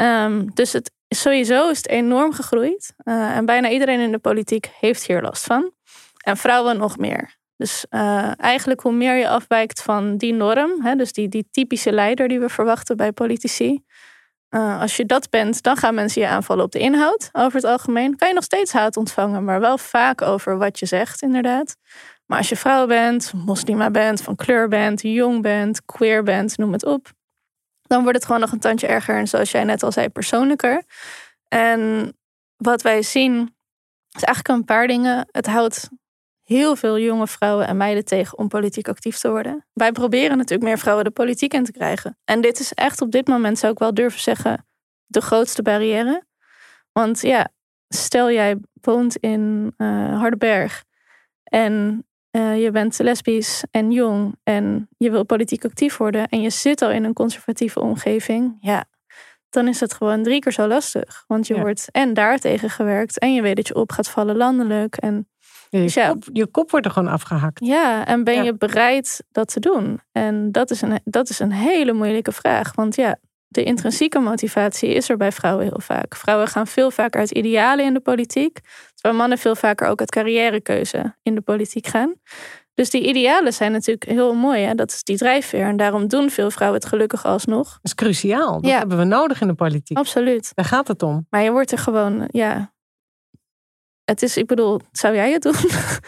Um, 0.00 0.54
dus 0.54 0.72
het, 0.72 0.90
sowieso 1.08 1.70
is 1.70 1.76
het 1.76 1.88
enorm 1.88 2.32
gegroeid. 2.32 2.94
Uh, 3.04 3.36
en 3.36 3.44
bijna 3.44 3.68
iedereen 3.70 4.00
in 4.00 4.12
de 4.12 4.18
politiek 4.18 4.70
heeft 4.80 5.06
hier 5.06 5.22
last 5.22 5.44
van. 5.44 5.72
En 6.24 6.36
vrouwen 6.36 6.76
nog 6.76 6.98
meer. 6.98 7.38
Dus 7.56 7.86
uh, 7.90 8.40
eigenlijk 8.40 8.80
hoe 8.80 8.92
meer 8.92 9.14
je 9.14 9.28
afwijkt 9.28 9.82
van 9.82 10.16
die 10.16 10.32
norm, 10.32 10.82
hè, 10.82 10.94
dus 10.94 11.12
die, 11.12 11.28
die 11.28 11.48
typische 11.50 11.92
leider 11.92 12.28
die 12.28 12.40
we 12.40 12.48
verwachten 12.48 12.96
bij 12.96 13.12
politici. 13.12 13.84
Uh, 14.50 14.80
als 14.80 14.96
je 14.96 15.06
dat 15.06 15.30
bent, 15.30 15.62
dan 15.62 15.76
gaan 15.76 15.94
mensen 15.94 16.22
je 16.22 16.28
aanvallen 16.28 16.64
op 16.64 16.72
de 16.72 16.78
inhoud. 16.78 17.28
Over 17.32 17.54
het 17.54 17.64
algemeen 17.64 18.16
kan 18.16 18.28
je 18.28 18.34
nog 18.34 18.44
steeds 18.44 18.72
haat 18.72 18.96
ontvangen, 18.96 19.44
maar 19.44 19.60
wel 19.60 19.78
vaak 19.78 20.22
over 20.22 20.58
wat 20.58 20.78
je 20.78 20.86
zegt, 20.86 21.22
inderdaad. 21.22 21.76
Maar 22.26 22.38
als 22.38 22.48
je 22.48 22.56
vrouw 22.56 22.86
bent, 22.86 23.32
moslima 23.34 23.90
bent, 23.90 24.22
van 24.22 24.36
kleur 24.36 24.68
bent, 24.68 25.02
jong 25.02 25.42
bent, 25.42 25.84
queer 25.84 26.22
bent, 26.22 26.58
noem 26.58 26.72
het 26.72 26.84
op. 26.84 27.08
Dan 27.90 28.02
wordt 28.02 28.16
het 28.16 28.26
gewoon 28.26 28.40
nog 28.40 28.52
een 28.52 28.58
tandje 28.58 28.86
erger 28.86 29.16
en 29.16 29.28
zoals 29.28 29.50
jij 29.50 29.64
net 29.64 29.82
al 29.82 29.92
zei, 29.92 30.08
persoonlijker. 30.08 30.82
En 31.48 32.12
wat 32.56 32.82
wij 32.82 33.02
zien 33.02 33.56
is 34.10 34.22
eigenlijk 34.22 34.48
een 34.58 34.64
paar 34.64 34.86
dingen. 34.86 35.28
Het 35.30 35.46
houdt 35.46 35.88
heel 36.42 36.76
veel 36.76 36.98
jonge 36.98 37.26
vrouwen 37.26 37.66
en 37.66 37.76
meiden 37.76 38.04
tegen 38.04 38.38
om 38.38 38.48
politiek 38.48 38.88
actief 38.88 39.18
te 39.18 39.30
worden. 39.30 39.66
Wij 39.72 39.92
proberen 39.92 40.36
natuurlijk 40.36 40.68
meer 40.68 40.78
vrouwen 40.78 41.04
de 41.04 41.10
politiek 41.10 41.54
in 41.54 41.64
te 41.64 41.72
krijgen. 41.72 42.18
En 42.24 42.40
dit 42.40 42.60
is 42.60 42.72
echt 42.72 43.00
op 43.00 43.10
dit 43.10 43.26
moment, 43.26 43.58
zou 43.58 43.72
ik 43.72 43.78
wel 43.78 43.94
durven 43.94 44.20
zeggen, 44.20 44.66
de 45.06 45.20
grootste 45.20 45.62
barrière. 45.62 46.24
Want 46.92 47.20
ja, 47.20 47.48
stel 47.88 48.30
jij 48.30 48.56
woont 48.80 49.16
in 49.16 49.74
uh, 49.76 50.18
Hardenberg 50.18 50.84
en 51.42 52.04
uh, 52.32 52.62
je 52.62 52.70
bent 52.70 52.98
lesbisch 52.98 53.64
en 53.70 53.92
jong 53.92 54.34
en 54.42 54.88
je 54.96 55.10
wil 55.10 55.24
politiek 55.24 55.64
actief 55.64 55.96
worden 55.96 56.28
en 56.28 56.40
je 56.40 56.50
zit 56.50 56.82
al 56.82 56.90
in 56.90 57.04
een 57.04 57.12
conservatieve 57.12 57.80
omgeving, 57.80 58.56
ja, 58.60 58.84
dan 59.50 59.68
is 59.68 59.80
het 59.80 59.94
gewoon 59.94 60.22
drie 60.22 60.38
keer 60.38 60.52
zo 60.52 60.66
lastig. 60.66 61.24
Want 61.26 61.46
je 61.46 61.60
wordt 61.60 61.88
en 61.90 62.14
daartegen 62.14 62.70
gewerkt 62.70 63.18
en 63.18 63.34
je 63.34 63.42
weet 63.42 63.56
dat 63.56 63.68
je 63.68 63.74
op 63.74 63.92
gaat 63.92 64.08
vallen 64.08 64.36
landelijk. 64.36 64.96
En, 64.96 65.28
je, 65.68 65.78
dus 65.78 65.94
ja, 65.94 66.08
kop, 66.08 66.24
je 66.32 66.46
kop 66.46 66.70
wordt 66.70 66.86
er 66.86 66.92
gewoon 66.92 67.12
afgehakt. 67.12 67.64
Ja, 67.64 68.06
en 68.06 68.24
ben 68.24 68.44
je 68.44 68.54
bereid 68.54 69.24
dat 69.32 69.52
te 69.52 69.60
doen? 69.60 70.00
En 70.12 70.52
dat 70.52 70.70
is, 70.70 70.82
een, 70.82 71.00
dat 71.04 71.28
is 71.28 71.38
een 71.38 71.52
hele 71.52 71.92
moeilijke 71.92 72.32
vraag. 72.32 72.74
Want 72.74 72.96
ja, 72.96 73.16
de 73.52 73.62
intrinsieke 73.62 74.18
motivatie 74.18 74.88
is 74.88 75.08
er 75.08 75.16
bij 75.16 75.32
vrouwen 75.32 75.64
heel 75.64 75.80
vaak. 75.80 76.16
Vrouwen 76.16 76.48
gaan 76.48 76.66
veel 76.66 76.90
vaker 76.90 77.20
uit 77.20 77.30
idealen 77.30 77.84
in 77.84 77.94
de 77.94 78.00
politiek. 78.00 78.60
Terwijl 78.94 79.20
mannen 79.20 79.38
veel 79.38 79.56
vaker 79.56 79.88
ook 79.88 80.00
uit 80.00 80.10
carrièrekeuze 80.10 81.16
in 81.22 81.34
de 81.34 81.40
politiek 81.40 81.86
gaan. 81.86 82.14
Dus 82.74 82.90
die 82.90 83.06
idealen 83.06 83.52
zijn 83.52 83.72
natuurlijk 83.72 84.04
heel 84.04 84.34
mooi. 84.34 84.62
Hè? 84.62 84.74
Dat 84.74 84.90
is 84.90 85.02
die 85.02 85.16
drijfveer. 85.16 85.66
En 85.66 85.76
daarom 85.76 86.08
doen 86.08 86.30
veel 86.30 86.50
vrouwen 86.50 86.80
het 86.80 86.88
gelukkig 86.88 87.24
alsnog. 87.24 87.66
Dat 87.68 87.78
is 87.82 87.94
cruciaal. 87.94 88.60
Dat 88.60 88.70
hebben 88.70 88.98
we 88.98 89.04
nodig 89.04 89.40
in 89.40 89.46
de 89.46 89.54
politiek. 89.54 89.96
Absoluut. 89.96 90.52
Daar 90.54 90.64
gaat 90.64 90.88
het 90.88 91.02
om. 91.02 91.26
Maar 91.30 91.42
je 91.42 91.50
wordt 91.50 91.72
er 91.72 91.78
gewoon, 91.78 92.28
ja. 92.28 92.72
Het 94.10 94.22
is, 94.22 94.36
ik 94.36 94.46
bedoel, 94.46 94.80
zou 94.92 95.14
jij 95.14 95.32
het 95.32 95.42
doen? 95.42 95.52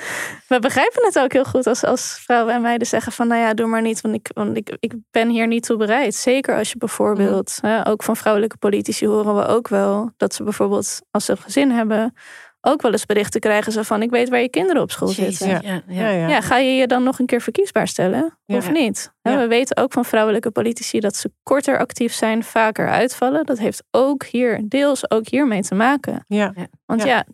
we 0.53 0.59
begrijpen 0.61 1.05
het 1.05 1.19
ook 1.19 1.33
heel 1.33 1.45
goed 1.45 1.67
als, 1.67 1.85
als 1.85 2.21
vrouwen 2.25 2.55
en 2.55 2.61
meiden 2.61 2.87
zeggen 2.87 3.13
van, 3.13 3.29
nou 3.29 3.41
ja, 3.41 3.55
doe 3.55 3.67
maar 3.67 3.83
niet, 3.83 4.01
want 4.01 4.15
ik, 4.15 4.31
want 4.35 4.57
ik, 4.57 4.77
ik 4.81 4.95
ben 5.11 5.29
hier 5.29 5.47
niet 5.47 5.63
toe 5.63 5.77
bereid. 5.77 6.15
Zeker 6.15 6.59
als 6.59 6.71
je 6.71 6.79
bijvoorbeeld, 6.79 7.59
hè, 7.61 7.87
ook 7.89 8.03
van 8.03 8.17
vrouwelijke 8.17 8.57
politici 8.57 9.07
horen 9.07 9.37
we 9.37 9.47
ook 9.47 9.69
wel 9.69 10.11
dat 10.17 10.35
ze 10.35 10.43
bijvoorbeeld, 10.43 11.01
als 11.11 11.25
ze 11.25 11.31
een 11.31 11.39
gezin 11.39 11.71
hebben, 11.71 12.15
ook 12.61 12.83
wel 12.83 12.93
eens 12.93 13.07
berichten 13.07 13.41
krijgen 13.41 13.73
zo 13.73 13.83
van 13.83 14.03
ik 14.03 14.11
weet 14.11 14.29
waar 14.29 14.41
je 14.41 14.49
kinderen 14.49 14.83
op 14.83 14.91
school 14.91 15.09
zitten. 15.09 15.49
Ja. 15.49 15.61
Ja, 15.87 16.09
ja. 16.09 16.29
ja, 16.29 16.41
ga 16.41 16.57
je 16.57 16.75
je 16.75 16.87
dan 16.87 17.03
nog 17.03 17.19
een 17.19 17.27
keer 17.27 17.41
verkiesbaar 17.41 17.89
stellen 17.89 18.39
of 18.47 18.71
niet? 18.71 19.13
We 19.23 19.47
weten 19.47 19.77
ook 19.77 19.93
van 19.93 20.05
vrouwelijke 20.05 20.51
politici 20.51 21.01
dat 21.01 21.17
ze 21.17 21.33
korter 21.43 21.79
actief 21.79 22.13
zijn, 22.13 22.45
vaker 22.45 22.89
uitvallen. 22.89 23.47
Dat 23.47 23.59
heeft 23.59 23.83
ook 23.91 24.25
hier 24.25 24.63
deels 24.69 25.11
ook 25.11 25.29
hiermee 25.29 25.63
te 25.63 25.75
maken. 25.75 26.25
Ja. 26.27 26.55
Want 26.87 27.03
ja. 27.03 27.25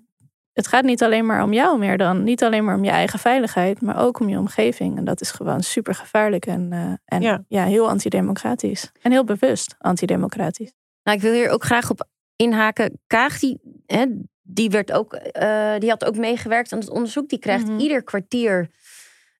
Het 0.58 0.66
gaat 0.66 0.84
niet 0.84 1.02
alleen 1.02 1.26
maar 1.26 1.42
om 1.42 1.52
jou 1.52 1.78
meer 1.78 1.98
dan, 1.98 2.24
niet 2.24 2.42
alleen 2.42 2.64
maar 2.64 2.76
om 2.76 2.84
je 2.84 2.90
eigen 2.90 3.18
veiligheid, 3.18 3.80
maar 3.80 3.98
ook 3.98 4.20
om 4.20 4.28
je 4.28 4.38
omgeving. 4.38 4.96
En 4.96 5.04
dat 5.04 5.20
is 5.20 5.30
gewoon 5.30 5.62
super 5.62 5.94
gevaarlijk 5.94 6.46
en, 6.46 6.72
uh, 6.72 6.92
en 7.04 7.44
ja. 7.48 7.64
heel 7.64 7.88
antidemocratisch 7.88 8.90
en 9.02 9.10
heel 9.10 9.24
bewust 9.24 9.74
antidemocratisch. 9.78 10.72
Nou, 11.02 11.16
ik 11.16 11.22
wil 11.22 11.32
hier 11.32 11.50
ook 11.50 11.64
graag 11.64 11.90
op 11.90 12.08
inhaken. 12.36 13.00
Kaag 13.06 13.38
die, 13.38 13.60
hè, 13.86 14.04
die, 14.42 14.70
werd 14.70 14.92
ook, 14.92 15.14
uh, 15.14 15.74
die 15.78 15.90
had 15.90 16.04
ook 16.04 16.16
meegewerkt 16.16 16.72
aan 16.72 16.78
het 16.78 16.90
onderzoek. 16.90 17.28
Die 17.28 17.38
krijgt 17.38 17.66
mhm. 17.66 17.78
ieder 17.78 18.02
kwartier 18.02 18.70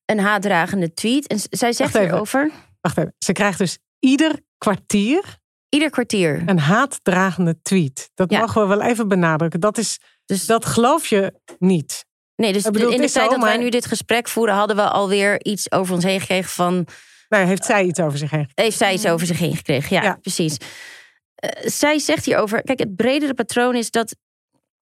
een 0.05 0.19
haatdragende 0.19 0.93
tweet. 0.93 1.27
En 1.27 1.39
zij 1.49 1.73
zegt 1.73 1.93
Wacht 1.93 2.05
hierover. 2.05 2.51
Wacht 2.81 2.97
even. 2.97 3.15
Ze 3.17 3.31
krijgt 3.31 3.57
dus 3.57 3.77
ieder 3.99 4.39
kwartier. 4.57 5.37
Ieder 5.69 5.89
kwartier. 5.89 6.43
Een 6.45 6.59
haatdragende 6.59 7.61
tweet. 7.61 8.11
Dat 8.13 8.31
mogen 8.31 8.61
we 8.61 8.67
wel 8.67 8.81
even 8.81 9.07
benadrukken. 9.07 9.59
Dat, 9.59 9.77
is, 9.77 9.99
dus, 10.25 10.45
dat 10.45 10.65
geloof 10.65 11.07
je 11.07 11.33
niet. 11.59 12.05
Nee, 12.35 12.53
dus 12.53 12.63
bedoel, 12.63 12.91
in 12.91 13.01
de 13.01 13.09
tijd 13.09 13.29
dat 13.29 13.41
wij 13.41 13.57
nu 13.57 13.69
dit 13.69 13.85
gesprek 13.85 14.27
voeren, 14.27 14.55
hadden 14.55 14.75
we 14.75 14.89
alweer 14.89 15.45
iets 15.45 15.71
over 15.71 15.93
ons 15.93 16.03
heen 16.03 16.19
gekregen 16.19 16.49
van. 16.49 16.87
Nou, 17.29 17.45
heeft 17.45 17.65
zij 17.65 17.85
iets 17.85 17.99
over 17.99 18.17
zich 18.17 18.29
heen 18.29 18.39
gekregen? 18.39 18.63
Heeft 18.63 18.77
zij 18.77 18.93
iets 18.93 19.05
over 19.05 19.27
zich 19.27 19.39
heen 19.39 19.55
gekregen, 19.55 19.95
ja, 19.95 20.03
ja. 20.03 20.17
precies. 20.21 20.57
Uh, 20.57 21.49
zij 21.69 21.99
zegt 21.99 22.25
hierover, 22.25 22.61
kijk, 22.61 22.79
het 22.79 22.95
bredere 22.95 23.33
patroon 23.33 23.75
is 23.75 23.91
dat 23.91 24.15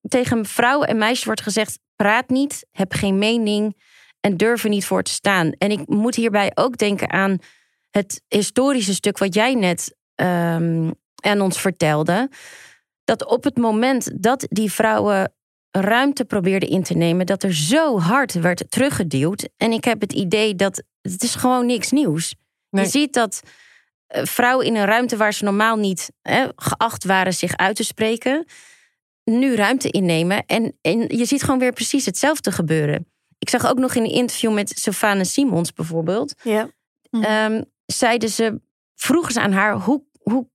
tegen 0.02 0.46
vrouwen 0.46 0.88
en 0.88 0.98
meisjes 0.98 1.26
wordt 1.26 1.42
gezegd: 1.42 1.80
praat 1.96 2.30
niet, 2.30 2.66
heb 2.72 2.94
geen 2.94 3.18
mening 3.18 3.82
en 4.20 4.38
durf 4.38 4.64
er 4.64 4.70
niet 4.70 4.86
voor 4.86 5.04
te 5.04 5.12
staan. 5.12 5.52
En 5.52 5.72
ik 5.72 5.88
moet 5.88 6.16
hierbij 6.16 6.52
ook 6.54 6.78
denken 6.78 7.10
aan 7.10 7.38
het 7.90 8.22
historische 8.28 8.94
stuk 8.94 9.18
wat 9.18 9.34
jij 9.34 9.54
net 9.54 9.96
um, 10.22 10.94
aan 11.16 11.42
ons 11.42 11.60
vertelde. 11.60 12.30
Dat 13.04 13.26
op 13.26 13.44
het 13.44 13.58
moment 13.58 14.24
dat 14.24 14.46
die 14.50 14.72
vrouwen 14.72 15.32
ruimte 15.72 16.26
probeerden 16.26 16.70
in 16.70 16.84
te 16.84 16.94
nemen, 16.94 17.26
dat 17.26 17.44
er 17.44 17.54
zo 17.54 18.00
hard 18.00 18.34
werd 18.34 18.72
teruggeduwd. 18.72 19.50
En 19.58 19.72
ik 19.72 19.84
heb 19.84 20.02
het 20.02 20.14
idee 20.14 20.56
dat 20.56 20.84
het 21.02 21.24
is 21.24 21.36
gewoon 21.36 21.66
niks 21.66 21.92
nieuws. 21.92 22.36
Je 22.70 22.86
ziet 22.86 23.14
dat 23.14 23.42
eh, 24.08 24.26
vrouwen 24.26 24.66
in 24.66 24.76
een 24.76 24.86
ruimte 24.86 25.18
waar 25.18 25.34
ze 25.34 25.44
normaal 25.44 25.76
niet 25.76 26.12
geacht 26.56 27.04
waren 27.04 27.34
zich 27.34 27.58
uit 27.58 27.76
te 27.76 27.84
spreken, 27.84 28.46
nu 29.24 29.56
ruimte 29.56 29.90
innemen. 29.90 30.46
En, 30.46 30.78
en 30.82 31.00
je 31.08 31.26
ziet 31.26 31.44
gewoon 31.44 31.60
weer 31.60 31.74
precies 31.74 32.06
hetzelfde 32.06 32.52
gebeuren. 32.52 33.08
Ik 33.38 33.50
zag 33.50 33.68
ook 33.68 33.78
nog 33.78 33.96
in 33.96 34.04
een 34.04 34.12
interview 34.12 34.54
met 34.54 34.80
Sofane 34.80 35.26
Simons 35.26 35.74
bijvoorbeeld. 35.74 36.34
Ja. 36.44 36.70
Mm. 37.10 37.66
zeiden 37.86 38.30
ze, 38.30 38.62
vroegen 38.96 39.34
ze 39.34 39.42
aan 39.42 39.52
haar, 39.52 39.80
hoe, 39.80 40.04
hoe 40.32 40.48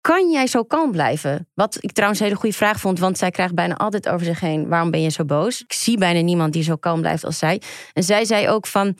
kan 0.00 0.30
jij 0.30 0.46
zo 0.46 0.62
kalm 0.62 0.90
blijven? 0.90 1.48
Wat 1.54 1.76
ik 1.80 1.92
trouwens 1.92 2.20
een 2.20 2.26
hele 2.26 2.38
goede 2.38 2.56
vraag 2.56 2.80
vond, 2.80 2.98
want 2.98 3.18
zij 3.18 3.30
krijgt 3.30 3.54
bijna 3.54 3.76
altijd 3.76 4.08
over 4.08 4.26
zich 4.26 4.40
heen: 4.40 4.68
waarom 4.68 4.90
ben 4.90 5.00
je 5.00 5.08
zo 5.08 5.24
boos? 5.24 5.62
Ik 5.62 5.72
zie 5.72 5.98
bijna 5.98 6.20
niemand 6.20 6.52
die 6.52 6.62
zo 6.62 6.76
kalm 6.76 7.00
blijft 7.00 7.24
als 7.24 7.38
zij. 7.38 7.62
En 7.92 8.02
zij 8.02 8.24
zei 8.24 8.48
ook 8.48 8.66
van. 8.66 8.96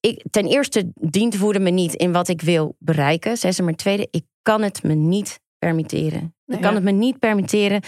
Ik, 0.00 0.24
ten 0.30 0.46
eerste 0.46 0.92
dient 0.94 1.38
woede 1.38 1.58
me 1.58 1.70
niet 1.70 1.94
in 1.94 2.12
wat 2.12 2.28
ik 2.28 2.40
wil 2.40 2.76
bereiken. 2.78 3.36
Zei 3.36 3.52
ze, 3.52 3.62
maar 3.62 3.74
tweede, 3.74 4.08
ik 4.10 4.24
kan 4.42 4.62
het 4.62 4.82
me 4.82 4.94
niet 4.94 5.40
permitteren. 5.58 6.34
Ik 6.46 6.60
kan 6.60 6.74
het 6.74 6.84
me 6.84 6.90
niet 6.90 7.18
permitteren. 7.18 7.82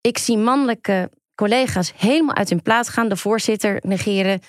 Ik 0.00 0.18
zie 0.18 0.36
mannelijke 0.36 1.10
collega's 1.34 1.92
helemaal 1.96 2.34
uit 2.34 2.48
hun 2.48 2.62
plaats 2.62 2.88
gaan, 2.88 3.08
de 3.08 3.16
voorzitter 3.16 3.80
negeren. 3.86 4.40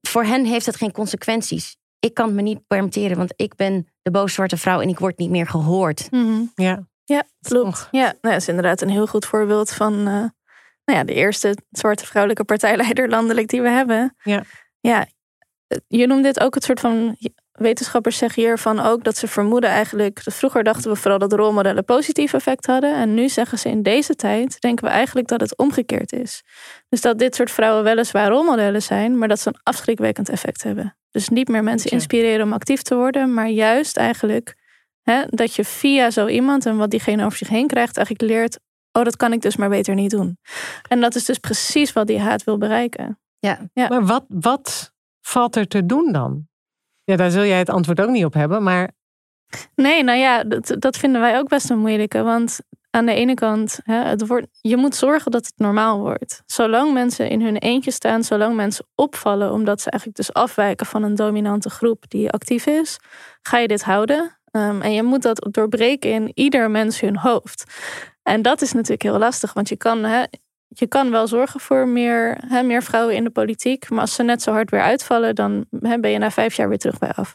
Voor 0.00 0.24
hen 0.24 0.44
heeft 0.44 0.66
het 0.66 0.76
geen 0.76 0.92
consequenties. 0.92 1.76
Ik 2.04 2.14
kan 2.14 2.26
het 2.26 2.34
me 2.34 2.42
niet 2.42 2.66
permitteren, 2.66 3.16
want 3.16 3.32
ik 3.36 3.56
ben 3.56 3.88
de 4.02 4.10
boos 4.10 4.32
zwarte 4.34 4.56
vrouw 4.56 4.80
en 4.80 4.88
ik 4.88 4.98
word 4.98 5.18
niet 5.18 5.30
meer 5.30 5.46
gehoord. 5.46 6.10
Mhm. 6.10 6.42
Ja. 6.54 6.86
ja, 7.04 7.22
klopt. 7.40 7.88
Ja, 7.90 8.04
nou, 8.04 8.16
dat 8.20 8.36
is 8.36 8.48
inderdaad 8.48 8.80
een 8.80 8.90
heel 8.90 9.06
goed 9.06 9.24
voorbeeld 9.26 9.70
van 9.70 9.92
uh, 9.92 10.04
nou 10.84 10.98
ja, 10.98 11.04
de 11.04 11.12
eerste 11.12 11.56
zwarte 11.70 12.06
vrouwelijke 12.06 12.44
partijleider 12.44 13.08
landelijk 13.08 13.48
die 13.48 13.62
we 13.62 13.68
hebben. 13.68 14.16
Ja. 14.22 14.42
Ja, 14.80 15.06
je 15.88 16.06
noemt 16.06 16.22
dit 16.22 16.40
ook 16.40 16.54
het 16.54 16.64
soort 16.64 16.80
van 16.80 17.16
wetenschappers 17.52 18.18
zeggen 18.18 18.42
hiervan 18.42 18.80
ook 18.80 19.04
dat 19.04 19.16
ze 19.16 19.28
vermoeden 19.28 19.70
eigenlijk. 19.70 20.20
Vroeger 20.24 20.64
dachten 20.64 20.90
we 20.90 20.96
vooral 20.96 21.18
dat 21.18 21.32
rolmodellen 21.32 21.84
positief 21.84 22.32
effect 22.32 22.66
hadden. 22.66 22.94
En 22.94 23.14
nu 23.14 23.28
zeggen 23.28 23.58
ze 23.58 23.68
in 23.68 23.82
deze 23.82 24.14
tijd, 24.14 24.60
denken 24.60 24.84
we 24.84 24.90
eigenlijk 24.90 25.28
dat 25.28 25.40
het 25.40 25.56
omgekeerd 25.56 26.12
is. 26.12 26.42
Dus 26.88 27.00
dat 27.00 27.18
dit 27.18 27.34
soort 27.34 27.50
vrouwen 27.50 27.84
weliswaar 27.84 28.28
rolmodellen 28.28 28.82
zijn, 28.82 29.18
maar 29.18 29.28
dat 29.28 29.40
ze 29.40 29.48
een 29.48 29.60
afschrikwekkend 29.62 30.28
effect 30.28 30.62
hebben. 30.62 30.96
Dus 31.14 31.28
niet 31.28 31.48
meer 31.48 31.62
mensen 31.62 31.90
inspireren 31.90 32.46
om 32.46 32.52
actief 32.52 32.82
te 32.82 32.94
worden, 32.94 33.34
maar 33.34 33.48
juist 33.48 33.96
eigenlijk 33.96 34.56
hè, 35.02 35.22
dat 35.28 35.54
je 35.54 35.64
via 35.64 36.10
zo 36.10 36.26
iemand 36.26 36.66
en 36.66 36.76
wat 36.76 36.90
diegene 36.90 37.24
over 37.24 37.38
zich 37.38 37.48
heen 37.48 37.66
krijgt, 37.66 37.96
eigenlijk 37.96 38.30
leert: 38.30 38.58
oh, 38.92 39.04
dat 39.04 39.16
kan 39.16 39.32
ik 39.32 39.42
dus 39.42 39.56
maar 39.56 39.68
beter 39.68 39.94
niet 39.94 40.10
doen. 40.10 40.38
En 40.88 41.00
dat 41.00 41.14
is 41.14 41.24
dus 41.24 41.38
precies 41.38 41.92
wat 41.92 42.06
die 42.06 42.20
haat 42.20 42.44
wil 42.44 42.58
bereiken. 42.58 43.20
Ja. 43.38 43.68
ja. 43.72 43.88
Maar 43.88 44.06
wat, 44.06 44.24
wat 44.28 44.92
valt 45.20 45.56
er 45.56 45.68
te 45.68 45.86
doen 45.86 46.12
dan? 46.12 46.48
Ja, 47.04 47.16
daar 47.16 47.30
zul 47.30 47.44
jij 47.44 47.58
het 47.58 47.70
antwoord 47.70 48.00
ook 48.00 48.10
niet 48.10 48.24
op 48.24 48.34
hebben, 48.34 48.62
maar 48.62 48.90
Nee, 49.74 50.04
nou 50.04 50.18
ja, 50.18 50.44
dat, 50.44 50.76
dat 50.78 50.96
vinden 50.96 51.20
wij 51.20 51.38
ook 51.38 51.48
best 51.48 51.70
een 51.70 51.78
moeilijke. 51.78 52.22
Want 52.22 52.60
aan 52.94 53.06
de 53.06 53.14
ene 53.14 53.34
kant, 53.34 53.78
hè, 53.82 53.94
het 53.94 54.26
wordt, 54.26 54.46
je 54.60 54.76
moet 54.76 54.94
zorgen 54.94 55.30
dat 55.30 55.44
het 55.44 55.54
normaal 55.56 55.98
wordt. 55.98 56.42
Zolang 56.46 56.92
mensen 56.92 57.28
in 57.28 57.42
hun 57.42 57.56
eentje 57.56 57.90
staan, 57.90 58.24
zolang 58.24 58.54
mensen 58.56 58.86
opvallen, 58.94 59.52
omdat 59.52 59.80
ze 59.80 59.90
eigenlijk 59.90 60.20
dus 60.20 60.32
afwijken 60.32 60.86
van 60.86 61.02
een 61.02 61.14
dominante 61.14 61.70
groep 61.70 62.04
die 62.08 62.30
actief 62.30 62.66
is, 62.66 62.98
ga 63.42 63.58
je 63.58 63.68
dit 63.68 63.82
houden. 63.82 64.38
Um, 64.50 64.82
en 64.82 64.92
je 64.92 65.02
moet 65.02 65.22
dat 65.22 65.46
doorbreken 65.50 66.10
in 66.10 66.30
ieder 66.34 66.70
mens 66.70 67.00
hun 67.00 67.16
hoofd. 67.16 67.64
En 68.22 68.42
dat 68.42 68.62
is 68.62 68.72
natuurlijk 68.72 69.02
heel 69.02 69.18
lastig, 69.18 69.52
want 69.52 69.68
je 69.68 69.76
kan, 69.76 70.04
hè, 70.04 70.22
je 70.68 70.86
kan 70.86 71.10
wel 71.10 71.26
zorgen 71.26 71.60
voor 71.60 71.88
meer, 71.88 72.38
hè, 72.46 72.62
meer 72.62 72.82
vrouwen 72.82 73.14
in 73.14 73.24
de 73.24 73.30
politiek. 73.30 73.90
Maar 73.90 74.00
als 74.00 74.14
ze 74.14 74.22
net 74.22 74.42
zo 74.42 74.52
hard 74.52 74.70
weer 74.70 74.82
uitvallen, 74.82 75.34
dan 75.34 75.66
hè, 75.80 75.98
ben 75.98 76.10
je 76.10 76.18
na 76.18 76.30
vijf 76.30 76.54
jaar 76.54 76.68
weer 76.68 76.78
terug 76.78 76.98
bij 76.98 77.12
af. 77.12 77.34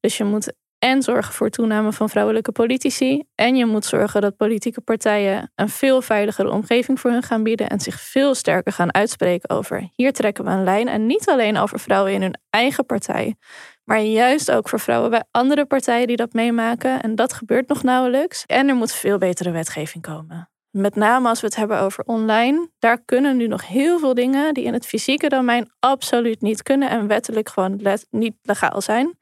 Dus 0.00 0.16
je 0.16 0.24
moet 0.24 0.52
en 0.78 1.02
zorgen 1.02 1.34
voor 1.34 1.50
toename 1.50 1.92
van 1.92 2.08
vrouwelijke 2.08 2.52
politici. 2.52 3.22
En 3.34 3.56
je 3.56 3.66
moet 3.66 3.84
zorgen 3.84 4.20
dat 4.20 4.36
politieke 4.36 4.80
partijen 4.80 5.52
een 5.54 5.68
veel 5.68 6.02
veiligere 6.02 6.50
omgeving 6.50 7.00
voor 7.00 7.10
hun 7.10 7.22
gaan 7.22 7.42
bieden 7.42 7.68
en 7.68 7.80
zich 7.80 8.00
veel 8.00 8.34
sterker 8.34 8.72
gaan 8.72 8.94
uitspreken 8.94 9.50
over 9.50 9.88
hier 9.94 10.12
trekken 10.12 10.44
we 10.44 10.50
een 10.50 10.64
lijn. 10.64 10.88
En 10.88 11.06
niet 11.06 11.28
alleen 11.28 11.56
over 11.56 11.80
vrouwen 11.80 12.12
in 12.12 12.22
hun 12.22 12.40
eigen 12.50 12.86
partij, 12.86 13.36
maar 13.84 14.00
juist 14.00 14.50
ook 14.50 14.68
voor 14.68 14.80
vrouwen 14.80 15.10
bij 15.10 15.24
andere 15.30 15.66
partijen 15.66 16.06
die 16.06 16.16
dat 16.16 16.32
meemaken. 16.32 17.02
En 17.02 17.14
dat 17.14 17.32
gebeurt 17.32 17.68
nog 17.68 17.82
nauwelijks. 17.82 18.44
En 18.46 18.68
er 18.68 18.74
moet 18.74 18.92
veel 18.92 19.18
betere 19.18 19.50
wetgeving 19.50 20.02
komen. 20.02 20.50
Met 20.70 20.94
name 20.94 21.28
als 21.28 21.40
we 21.40 21.46
het 21.46 21.56
hebben 21.56 21.80
over 21.80 22.04
online. 22.04 22.70
Daar 22.78 23.02
kunnen 23.04 23.36
nu 23.36 23.46
nog 23.46 23.66
heel 23.66 23.98
veel 23.98 24.14
dingen 24.14 24.54
die 24.54 24.64
in 24.64 24.72
het 24.72 24.86
fysieke 24.86 25.28
domein 25.28 25.70
absoluut 25.78 26.40
niet 26.40 26.62
kunnen 26.62 26.90
en 26.90 27.06
wettelijk 27.06 27.48
gewoon 27.48 27.80
niet 28.10 28.34
legaal 28.42 28.80
zijn. 28.80 29.18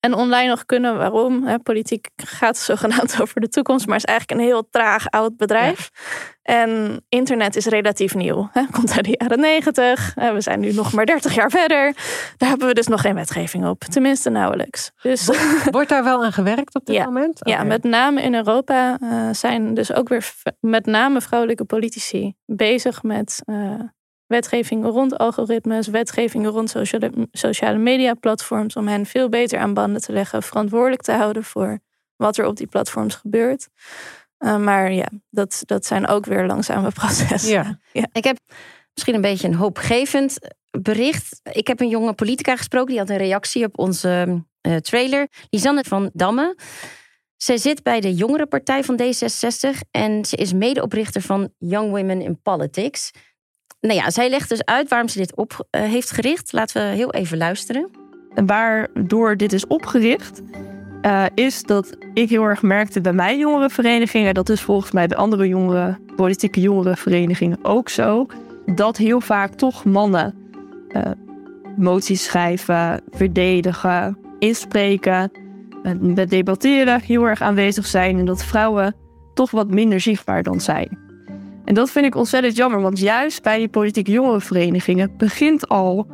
En 0.00 0.14
online 0.14 0.48
nog 0.48 0.66
kunnen. 0.66 0.96
Waarom? 0.96 1.62
politiek 1.62 2.08
gaat 2.16 2.56
zogenaamd 2.56 3.16
over 3.22 3.40
de 3.40 3.48
toekomst, 3.48 3.86
maar 3.86 3.96
is 3.96 4.04
eigenlijk 4.04 4.40
een 4.40 4.46
heel 4.46 4.68
traag 4.70 5.10
oud 5.10 5.36
bedrijf. 5.36 5.90
En 6.42 7.00
internet 7.08 7.56
is 7.56 7.66
relatief 7.66 8.14
nieuw. 8.14 8.50
Komt 8.70 8.92
uit 8.92 9.04
de 9.04 9.16
jaren 9.18 9.40
negentig. 9.40 10.14
We 10.14 10.40
zijn 10.40 10.60
nu 10.60 10.72
nog 10.72 10.92
maar 10.92 11.06
30 11.06 11.34
jaar 11.34 11.50
verder. 11.50 11.94
Daar 12.36 12.48
hebben 12.48 12.68
we 12.68 12.74
dus 12.74 12.86
nog 12.86 13.00
geen 13.00 13.14
wetgeving 13.14 13.66
op. 13.66 13.84
Tenminste, 13.84 14.30
nauwelijks. 14.30 14.90
Dus... 15.02 15.30
Wordt 15.70 15.88
daar 15.88 16.04
wel 16.04 16.24
aan 16.24 16.32
gewerkt 16.32 16.74
op 16.74 16.86
dit 16.86 17.04
moment? 17.04 17.38
Ja, 17.42 17.62
met 17.62 17.84
name 17.84 18.22
in 18.22 18.34
Europa 18.34 18.98
uh, 19.02 19.28
zijn 19.32 19.74
dus 19.74 19.92
ook 19.92 20.08
weer 20.08 20.32
met 20.60 20.86
name 20.86 21.20
vrouwelijke 21.20 21.64
politici 21.64 22.34
bezig 22.46 23.02
met. 23.02 23.42
Uh, 23.46 23.80
wetgeving 24.28 24.84
rond 24.84 25.18
algoritmes, 25.18 25.86
wetgeving 25.86 26.46
rond 26.46 26.70
sociale, 26.70 27.28
sociale 27.32 27.78
media 27.78 28.14
platforms, 28.14 28.76
om 28.76 28.88
hen 28.88 29.06
veel 29.06 29.28
beter 29.28 29.58
aan 29.58 29.74
banden 29.74 30.00
te 30.00 30.12
leggen, 30.12 30.42
verantwoordelijk 30.42 31.02
te 31.02 31.12
houden 31.12 31.44
voor 31.44 31.78
wat 32.16 32.36
er 32.36 32.46
op 32.46 32.56
die 32.56 32.66
platforms 32.66 33.14
gebeurt. 33.14 33.68
Uh, 34.38 34.58
maar 34.58 34.92
ja, 34.92 35.08
dat, 35.30 35.62
dat 35.64 35.86
zijn 35.86 36.06
ook 36.06 36.26
weer 36.26 36.46
langzame 36.46 36.90
processen. 37.00 37.52
Ja. 37.52 37.78
ja. 37.92 38.08
Ik 38.12 38.24
heb 38.24 38.38
misschien 38.94 39.14
een 39.14 39.20
beetje 39.20 39.48
een 39.48 39.54
hoopgevend 39.54 40.38
bericht. 40.70 41.40
Ik 41.52 41.66
heb 41.66 41.80
een 41.80 41.88
jonge 41.88 42.12
politica 42.12 42.56
gesproken, 42.56 42.88
die 42.88 42.98
had 42.98 43.10
een 43.10 43.16
reactie 43.16 43.64
op 43.64 43.78
onze 43.78 44.44
uh, 44.62 44.76
trailer. 44.76 45.28
Lisanne 45.50 45.84
van 45.84 46.10
Damme. 46.12 46.56
Zij 47.36 47.56
zit 47.56 47.82
bij 47.82 48.00
de 48.00 48.14
jongere 48.14 48.46
partij 48.46 48.84
van 48.84 49.00
D66 49.02 49.78
en 49.90 50.24
ze 50.24 50.36
is 50.36 50.52
medeoprichter 50.52 51.22
van 51.22 51.52
Young 51.58 51.90
Women 51.90 52.20
in 52.20 52.42
Politics 52.42 53.10
nou 53.80 53.94
ja, 53.94 54.10
zij 54.10 54.30
legt 54.30 54.48
dus 54.48 54.64
uit 54.64 54.88
waarom 54.88 55.08
ze 55.08 55.18
dit 55.18 55.36
op 55.36 55.66
uh, 55.70 55.82
heeft 55.82 56.10
gericht. 56.10 56.52
Laten 56.52 56.82
we 56.82 56.96
heel 56.96 57.12
even 57.12 57.38
luisteren. 57.38 57.90
En 58.34 58.46
waardoor 58.46 59.36
dit 59.36 59.52
is 59.52 59.66
opgericht, 59.66 60.42
uh, 61.02 61.24
is 61.34 61.62
dat 61.62 61.96
ik 62.14 62.28
heel 62.28 62.44
erg 62.44 62.62
merkte 62.62 63.00
bij 63.00 63.12
mijn 63.12 63.38
jongerenverenigingen, 63.38 64.34
dat 64.34 64.48
is 64.48 64.60
volgens 64.60 64.92
mij 64.92 65.06
bij 65.06 65.16
andere 65.16 65.48
jongeren, 65.48 65.98
politieke 66.16 66.60
jongerenverenigingen 66.60 67.58
ook 67.62 67.88
zo, 67.88 68.26
dat 68.74 68.96
heel 68.96 69.20
vaak 69.20 69.54
toch 69.54 69.84
mannen 69.84 70.34
uh, 70.88 71.02
moties 71.76 72.24
schrijven, 72.24 73.00
verdedigen, 73.10 74.18
inspreken, 74.38 75.30
met 76.00 76.30
debatteren 76.30 77.00
heel 77.00 77.24
erg 77.24 77.40
aanwezig 77.40 77.86
zijn 77.86 78.18
en 78.18 78.24
dat 78.24 78.44
vrouwen 78.44 78.94
toch 79.34 79.50
wat 79.50 79.70
minder 79.70 80.00
zichtbaar 80.00 80.42
dan 80.42 80.60
zijn. 80.60 81.07
En 81.68 81.74
dat 81.74 81.90
vind 81.90 82.04
ik 82.06 82.14
ontzettend 82.14 82.56
jammer, 82.56 82.80
want 82.80 82.98
juist 82.98 83.42
bij 83.42 83.58
die 83.58 83.68
politieke 83.68 84.10
jongerenverenigingen 84.10 85.10
begint 85.16 85.68
al 85.68 86.06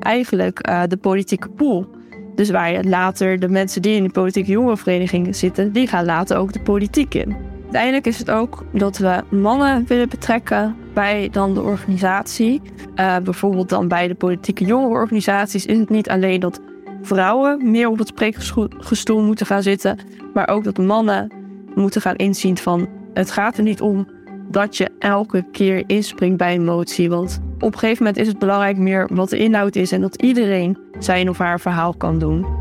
eigenlijk 0.00 0.68
uh, 0.68 0.82
de 0.88 0.96
politieke 0.96 1.48
pool. 1.48 1.86
Dus 2.34 2.50
waar 2.50 2.72
je 2.72 2.84
later 2.84 3.40
de 3.40 3.48
mensen 3.48 3.82
die 3.82 3.96
in 3.96 4.02
de 4.02 4.10
politieke 4.10 4.50
jongerenverenigingen 4.50 5.34
zitten, 5.34 5.72
die 5.72 5.86
gaan 5.86 6.04
later 6.04 6.36
ook 6.36 6.52
de 6.52 6.60
politiek 6.60 7.14
in. 7.14 7.36
Uiteindelijk 7.62 8.06
is 8.06 8.18
het 8.18 8.30
ook 8.30 8.64
dat 8.72 8.98
we 8.98 9.22
mannen 9.30 9.84
willen 9.86 10.08
betrekken 10.08 10.76
bij 10.94 11.28
dan 11.32 11.54
de 11.54 11.62
organisatie. 11.62 12.60
Uh, 12.96 13.16
bijvoorbeeld 13.18 13.68
dan 13.68 13.88
bij 13.88 14.08
de 14.08 14.14
politieke 14.14 14.64
jongerenorganisaties 14.64 15.66
is 15.66 15.78
het 15.78 15.90
niet 15.90 16.08
alleen 16.08 16.40
dat 16.40 16.60
vrouwen 17.02 17.70
meer 17.70 17.88
op 17.88 17.98
het 17.98 18.08
spreekgestoel 18.08 19.22
moeten 19.22 19.46
gaan 19.46 19.62
zitten, 19.62 19.98
maar 20.34 20.48
ook 20.48 20.64
dat 20.64 20.78
mannen 20.78 21.32
moeten 21.74 22.00
gaan 22.00 22.16
inzien 22.16 22.56
van 22.56 22.88
het 23.14 23.30
gaat 23.30 23.56
er 23.56 23.62
niet 23.62 23.80
om 23.80 24.06
dat 24.48 24.76
je 24.76 24.90
elke 24.98 25.44
keer 25.52 25.84
inspringt 25.86 26.36
bij 26.36 26.54
een 26.54 26.64
motie. 26.64 27.10
Want 27.10 27.40
op 27.58 27.72
een 27.72 27.78
gegeven 27.78 28.04
moment 28.04 28.22
is 28.22 28.28
het 28.28 28.38
belangrijk 28.38 28.76
meer 28.76 29.08
wat 29.12 29.28
de 29.28 29.38
inhoud 29.38 29.76
is 29.76 29.92
en 29.92 30.00
dat 30.00 30.22
iedereen 30.22 30.78
zijn 30.98 31.28
of 31.28 31.38
haar 31.38 31.60
verhaal 31.60 31.94
kan 31.94 32.18
doen. 32.18 32.60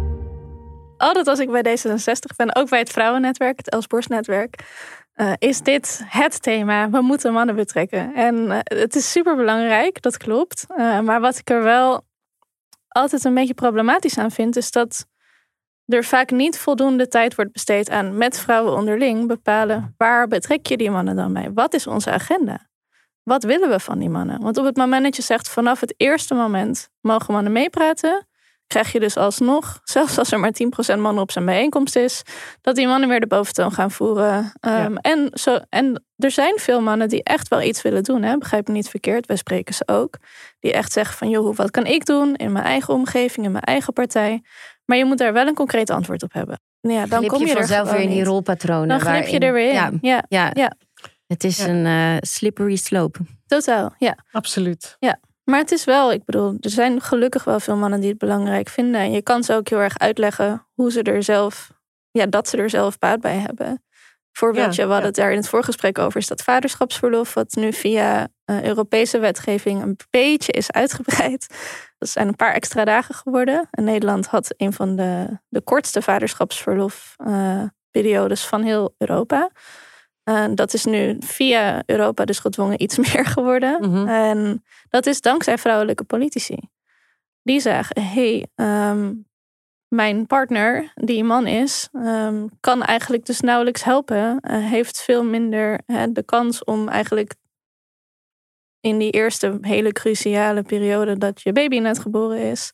Altijd 0.98 1.28
als 1.28 1.40
ik 1.40 1.52
bij 1.52 1.78
D66 1.78 2.36
ben, 2.36 2.56
ook 2.56 2.70
bij 2.70 2.80
het 2.80 2.90
vrouwennetwerk, 2.90 3.58
het 3.58 3.70
Elsborst-netwerk, 3.70 4.64
uh, 5.16 5.34
is 5.38 5.62
dit 5.62 6.02
het 6.06 6.42
thema. 6.42 6.90
We 6.90 7.02
moeten 7.02 7.34
mannen 7.34 7.56
betrekken. 7.56 8.14
En 8.16 8.36
uh, 8.36 8.58
het 8.64 8.96
is 8.96 9.12
super 9.12 9.36
belangrijk, 9.36 10.02
dat 10.02 10.18
klopt. 10.18 10.66
Uh, 10.78 11.00
maar 11.00 11.22
wat 11.22 11.38
ik 11.38 11.50
er 11.50 11.64
wel 11.64 12.06
altijd 12.88 13.24
een 13.24 13.34
beetje 13.34 13.54
problematisch 13.54 14.18
aan 14.18 14.32
vind, 14.32 14.56
is 14.56 14.72
dat 14.72 15.06
er 15.92 16.04
vaak 16.04 16.32
niet 16.32 16.58
voldoende 16.58 17.08
tijd 17.08 17.36
wordt 17.36 17.52
besteed 17.52 17.90
aan 17.90 18.18
met 18.18 18.40
vrouwen 18.40 18.74
onderling 18.74 19.28
bepalen 19.28 19.94
waar 19.98 20.28
betrek 20.28 20.66
je 20.66 20.78
die 20.78 20.92
mannen 20.92 21.16
dan 21.16 21.32
mee? 21.32 21.52
Wat 21.54 21.74
is 21.74 21.88
onze 21.88 22.12
agenda? 22.12 22.70
Wat 23.24 23.44
willen 23.44 23.70
we 23.70 23.80
van 23.80 24.00
die 24.00 24.10
mannen? 24.10 24.42
Want 24.42 24.58
op 24.58 24.66
het 24.66 24.78
moment 24.78 25.04
dat 25.04 25.16
je 25.16 25.22
zegt 25.22 25.50
vanaf 25.50 25.80
het 25.80 25.94
eerste 25.98 26.34
moment 26.34 26.90
mogen 27.02 27.34
mannen 27.34 27.52
meepraten, 27.52 28.28
krijg 28.68 28.92
je 28.92 29.00
dus 29.00 29.18
alsnog, 29.18 29.80
zelfs 29.84 30.18
als 30.18 30.32
er 30.32 30.40
maar 30.40 30.54
10% 30.96 31.00
mannen 31.00 31.24
op 31.24 31.32
zijn 31.32 31.46
bijeenkomst 31.46 31.96
is, 31.96 32.22
dat 32.62 32.76
die 32.76 32.88
mannen 32.88 33.10
weer 33.10 33.20
de 33.20 33.28
boventoon 33.28 33.72
gaan 33.72 33.92
voeren. 33.92 34.54
Um, 34.62 34.98
en, 34.98 35.30
zo, 35.34 35.60
en 35.70 36.06
er 36.18 36.32
zijn 36.32 36.60
veel 36.60 36.82
mannen 36.82 37.10
die 37.10 37.24
echt 37.24 37.48
wel 37.48 37.62
iets 37.62 37.82
willen 37.82 38.04
doen. 38.04 38.24
Hè? 38.24 38.38
Begrijp 38.38 38.68
me 38.68 38.74
niet 38.74 38.90
verkeerd, 38.90 39.26
wij 39.26 39.36
spreken 39.36 39.74
ze 39.74 39.84
ook. 39.86 40.18
Die 40.60 40.74
echt 40.74 40.92
zeggen 40.92 41.18
van, 41.18 41.30
joh, 41.30 41.56
wat 41.56 41.72
kan 41.72 41.86
ik 41.86 42.06
doen 42.06 42.36
in 42.36 42.52
mijn 42.52 42.66
eigen 42.66 42.94
omgeving, 42.94 43.46
in 43.46 43.52
mijn 43.52 43.64
eigen 43.64 43.94
partij? 43.94 44.44
Maar 44.92 45.00
je 45.00 45.06
moet 45.06 45.18
daar 45.18 45.34
wel 45.34 45.48
een 45.48 45.54
concreet 45.54 45.90
antwoord 45.90 46.24
op 46.24 46.34
hebben. 46.34 46.60
Ja, 46.82 47.06
dan 47.06 47.26
kom 47.26 47.40
je, 47.40 47.46
je 47.46 47.52
er 47.52 47.58
vanzelf 47.58 47.92
weer 47.92 48.00
in 48.00 48.10
die 48.10 48.24
rolpatronen. 48.24 48.88
Dan 48.88 49.00
glip 49.00 49.28
je 49.28 49.40
er 49.40 49.54
weer 49.54 49.68
in. 49.68 49.74
Ja, 49.74 49.92
ja, 50.02 50.24
ja. 50.30 50.52
ja. 50.54 50.74
Het 51.28 51.44
is 51.44 51.60
een 51.60 51.86
uh, 51.86 52.18
slippery 52.20 52.76
slope. 52.76 53.20
Totaal, 53.46 53.94
ja. 53.98 54.18
Absoluut. 54.32 54.96
Ja. 55.00 55.20
Maar 55.44 55.60
het 55.60 55.72
is 55.72 55.84
wel, 55.84 56.12
ik 56.12 56.26
bedoel, 56.26 56.58
er 56.60 56.70
zijn 56.70 57.02
gelukkig 57.02 57.44
wel 57.44 57.60
veel 57.60 57.76
mannen 57.76 58.00
die 58.00 58.10
het 58.10 58.18
belangrijk 58.18 58.70
vinden. 58.70 59.02
En 59.02 59.12
je 59.12 59.22
kan 59.22 59.44
ze 59.44 59.54
ook 59.54 59.70
heel 59.70 59.80
erg 59.80 59.98
uitleggen 60.00 60.68
hoe 60.74 60.92
ze 60.92 61.02
er 61.02 61.24
zelf, 61.24 61.72
ja, 62.12 62.26
dat 62.26 62.48
ze 62.48 62.58
er 62.58 62.70
zelf 62.70 62.98
baat 62.98 63.22
bij 63.22 63.38
hebben. 63.38 63.84
Voorbeeldje, 64.32 64.82
ja, 64.82 64.88
we 64.88 64.94
hadden 64.94 65.12
het 65.12 65.20
daar 65.20 65.32
in 65.32 65.38
het 65.38 65.50
voorgesprek 65.50 66.00
over, 66.00 66.20
is 66.20 66.28
dat 66.28 66.44
vaderschapsverlof, 66.44 67.34
wat 67.34 67.56
nu 67.56 67.74
via 67.74 68.28
uh, 68.46 68.64
Europese 68.64 69.20
wetgeving 69.20 69.82
een 69.82 69.98
beetje 70.10 70.52
is 70.52 70.72
uitgebreid. 70.72 71.48
Dat 71.98 72.10
zijn 72.10 72.28
een 72.28 72.36
paar 72.36 72.54
extra 72.54 72.86
dagen 72.86 73.16
geworden. 73.16 73.68
En 73.72 73.84
Nederland 73.84 74.28
had 74.28 74.54
een 74.58 74.74
van 74.74 74.96
de, 74.96 75.40
de 75.50 75.62
kortste 75.62 76.02
vaderschapsverlofperiodes 76.02 78.44
uh, 78.44 78.50
van 78.50 78.64
heel 78.64 78.96
Europa. 78.98 79.50
Uh, 80.24 80.46
dat 80.54 80.74
is 80.74 80.86
nu 80.86 81.18
via 81.20 81.84
Europa 81.86 82.26
dus 82.26 82.40
gedwongen 82.40 82.82
iets 82.82 82.98
meer 83.14 83.26
geworden. 83.26 83.78
Mm 83.82 83.94
-hmm. 83.94 84.08
En 84.08 84.64
dat 84.90 85.06
is 85.06 85.22
dankzij 85.22 85.58
vrouwelijke 85.58 86.04
politici. 86.04 86.58
Die 87.44 87.60
zeggen, 87.60 88.02
hé, 88.02 88.46
hey, 88.56 88.90
um, 88.90 89.31
mijn 89.94 90.28
partner, 90.28 90.92
die 90.96 91.24
man 91.24 91.48
is, 91.48 91.90
um, 91.94 92.50
kan 92.60 92.84
eigenlijk 92.84 93.26
dus 93.26 93.40
nauwelijks 93.40 93.84
helpen. 93.84 94.20
Uh, 94.42 94.70
heeft 94.70 95.02
veel 95.02 95.24
minder 95.24 95.80
de 96.10 96.24
kans 96.26 96.64
om 96.64 96.88
eigenlijk 96.88 97.36
in 98.80 98.98
die 98.98 99.12
eerste 99.12 99.58
hele 99.62 99.92
cruciale 99.92 100.62
periode 100.62 101.18
dat 101.18 101.42
je 101.42 101.52
baby 101.52 101.80
net 101.80 102.00
geboren 102.00 102.38
is, 102.38 102.72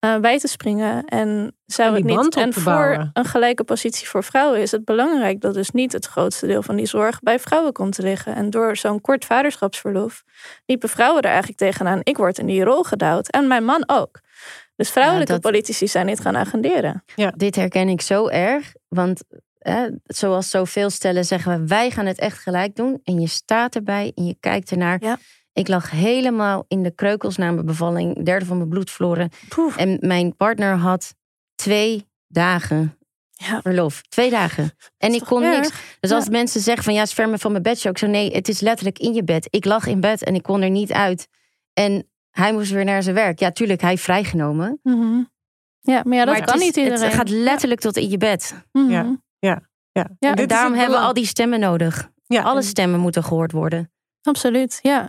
uh, 0.00 0.18
bij 0.18 0.38
te 0.38 0.48
springen. 0.48 1.04
En 1.04 1.56
zou 1.66 1.94
het 1.94 2.04
niet. 2.04 2.36
En 2.36 2.52
voor 2.52 3.10
een 3.12 3.24
gelijke 3.24 3.64
positie 3.64 4.08
voor 4.08 4.24
vrouwen 4.24 4.60
is 4.60 4.70
het 4.70 4.84
belangrijk 4.84 5.40
dat 5.40 5.54
dus 5.54 5.70
niet 5.70 5.92
het 5.92 6.06
grootste 6.06 6.46
deel 6.46 6.62
van 6.62 6.76
die 6.76 6.86
zorg 6.86 7.20
bij 7.20 7.38
vrouwen 7.38 7.72
komt 7.72 7.94
te 7.94 8.02
liggen. 8.02 8.34
En 8.34 8.50
door 8.50 8.76
zo'n 8.76 9.00
kort 9.00 9.24
vaderschapsverlof 9.24 10.22
liepen 10.66 10.88
vrouwen 10.88 11.22
er 11.22 11.28
eigenlijk 11.28 11.58
tegenaan. 11.58 12.00
Ik 12.02 12.16
word 12.16 12.38
in 12.38 12.46
die 12.46 12.64
rol 12.64 12.82
gedouwd 12.82 13.28
en 13.28 13.48
mijn 13.48 13.64
man 13.64 13.82
ook. 13.86 14.20
Dus 14.80 14.90
vrouwelijke 14.90 15.32
Ja, 15.32 15.38
dat- 15.38 15.50
politici 15.52 15.88
zijn 15.88 16.06
dit 16.06 16.20
gaan 16.20 16.36
agenderen. 16.36 17.04
Dit 17.36 17.56
herken 17.56 17.88
ik 17.88 18.00
zo 18.00 18.28
erg. 18.28 18.72
Want 18.88 19.22
hè, 19.58 19.88
zoals 20.04 20.50
zoveel 20.50 20.90
stellen 20.90 21.24
zeggen 21.24 21.60
we, 21.60 21.66
wij 21.66 21.90
gaan 21.90 22.06
het 22.06 22.18
echt 22.18 22.38
gelijk 22.38 22.76
doen. 22.76 23.00
En 23.04 23.20
je 23.20 23.26
staat 23.26 23.74
erbij 23.74 24.12
en 24.14 24.26
je 24.26 24.36
kijkt 24.40 24.70
ernaar. 24.70 25.04
Ja. 25.04 25.18
Ik 25.52 25.68
lag 25.68 25.90
helemaal 25.90 26.64
in 26.68 26.82
de 26.82 26.94
kreukels 26.94 27.36
na 27.36 27.50
mijn 27.50 27.66
bevalling. 27.66 28.24
Derde 28.24 28.44
van 28.44 28.56
mijn 28.56 28.68
bloed 28.68 28.90
verloren. 28.90 29.30
Poeh. 29.48 29.74
En 29.76 29.96
mijn 30.00 30.36
partner 30.36 30.74
had 30.76 31.14
twee 31.54 32.08
dagen 32.28 32.98
Ja. 33.30 33.60
verlof. 33.60 34.02
Twee 34.02 34.30
dagen. 34.30 34.72
En 34.98 35.12
ik 35.12 35.20
kon 35.24 35.42
erg? 35.42 35.56
niks. 35.60 35.96
Dus 36.00 36.10
als 36.10 36.24
Ja. 36.24 36.30
mensen 36.30 36.60
zeggen 36.60 36.84
van 36.84 36.94
ja, 36.94 37.04
sperma 37.06 37.36
van 37.36 37.50
mijn 37.50 37.62
bedshow. 37.62 37.90
Ik 37.92 37.98
zo 37.98 38.06
nee, 38.06 38.30
het 38.32 38.48
is 38.48 38.60
letterlijk 38.60 38.98
in 38.98 39.12
je 39.14 39.24
bed. 39.24 39.46
Ik 39.50 39.64
lag 39.64 39.86
in 39.86 40.00
bed 40.00 40.24
en 40.24 40.34
ik 40.34 40.42
kon 40.42 40.62
er 40.62 40.70
niet 40.70 40.92
uit. 40.92 41.28
En 41.72 42.09
hij 42.30 42.52
moest 42.52 42.70
weer 42.70 42.84
naar 42.84 43.02
zijn 43.02 43.14
werk. 43.14 43.38
Ja, 43.38 43.50
tuurlijk, 43.50 43.80
hij 43.80 43.98
vrijgenomen. 43.98 44.78
Mhm. 44.82 45.22
Ja, 45.80 46.00
maar 46.04 46.16
ja, 46.16 46.24
dat 46.24 46.36
maar 46.36 46.46
kan 46.46 46.54
is- 46.58 46.62
niet 46.64 46.76
iedereen. 46.76 47.00
Het 47.02 47.14
gaat 47.14 47.28
letterlijk 47.28 47.80
tot 47.80 47.96
in 47.96 48.10
je 48.10 48.16
bed. 48.16 48.54
Mhm. 48.72 48.90
Ja. 48.90 49.16
Ja. 49.38 49.62
Ja, 50.18 50.34
En 50.34 50.48
daarom 50.48 50.74
hebben 50.74 50.98
we 50.98 51.04
al 51.04 51.12
die 51.12 51.26
stemmen 51.26 51.60
nodig. 51.60 52.10
Ja, 52.26 52.42
Alle 52.42 52.56
en- 52.56 52.62
stemmen 52.64 53.00
moeten 53.00 53.24
gehoord 53.24 53.52
worden. 53.52 53.92
Absoluut, 54.22 54.78
ja. 54.82 55.08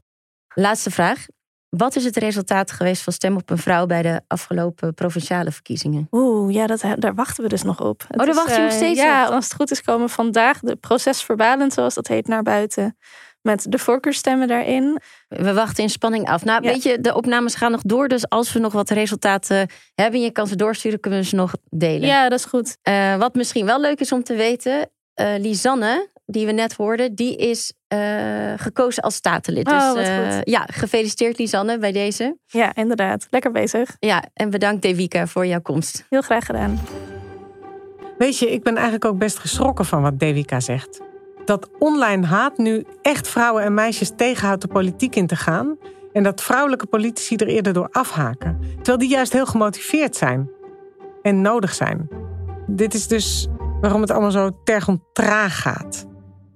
Laatste 0.53 0.91
vraag. 0.91 1.25
Wat 1.69 1.95
is 1.95 2.03
het 2.03 2.15
resultaat 2.17 2.71
geweest 2.71 3.01
van 3.01 3.13
stem 3.13 3.35
op 3.35 3.49
een 3.49 3.57
vrouw 3.57 3.85
bij 3.85 4.01
de 4.01 4.21
afgelopen 4.27 4.93
provinciale 4.93 5.51
verkiezingen? 5.51 6.07
Oeh, 6.11 6.53
ja, 6.53 6.67
dat, 6.67 6.83
daar 6.95 7.15
wachten 7.15 7.43
we 7.43 7.49
dus 7.49 7.63
nog 7.63 7.79
op. 7.81 8.03
Het 8.07 8.17
daar 8.17 8.33
wacht 8.35 8.55
je 8.55 8.61
nog 8.61 8.69
eh, 8.71 8.75
steeds 8.75 8.99
Ja, 8.99 9.27
op? 9.27 9.33
als 9.33 9.43
het 9.43 9.53
goed 9.53 9.71
is 9.71 9.81
komen 9.81 10.09
vandaag 10.09 10.59
de 10.59 10.75
procesverbalend, 10.75 11.73
zoals 11.73 11.93
dat 11.93 12.07
heet, 12.07 12.27
naar 12.27 12.43
buiten. 12.43 12.97
Met 13.41 13.65
de 13.69 13.77
voorkeurstemmen 13.77 14.47
daarin. 14.47 14.99
We 15.27 15.53
wachten 15.53 15.83
in 15.83 15.89
spanning 15.89 16.27
af. 16.29 16.43
Nou, 16.45 16.63
Ja. 16.63 16.71
weet 16.71 16.83
je, 16.83 16.99
de 17.01 17.15
opnames 17.15 17.55
gaan 17.55 17.71
nog 17.71 17.81
door. 17.81 18.07
Dus 18.07 18.29
als 18.29 18.53
we 18.53 18.59
nog 18.59 18.73
wat 18.73 18.89
resultaten 18.89 19.69
hebben 19.95 20.19
en 20.19 20.25
je 20.25 20.31
kan 20.31 20.47
ze 20.47 20.55
doorsturen, 20.55 20.99
kunnen 20.99 21.19
we 21.19 21.25
ze 21.25 21.35
nog 21.35 21.53
delen. 21.69 22.07
Ja, 22.07 22.29
dat 22.29 22.39
is 22.39 22.45
goed. 22.45 22.77
Eh, 22.81 23.15
wat 23.15 23.35
misschien 23.35 23.65
wel 23.65 23.81
leuk 23.81 23.99
is 23.99 24.11
om 24.11 24.23
te 24.23 24.35
weten, 24.35 24.89
eh, 25.13 25.27
Lisanne, 25.37 26.09
die 26.25 26.45
we 26.45 26.51
net 26.51 26.73
hoorden, 26.73 27.15
die 27.15 27.35
is 27.35 27.73
eh, 27.87 28.53
gekozen 28.57 29.03
als 29.03 29.15
statenlid. 29.15 29.67
Oh, 29.67 29.93
dus 29.93 30.07
wat 30.09 30.33
goed. 30.35 30.41
ja, 30.43 30.65
gefeliciteerd 30.71 31.37
Lisanne 31.37 31.77
bij 31.77 31.91
deze. 31.91 32.37
Ja, 32.45 32.75
inderdaad. 32.75 33.27
Lekker 33.29 33.51
bezig. 33.51 33.95
Ja, 33.99 34.23
en 34.33 34.49
bedankt 34.49 34.81
Devika 34.81 35.27
voor 35.27 35.45
jouw 35.45 35.61
komst. 35.61 36.05
Heel 36.09 36.21
graag 36.21 36.45
gedaan. 36.45 36.79
Weet 38.17 38.37
je, 38.37 38.51
ik 38.51 38.63
ben 38.63 38.73
eigenlijk 38.73 39.05
ook 39.05 39.17
best 39.17 39.37
geschrokken 39.39 39.85
van 39.85 40.01
wat 40.01 40.19
Devika 40.19 40.59
zegt. 40.59 41.01
Dat 41.45 41.69
online 41.79 42.25
haat 42.25 42.57
nu 42.57 42.85
echt 43.01 43.27
vrouwen 43.27 43.63
en 43.63 43.73
meisjes 43.73 44.11
tegenhoudt 44.15 44.61
de 44.61 44.67
politiek 44.67 45.15
in 45.15 45.27
te 45.27 45.35
gaan. 45.35 45.77
En 46.13 46.23
dat 46.23 46.41
vrouwelijke 46.41 46.85
politici 46.85 47.35
er 47.35 47.47
eerder 47.47 47.73
door 47.73 47.87
afhaken. 47.91 48.59
Terwijl 48.75 48.97
die 48.97 49.09
juist 49.09 49.33
heel 49.33 49.45
gemotiveerd 49.45 50.15
zijn. 50.15 50.49
En 51.21 51.41
nodig 51.41 51.73
zijn. 51.73 52.09
Dit 52.67 52.93
is 52.93 53.07
dus 53.07 53.47
waarom 53.81 54.01
het 54.01 54.11
allemaal 54.11 54.31
zo 54.31 54.49
tergend 54.63 55.01
traag 55.13 55.61
gaat. 55.61 56.07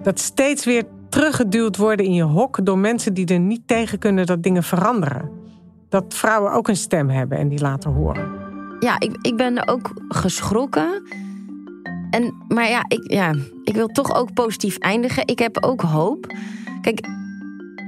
Dat 0.02 0.20
steeds 0.20 0.66
weer 0.66 0.84
teruggeduwd 1.10 1.78
worden 1.78 2.06
in 2.06 2.14
je 2.14 2.24
hok 2.24 2.66
door 2.66 2.78
mensen 2.78 3.14
die 3.14 3.26
er 3.26 3.40
niet 3.40 3.68
tegen 3.68 4.00
kunnen 4.00 4.26
dat 4.26 4.44
dingen 4.44 4.64
veranderen. 4.64 5.32
Dat 5.90 6.14
vrouwen 6.14 6.52
ook 6.52 6.68
een 6.68 6.76
stem 6.76 7.10
hebben 7.10 7.38
en 7.38 7.48
die 7.48 7.60
laten 7.60 7.92
horen. 7.92 8.32
Ja, 8.80 9.00
ik, 9.00 9.18
ik 9.22 9.38
ben 9.38 9.68
ook 9.68 9.92
geschrokken. 10.08 11.04
En, 12.10 12.34
maar 12.47 12.70
ja 12.70 12.86
ik, 12.88 13.12
ja, 13.12 13.34
ik 13.64 13.76
wil 13.76 13.88
toch 13.88 14.16
ook 14.16 14.34
positief 14.34 14.78
eindigen. 14.78 15.28
Ik 15.28 15.39
heb 15.39 15.64
ook 15.64 15.82
hoop. 15.82 16.34
Kijk, 16.82 17.08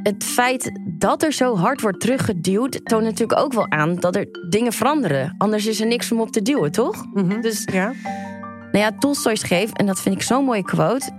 het 0.03 0.23
feit 0.23 0.71
dat 0.97 1.23
er 1.23 1.31
zo 1.31 1.55
hard 1.57 1.81
wordt 1.81 1.99
teruggeduwd... 1.99 2.85
toont 2.85 3.03
natuurlijk 3.03 3.39
ook 3.39 3.53
wel 3.53 3.71
aan 3.71 3.95
dat 3.95 4.15
er 4.15 4.27
dingen 4.49 4.73
veranderen. 4.73 5.35
Anders 5.37 5.65
is 5.65 5.79
er 5.81 5.87
niks 5.87 6.11
om 6.11 6.19
op 6.21 6.31
te 6.31 6.41
duwen, 6.41 6.71
toch? 6.71 7.05
Mhm. 7.13 7.41
Dus 7.41 7.67
Ja? 7.73 7.93
nou 8.71 8.85
ja, 8.85 8.91
Tolstoy 8.99 9.35
schreef, 9.35 9.71
en 9.71 9.85
dat 9.85 10.01
vind 10.01 10.15
ik 10.15 10.21
zo'n 10.21 10.45
mooie 10.45 10.63
quote. 10.63 11.11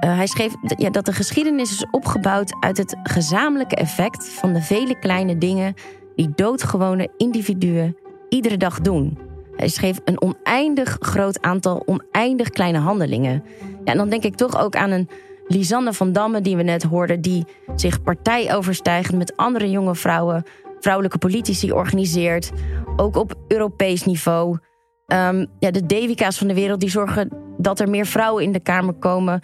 eh, 0.00 0.16
hij 0.16 0.26
schreef 0.26 0.52
ja, 0.76 0.90
dat 0.90 1.04
de 1.04 1.12
geschiedenis 1.12 1.70
is 1.70 1.86
opgebouwd 1.90 2.56
uit 2.60 2.76
het 2.76 2.96
gezamenlijke 3.02 3.76
effect 3.76 4.28
van 4.28 4.52
de 4.52 4.60
vele 4.62 4.98
kleine 4.98 5.38
dingen 5.38 5.74
die 6.16 6.30
doodgewone 6.34 7.08
individuen 7.16 7.96
iedere 8.28 8.56
dag 8.56 8.80
doen. 8.80 9.18
Hij 9.56 9.68
schreef 9.68 10.00
een 10.04 10.22
oneindig 10.22 10.96
groot 11.00 11.42
aantal 11.42 11.82
oneindig 11.86 12.50
kleine 12.50 12.78
handelingen. 12.78 13.42
Ja, 13.84 13.92
en 13.92 13.96
dan 13.96 14.08
denk 14.08 14.22
ik 14.22 14.34
toch 14.34 14.60
ook 14.60 14.76
aan 14.76 14.90
een 14.90 15.08
Lisanne 15.46 15.92
van 15.92 16.12
Damme 16.12 16.40
die 16.40 16.56
we 16.56 16.62
net 16.62 16.82
hoorden, 16.82 17.20
die 17.20 17.44
zich 17.76 18.02
partijoverstijgend 18.02 19.18
met 19.18 19.36
andere 19.36 19.70
jonge 19.70 19.94
vrouwen, 19.94 20.44
vrouwelijke 20.80 21.18
politici 21.18 21.72
organiseert, 21.72 22.50
ook 22.96 23.16
op 23.16 23.34
Europees 23.48 24.04
niveau. 24.04 24.58
Ehm, 25.06 25.46
ja, 25.58 25.70
de 25.70 25.86
Devika's 25.86 26.38
van 26.38 26.46
de 26.46 26.54
wereld 26.54 26.80
die 26.80 26.90
zorgen 26.90 27.28
dat 27.58 27.80
er 27.80 27.88
meer 27.88 28.06
vrouwen 28.06 28.44
in 28.44 28.52
de 28.52 28.60
Kamer 28.60 28.94
komen. 28.94 29.40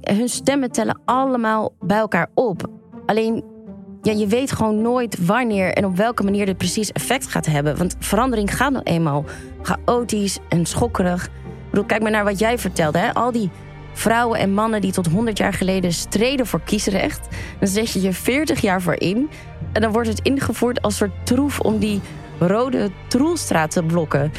Hun 0.00 0.28
stemmen 0.28 0.70
tellen 0.70 1.00
allemaal 1.04 1.72
bij 1.80 1.98
elkaar 1.98 2.30
op. 2.34 2.70
Alleen, 3.06 3.44
ja, 4.02 4.12
je 4.12 4.26
weet 4.26 4.52
gewoon 4.52 4.82
nooit 4.82 5.26
wanneer 5.26 5.72
en 5.72 5.84
op 5.84 5.96
welke 5.96 6.22
manier 6.22 6.46
dit 6.46 6.56
precies 6.56 6.92
effect 6.92 7.26
gaat 7.26 7.46
hebben. 7.46 7.76
Want 7.76 7.96
verandering 7.98 8.56
gaat 8.56 8.72
nou 8.72 8.84
eenmaal 8.84 9.24
chaotisch 9.62 10.38
en 10.48 10.66
schokkerig. 10.66 11.24
Ik 11.24 11.30
bedoel, 11.70 11.84
kijk 11.84 12.02
maar 12.02 12.10
naar 12.10 12.24
wat 12.24 12.38
jij 12.38 12.58
vertelde. 12.58 12.98
Hè? 12.98 13.14
Al 13.14 13.32
die 13.32 13.50
vrouwen 13.92 14.38
en 14.38 14.52
mannen 14.54 14.80
die 14.80 14.92
tot 14.92 15.06
100 15.06 15.38
jaar 15.38 15.52
geleden 15.52 15.92
streden 15.92 16.46
voor 16.46 16.60
kiesrecht. 16.60 17.28
Dan 17.58 17.68
zet 17.68 17.90
je 17.92 18.00
je 18.00 18.12
40 18.12 18.60
jaar 18.60 18.82
voor 18.82 19.00
in. 19.00 19.30
En 19.72 19.80
dan 19.82 19.92
wordt 19.92 20.08
het 20.08 20.20
ingevoerd 20.22 20.82
als 20.82 20.96
soort 20.96 21.10
troef 21.24 21.60
om 21.60 21.78
die 21.78 22.00
rode 22.38 22.90
troelstraat 23.08 23.70
te 23.70 23.82
blokken. 23.82 24.32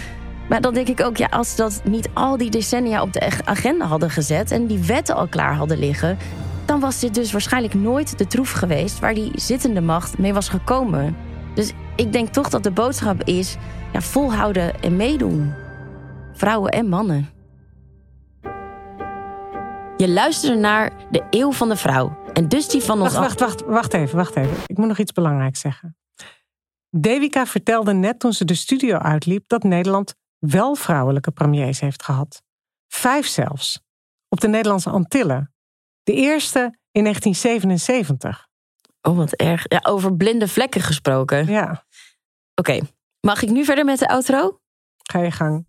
Maar 0.49 0.62
dan 0.62 0.74
denk 0.74 0.88
ik 0.88 1.01
ook, 1.03 1.18
ja, 1.18 1.28
als 1.30 1.49
ze 1.49 1.55
dat 1.55 1.82
niet 1.84 2.09
al 2.14 2.38
die 2.38 2.49
decennia 2.49 3.01
op 3.01 3.14
de 3.14 3.26
ag- 3.26 3.45
agenda 3.45 3.86
hadden 3.86 4.09
gezet 4.09 4.51
en 4.51 4.66
die 4.66 4.80
wetten 4.80 5.16
al 5.16 5.28
klaar 5.28 5.55
hadden 5.55 5.80
liggen, 5.80 6.18
dan 6.66 6.80
was 6.80 6.99
dit 6.99 7.14
dus 7.14 7.32
waarschijnlijk 7.32 7.74
nooit 7.74 8.18
de 8.18 8.28
troef 8.28 8.51
geweest 8.51 8.99
waar 8.99 9.14
die 9.14 9.32
zittende 9.36 9.82
macht 9.82 10.18
mee 10.18 10.34
was 10.34 10.49
gekomen. 10.49 11.16
Dus 11.55 11.72
ik 11.95 12.12
denk 12.12 12.30
toch 12.30 12.49
dat 12.49 12.64
de 12.64 12.72
boodschap 12.72 13.24
is: 13.24 13.57
ja, 13.93 14.01
volhouden 14.01 14.82
en 14.82 14.95
meedoen. 14.95 15.53
Vrouwen 16.34 16.72
en 16.72 16.88
mannen. 16.88 17.30
Je 19.97 20.09
luisterde 20.09 20.59
naar 20.59 20.91
de 21.12 21.24
Eeuw 21.30 21.51
van 21.51 21.70
de 21.70 21.76
Vrouw. 21.76 22.18
En 22.34 22.47
dus 22.47 22.68
die 22.68 22.82
van 22.82 23.01
ons. 23.01 23.14
Wacht, 23.14 23.39
wacht, 23.39 23.62
wacht, 23.62 23.66
wacht 23.66 23.93
even, 23.93 24.18
wacht 24.18 24.36
even. 24.36 24.57
Ik 24.66 24.78
moet 24.78 24.88
nog 24.88 24.97
iets 24.97 25.12
belangrijks 25.12 25.59
zeggen. 25.59 25.97
Devika 26.89 27.45
vertelde 27.45 27.93
net 27.93 28.20
toen 28.20 28.34
ze 28.34 28.45
de 28.45 28.53
studio 28.53 28.97
uitliep 28.97 29.43
dat 29.47 29.64
Nederland 29.64 30.16
wel 30.39 30.76
vrouwelijke 30.76 31.32
premiers 31.32 31.80
heeft 31.80 32.03
gehad. 32.03 32.41
Vijf 32.88 33.28
zelfs. 33.28 33.82
Op 34.30 34.39
de 34.39 34.47
Nederlandse 34.47 34.89
Antillen. 34.89 35.53
De 36.04 36.14
eerste 36.14 36.60
in 36.91 37.04
1977. 37.04 38.47
Oh, 39.02 39.18
wat 39.18 39.34
erg. 39.34 39.66
Ja, 39.68 39.80
over 39.84 40.16
blinde 40.16 40.47
vlekken 40.47 40.82
gesproken. 40.82 41.45
Ja, 41.45 41.84
Oké, 42.56 42.80
mag 43.20 43.41
ik 43.41 43.49
nu 43.49 43.66
verder 43.66 43.86
met 43.86 43.99
de 43.99 44.08
outro? 44.08 44.60
ga 45.04 45.20
je 45.20 45.32
gang. 45.32 45.66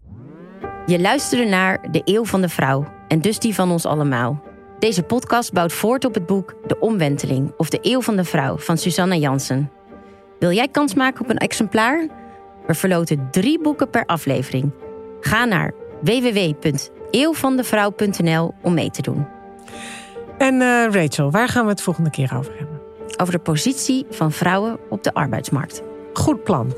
Je 0.87 1.01
luisterde 1.01 1.45
naar 1.45 1.91
De 1.91 2.01
Eeuw 2.05 2.25
van 2.25 2.41
de 2.41 2.49
Vrouw 2.49 2.93
en 3.09 3.21
dus 3.21 3.39
die 3.39 3.55
van 3.55 3.71
ons 3.71 3.87
allemaal. 3.87 4.43
Deze 4.79 5.03
podcast 5.03 5.53
bouwt 5.53 5.73
voort 5.73 6.05
op 6.05 6.15
het 6.15 6.27
boek 6.27 6.55
De 6.67 6.79
Omwenteling 6.79 7.53
of 7.57 7.69
De 7.69 7.79
Eeuw 7.83 8.01
van 8.01 8.17
de 8.17 8.25
Vrouw 8.25 8.59
van 8.59 8.79
Susanna 8.79 9.15
Jansen. 9.15 9.71
Wil 10.39 10.53
jij 10.53 10.69
kans 10.69 10.95
maken 10.95 11.23
op 11.25 11.31
een 11.31 11.39
exemplaar? 11.39 12.09
We 12.67 12.75
verloten 12.75 13.29
drie 13.31 13.61
boeken 13.61 13.91
per 13.91 14.07
aflevering. 14.07 14.73
Ga 15.21 15.45
naar 15.45 15.75
www.eeuwvandevrouw.nl 16.03 18.55
om 18.63 18.75
mee 18.75 18.91
te 18.91 19.03
doen. 19.03 19.27
En 20.43 20.61
eh, 20.61 20.85
Rachel, 20.91 21.31
waar 21.31 21.49
gaan 21.49 21.65
we 21.65 21.71
het 21.71 21.83
volgende 21.83 22.11
keer 22.11 22.33
over 22.37 22.53
hebben? 22.59 22.81
Over 23.17 23.33
de 23.33 23.39
positie 23.39 24.07
van 24.11 24.33
vrouwen 24.33 24.79
op 24.89 25.03
de 25.03 25.15
arbeidsmarkt. 25.15 25.83
Goed 26.13 26.45
plan. 26.45 26.75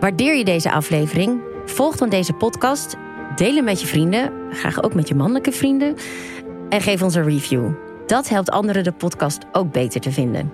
Waardeer 0.00 0.36
je 0.36 0.44
deze 0.44 0.72
aflevering? 0.72 1.40
Volg 1.64 1.96
dan 1.96 2.08
deze 2.08 2.32
podcast. 2.32 2.96
Deel 3.34 3.54
hem 3.54 3.64
met 3.64 3.80
je 3.80 3.86
vrienden, 3.86 4.32
graag 4.50 4.82
ook 4.82 4.94
met 4.94 5.08
je 5.08 5.14
mannelijke 5.14 5.52
vrienden. 5.52 5.94
En 6.68 6.80
geef 6.80 7.02
ons 7.02 7.14
een 7.14 7.24
review. 7.24 7.68
Dat 8.06 8.28
helpt 8.28 8.50
anderen 8.50 8.84
de 8.84 8.92
podcast 8.92 9.38
ook 9.52 9.72
beter 9.72 10.00
te 10.00 10.12
vinden. 10.12 10.52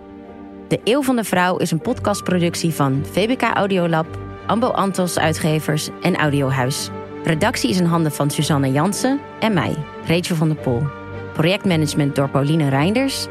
De 0.68 0.80
Eeuw 0.84 1.03
van 1.03 1.16
de 1.16 1.24
Vrouw 1.24 1.57
is 1.57 1.70
een 1.70 1.80
podcastproductie 1.80 2.74
van 2.74 3.05
VBK 3.12 3.43
Audiolab, 3.43 4.07
Ambo 4.47 4.68
Antos 4.68 5.18
Uitgevers 5.18 5.88
en 6.01 6.16
Audiohuis. 6.16 6.90
Redactie 7.24 7.70
is 7.70 7.78
in 7.78 7.84
handen 7.84 8.12
van 8.12 8.30
Suzanne 8.30 8.72
Jansen 8.72 9.20
en 9.40 9.53
mij, 9.53 9.74
Rachel 10.07 10.36
van 10.36 10.49
der 10.49 10.57
Pol. 10.57 11.01
Projectmanagement 11.43 12.16
door 12.16 12.28
Pauline 12.28 12.68
Reinders. 12.68 13.26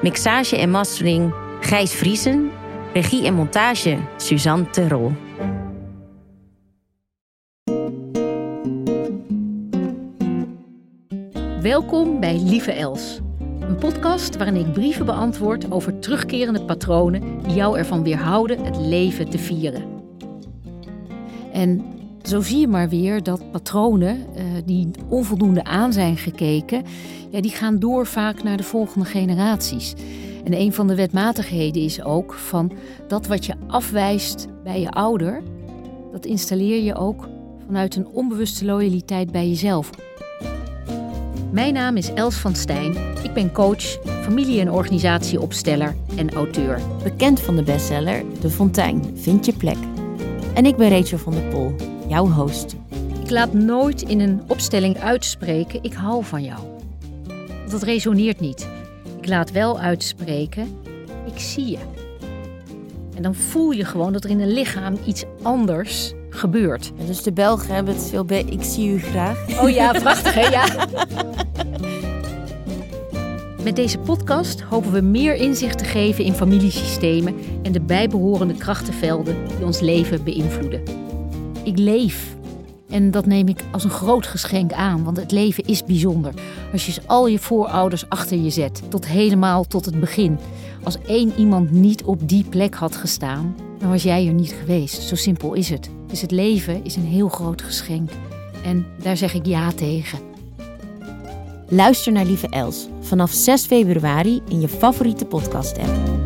Mixage 0.00 0.56
en 0.56 0.70
mastering 0.70 1.34
Gijs 1.60 1.94
Vriesen. 1.94 2.50
Regie 2.92 3.26
en 3.26 3.34
montage 3.34 3.98
Suzanne 4.16 4.70
Terol. 4.70 5.12
Welkom 11.60 12.20
bij 12.20 12.40
Lieve 12.44 12.72
Els, 12.72 13.20
een 13.60 13.76
podcast 13.76 14.36
waarin 14.36 14.56
ik 14.56 14.72
brieven 14.72 15.06
beantwoord 15.06 15.70
over 15.70 15.98
terugkerende 15.98 16.64
patronen 16.64 17.42
die 17.42 17.54
jou 17.54 17.78
ervan 17.78 18.02
weerhouden 18.02 18.64
het 18.64 18.76
leven 18.76 19.30
te 19.30 19.38
vieren. 19.38 19.84
En 21.52 21.84
zo 22.22 22.40
zie 22.40 22.58
je 22.58 22.68
maar 22.68 22.88
weer 22.88 23.22
dat 23.22 23.50
patronen 23.50 24.16
uh, 24.16 24.42
die 24.64 24.90
onvoldoende 25.08 25.64
aan 25.64 25.92
zijn 25.92 26.16
gekeken, 26.16 26.82
ja, 27.30 27.40
die 27.40 27.50
gaan 27.50 27.78
door 27.78 28.06
vaak 28.06 28.42
naar 28.42 28.56
de 28.56 28.62
volgende 28.62 29.06
generaties. 29.06 29.94
En 30.44 30.60
een 30.60 30.72
van 30.72 30.86
de 30.86 30.94
wetmatigheden 30.94 31.82
is 31.82 32.02
ook 32.02 32.32
van 32.32 32.72
dat 33.08 33.26
wat 33.26 33.46
je 33.46 33.54
afwijst 33.66 34.46
bij 34.64 34.80
je 34.80 34.90
ouder, 34.90 35.42
dat 36.12 36.26
installeer 36.26 36.82
je 36.82 36.94
ook 36.94 37.28
vanuit 37.66 37.96
een 37.96 38.06
onbewuste 38.06 38.64
loyaliteit 38.64 39.32
bij 39.32 39.48
jezelf. 39.48 39.90
Mijn 41.52 41.74
naam 41.74 41.96
is 41.96 42.12
Els 42.12 42.34
van 42.34 42.54
Stijn. 42.54 42.96
Ik 43.22 43.32
ben 43.32 43.52
coach, 43.52 43.98
familie- 44.22 44.60
en 44.60 44.70
organisatieopsteller 44.70 45.96
en 46.16 46.30
auteur. 46.30 46.80
Bekend 47.02 47.40
van 47.40 47.56
de 47.56 47.62
bestseller 47.62 48.22
De 48.40 48.50
Fontein, 48.50 49.04
Vind 49.14 49.46
je 49.46 49.52
plek. 49.52 49.76
En 50.54 50.66
ik 50.66 50.76
ben 50.76 50.88
Rachel 50.90 51.18
van 51.18 51.32
der 51.32 51.42
Pol, 51.42 51.74
jouw 52.12 52.28
host. 52.28 52.76
Ik 53.22 53.30
laat 53.30 53.52
nooit 53.52 54.02
in 54.02 54.20
een 54.20 54.42
opstelling 54.46 54.98
uitspreken: 54.98 55.82
ik 55.82 55.92
hou 55.92 56.24
van 56.24 56.42
jou. 56.42 56.60
Dat 57.70 57.82
resoneert 57.82 58.40
niet. 58.40 58.68
Ik 59.20 59.26
laat 59.28 59.50
wel 59.50 59.78
uitspreken: 59.78 60.76
ik 61.26 61.38
zie 61.40 61.70
je. 61.70 61.78
En 63.14 63.22
dan 63.22 63.34
voel 63.34 63.70
je 63.70 63.84
gewoon 63.84 64.12
dat 64.12 64.24
er 64.24 64.30
in 64.30 64.40
een 64.40 64.52
lichaam 64.52 64.96
iets 65.06 65.24
anders 65.42 66.12
gebeurt. 66.30 66.92
dus 67.06 67.22
de 67.22 67.32
Belgen 67.32 67.74
hebben 67.74 67.94
het 67.94 68.08
veel 68.08 68.24
bij 68.24 68.42
ik 68.42 68.62
zie 68.62 68.88
u 68.88 68.98
graag. 68.98 69.62
Oh 69.62 69.70
ja, 69.70 69.92
prachtig 70.02 70.34
hè? 70.34 70.46
Ja. 70.46 70.88
Met 73.64 73.76
deze 73.76 73.98
podcast 73.98 74.60
hopen 74.60 74.92
we 74.92 75.00
meer 75.00 75.34
inzicht 75.34 75.78
te 75.78 75.84
geven 75.84 76.24
in 76.24 76.34
familiesystemen 76.34 77.34
en 77.62 77.72
de 77.72 77.80
bijbehorende 77.80 78.54
krachtenvelden 78.54 79.36
die 79.56 79.64
ons 79.64 79.80
leven 79.80 80.24
beïnvloeden. 80.24 81.11
Ik 81.64 81.78
leef. 81.78 82.36
En 82.88 83.10
dat 83.10 83.26
neem 83.26 83.48
ik 83.48 83.64
als 83.72 83.84
een 83.84 83.90
groot 83.90 84.26
geschenk 84.26 84.72
aan, 84.72 85.04
want 85.04 85.16
het 85.16 85.30
leven 85.30 85.64
is 85.64 85.84
bijzonder. 85.84 86.34
Als 86.72 86.86
je 86.86 87.00
al 87.06 87.26
je 87.26 87.38
voorouders 87.38 88.08
achter 88.08 88.38
je 88.38 88.50
zet, 88.50 88.82
tot 88.88 89.06
helemaal 89.06 89.64
tot 89.64 89.84
het 89.84 90.00
begin. 90.00 90.38
Als 90.82 90.98
één 91.06 91.32
iemand 91.36 91.70
niet 91.70 92.04
op 92.04 92.28
die 92.28 92.44
plek 92.44 92.74
had 92.74 92.96
gestaan, 92.96 93.56
dan 93.78 93.90
was 93.90 94.02
jij 94.02 94.26
er 94.26 94.32
niet 94.32 94.52
geweest. 94.52 95.02
Zo 95.02 95.14
simpel 95.14 95.52
is 95.52 95.68
het. 95.68 95.90
Dus 96.06 96.20
het 96.20 96.30
leven 96.30 96.84
is 96.84 96.96
een 96.96 97.06
heel 97.06 97.28
groot 97.28 97.62
geschenk. 97.62 98.10
En 98.64 98.86
daar 99.02 99.16
zeg 99.16 99.34
ik 99.34 99.46
ja 99.46 99.72
tegen. 99.72 100.18
Luister 101.68 102.12
naar 102.12 102.24
Lieve 102.24 102.48
Els 102.48 102.88
vanaf 103.00 103.30
6 103.30 103.64
februari 103.64 104.40
in 104.48 104.60
je 104.60 104.68
favoriete 104.68 105.24
podcast-app. 105.24 106.21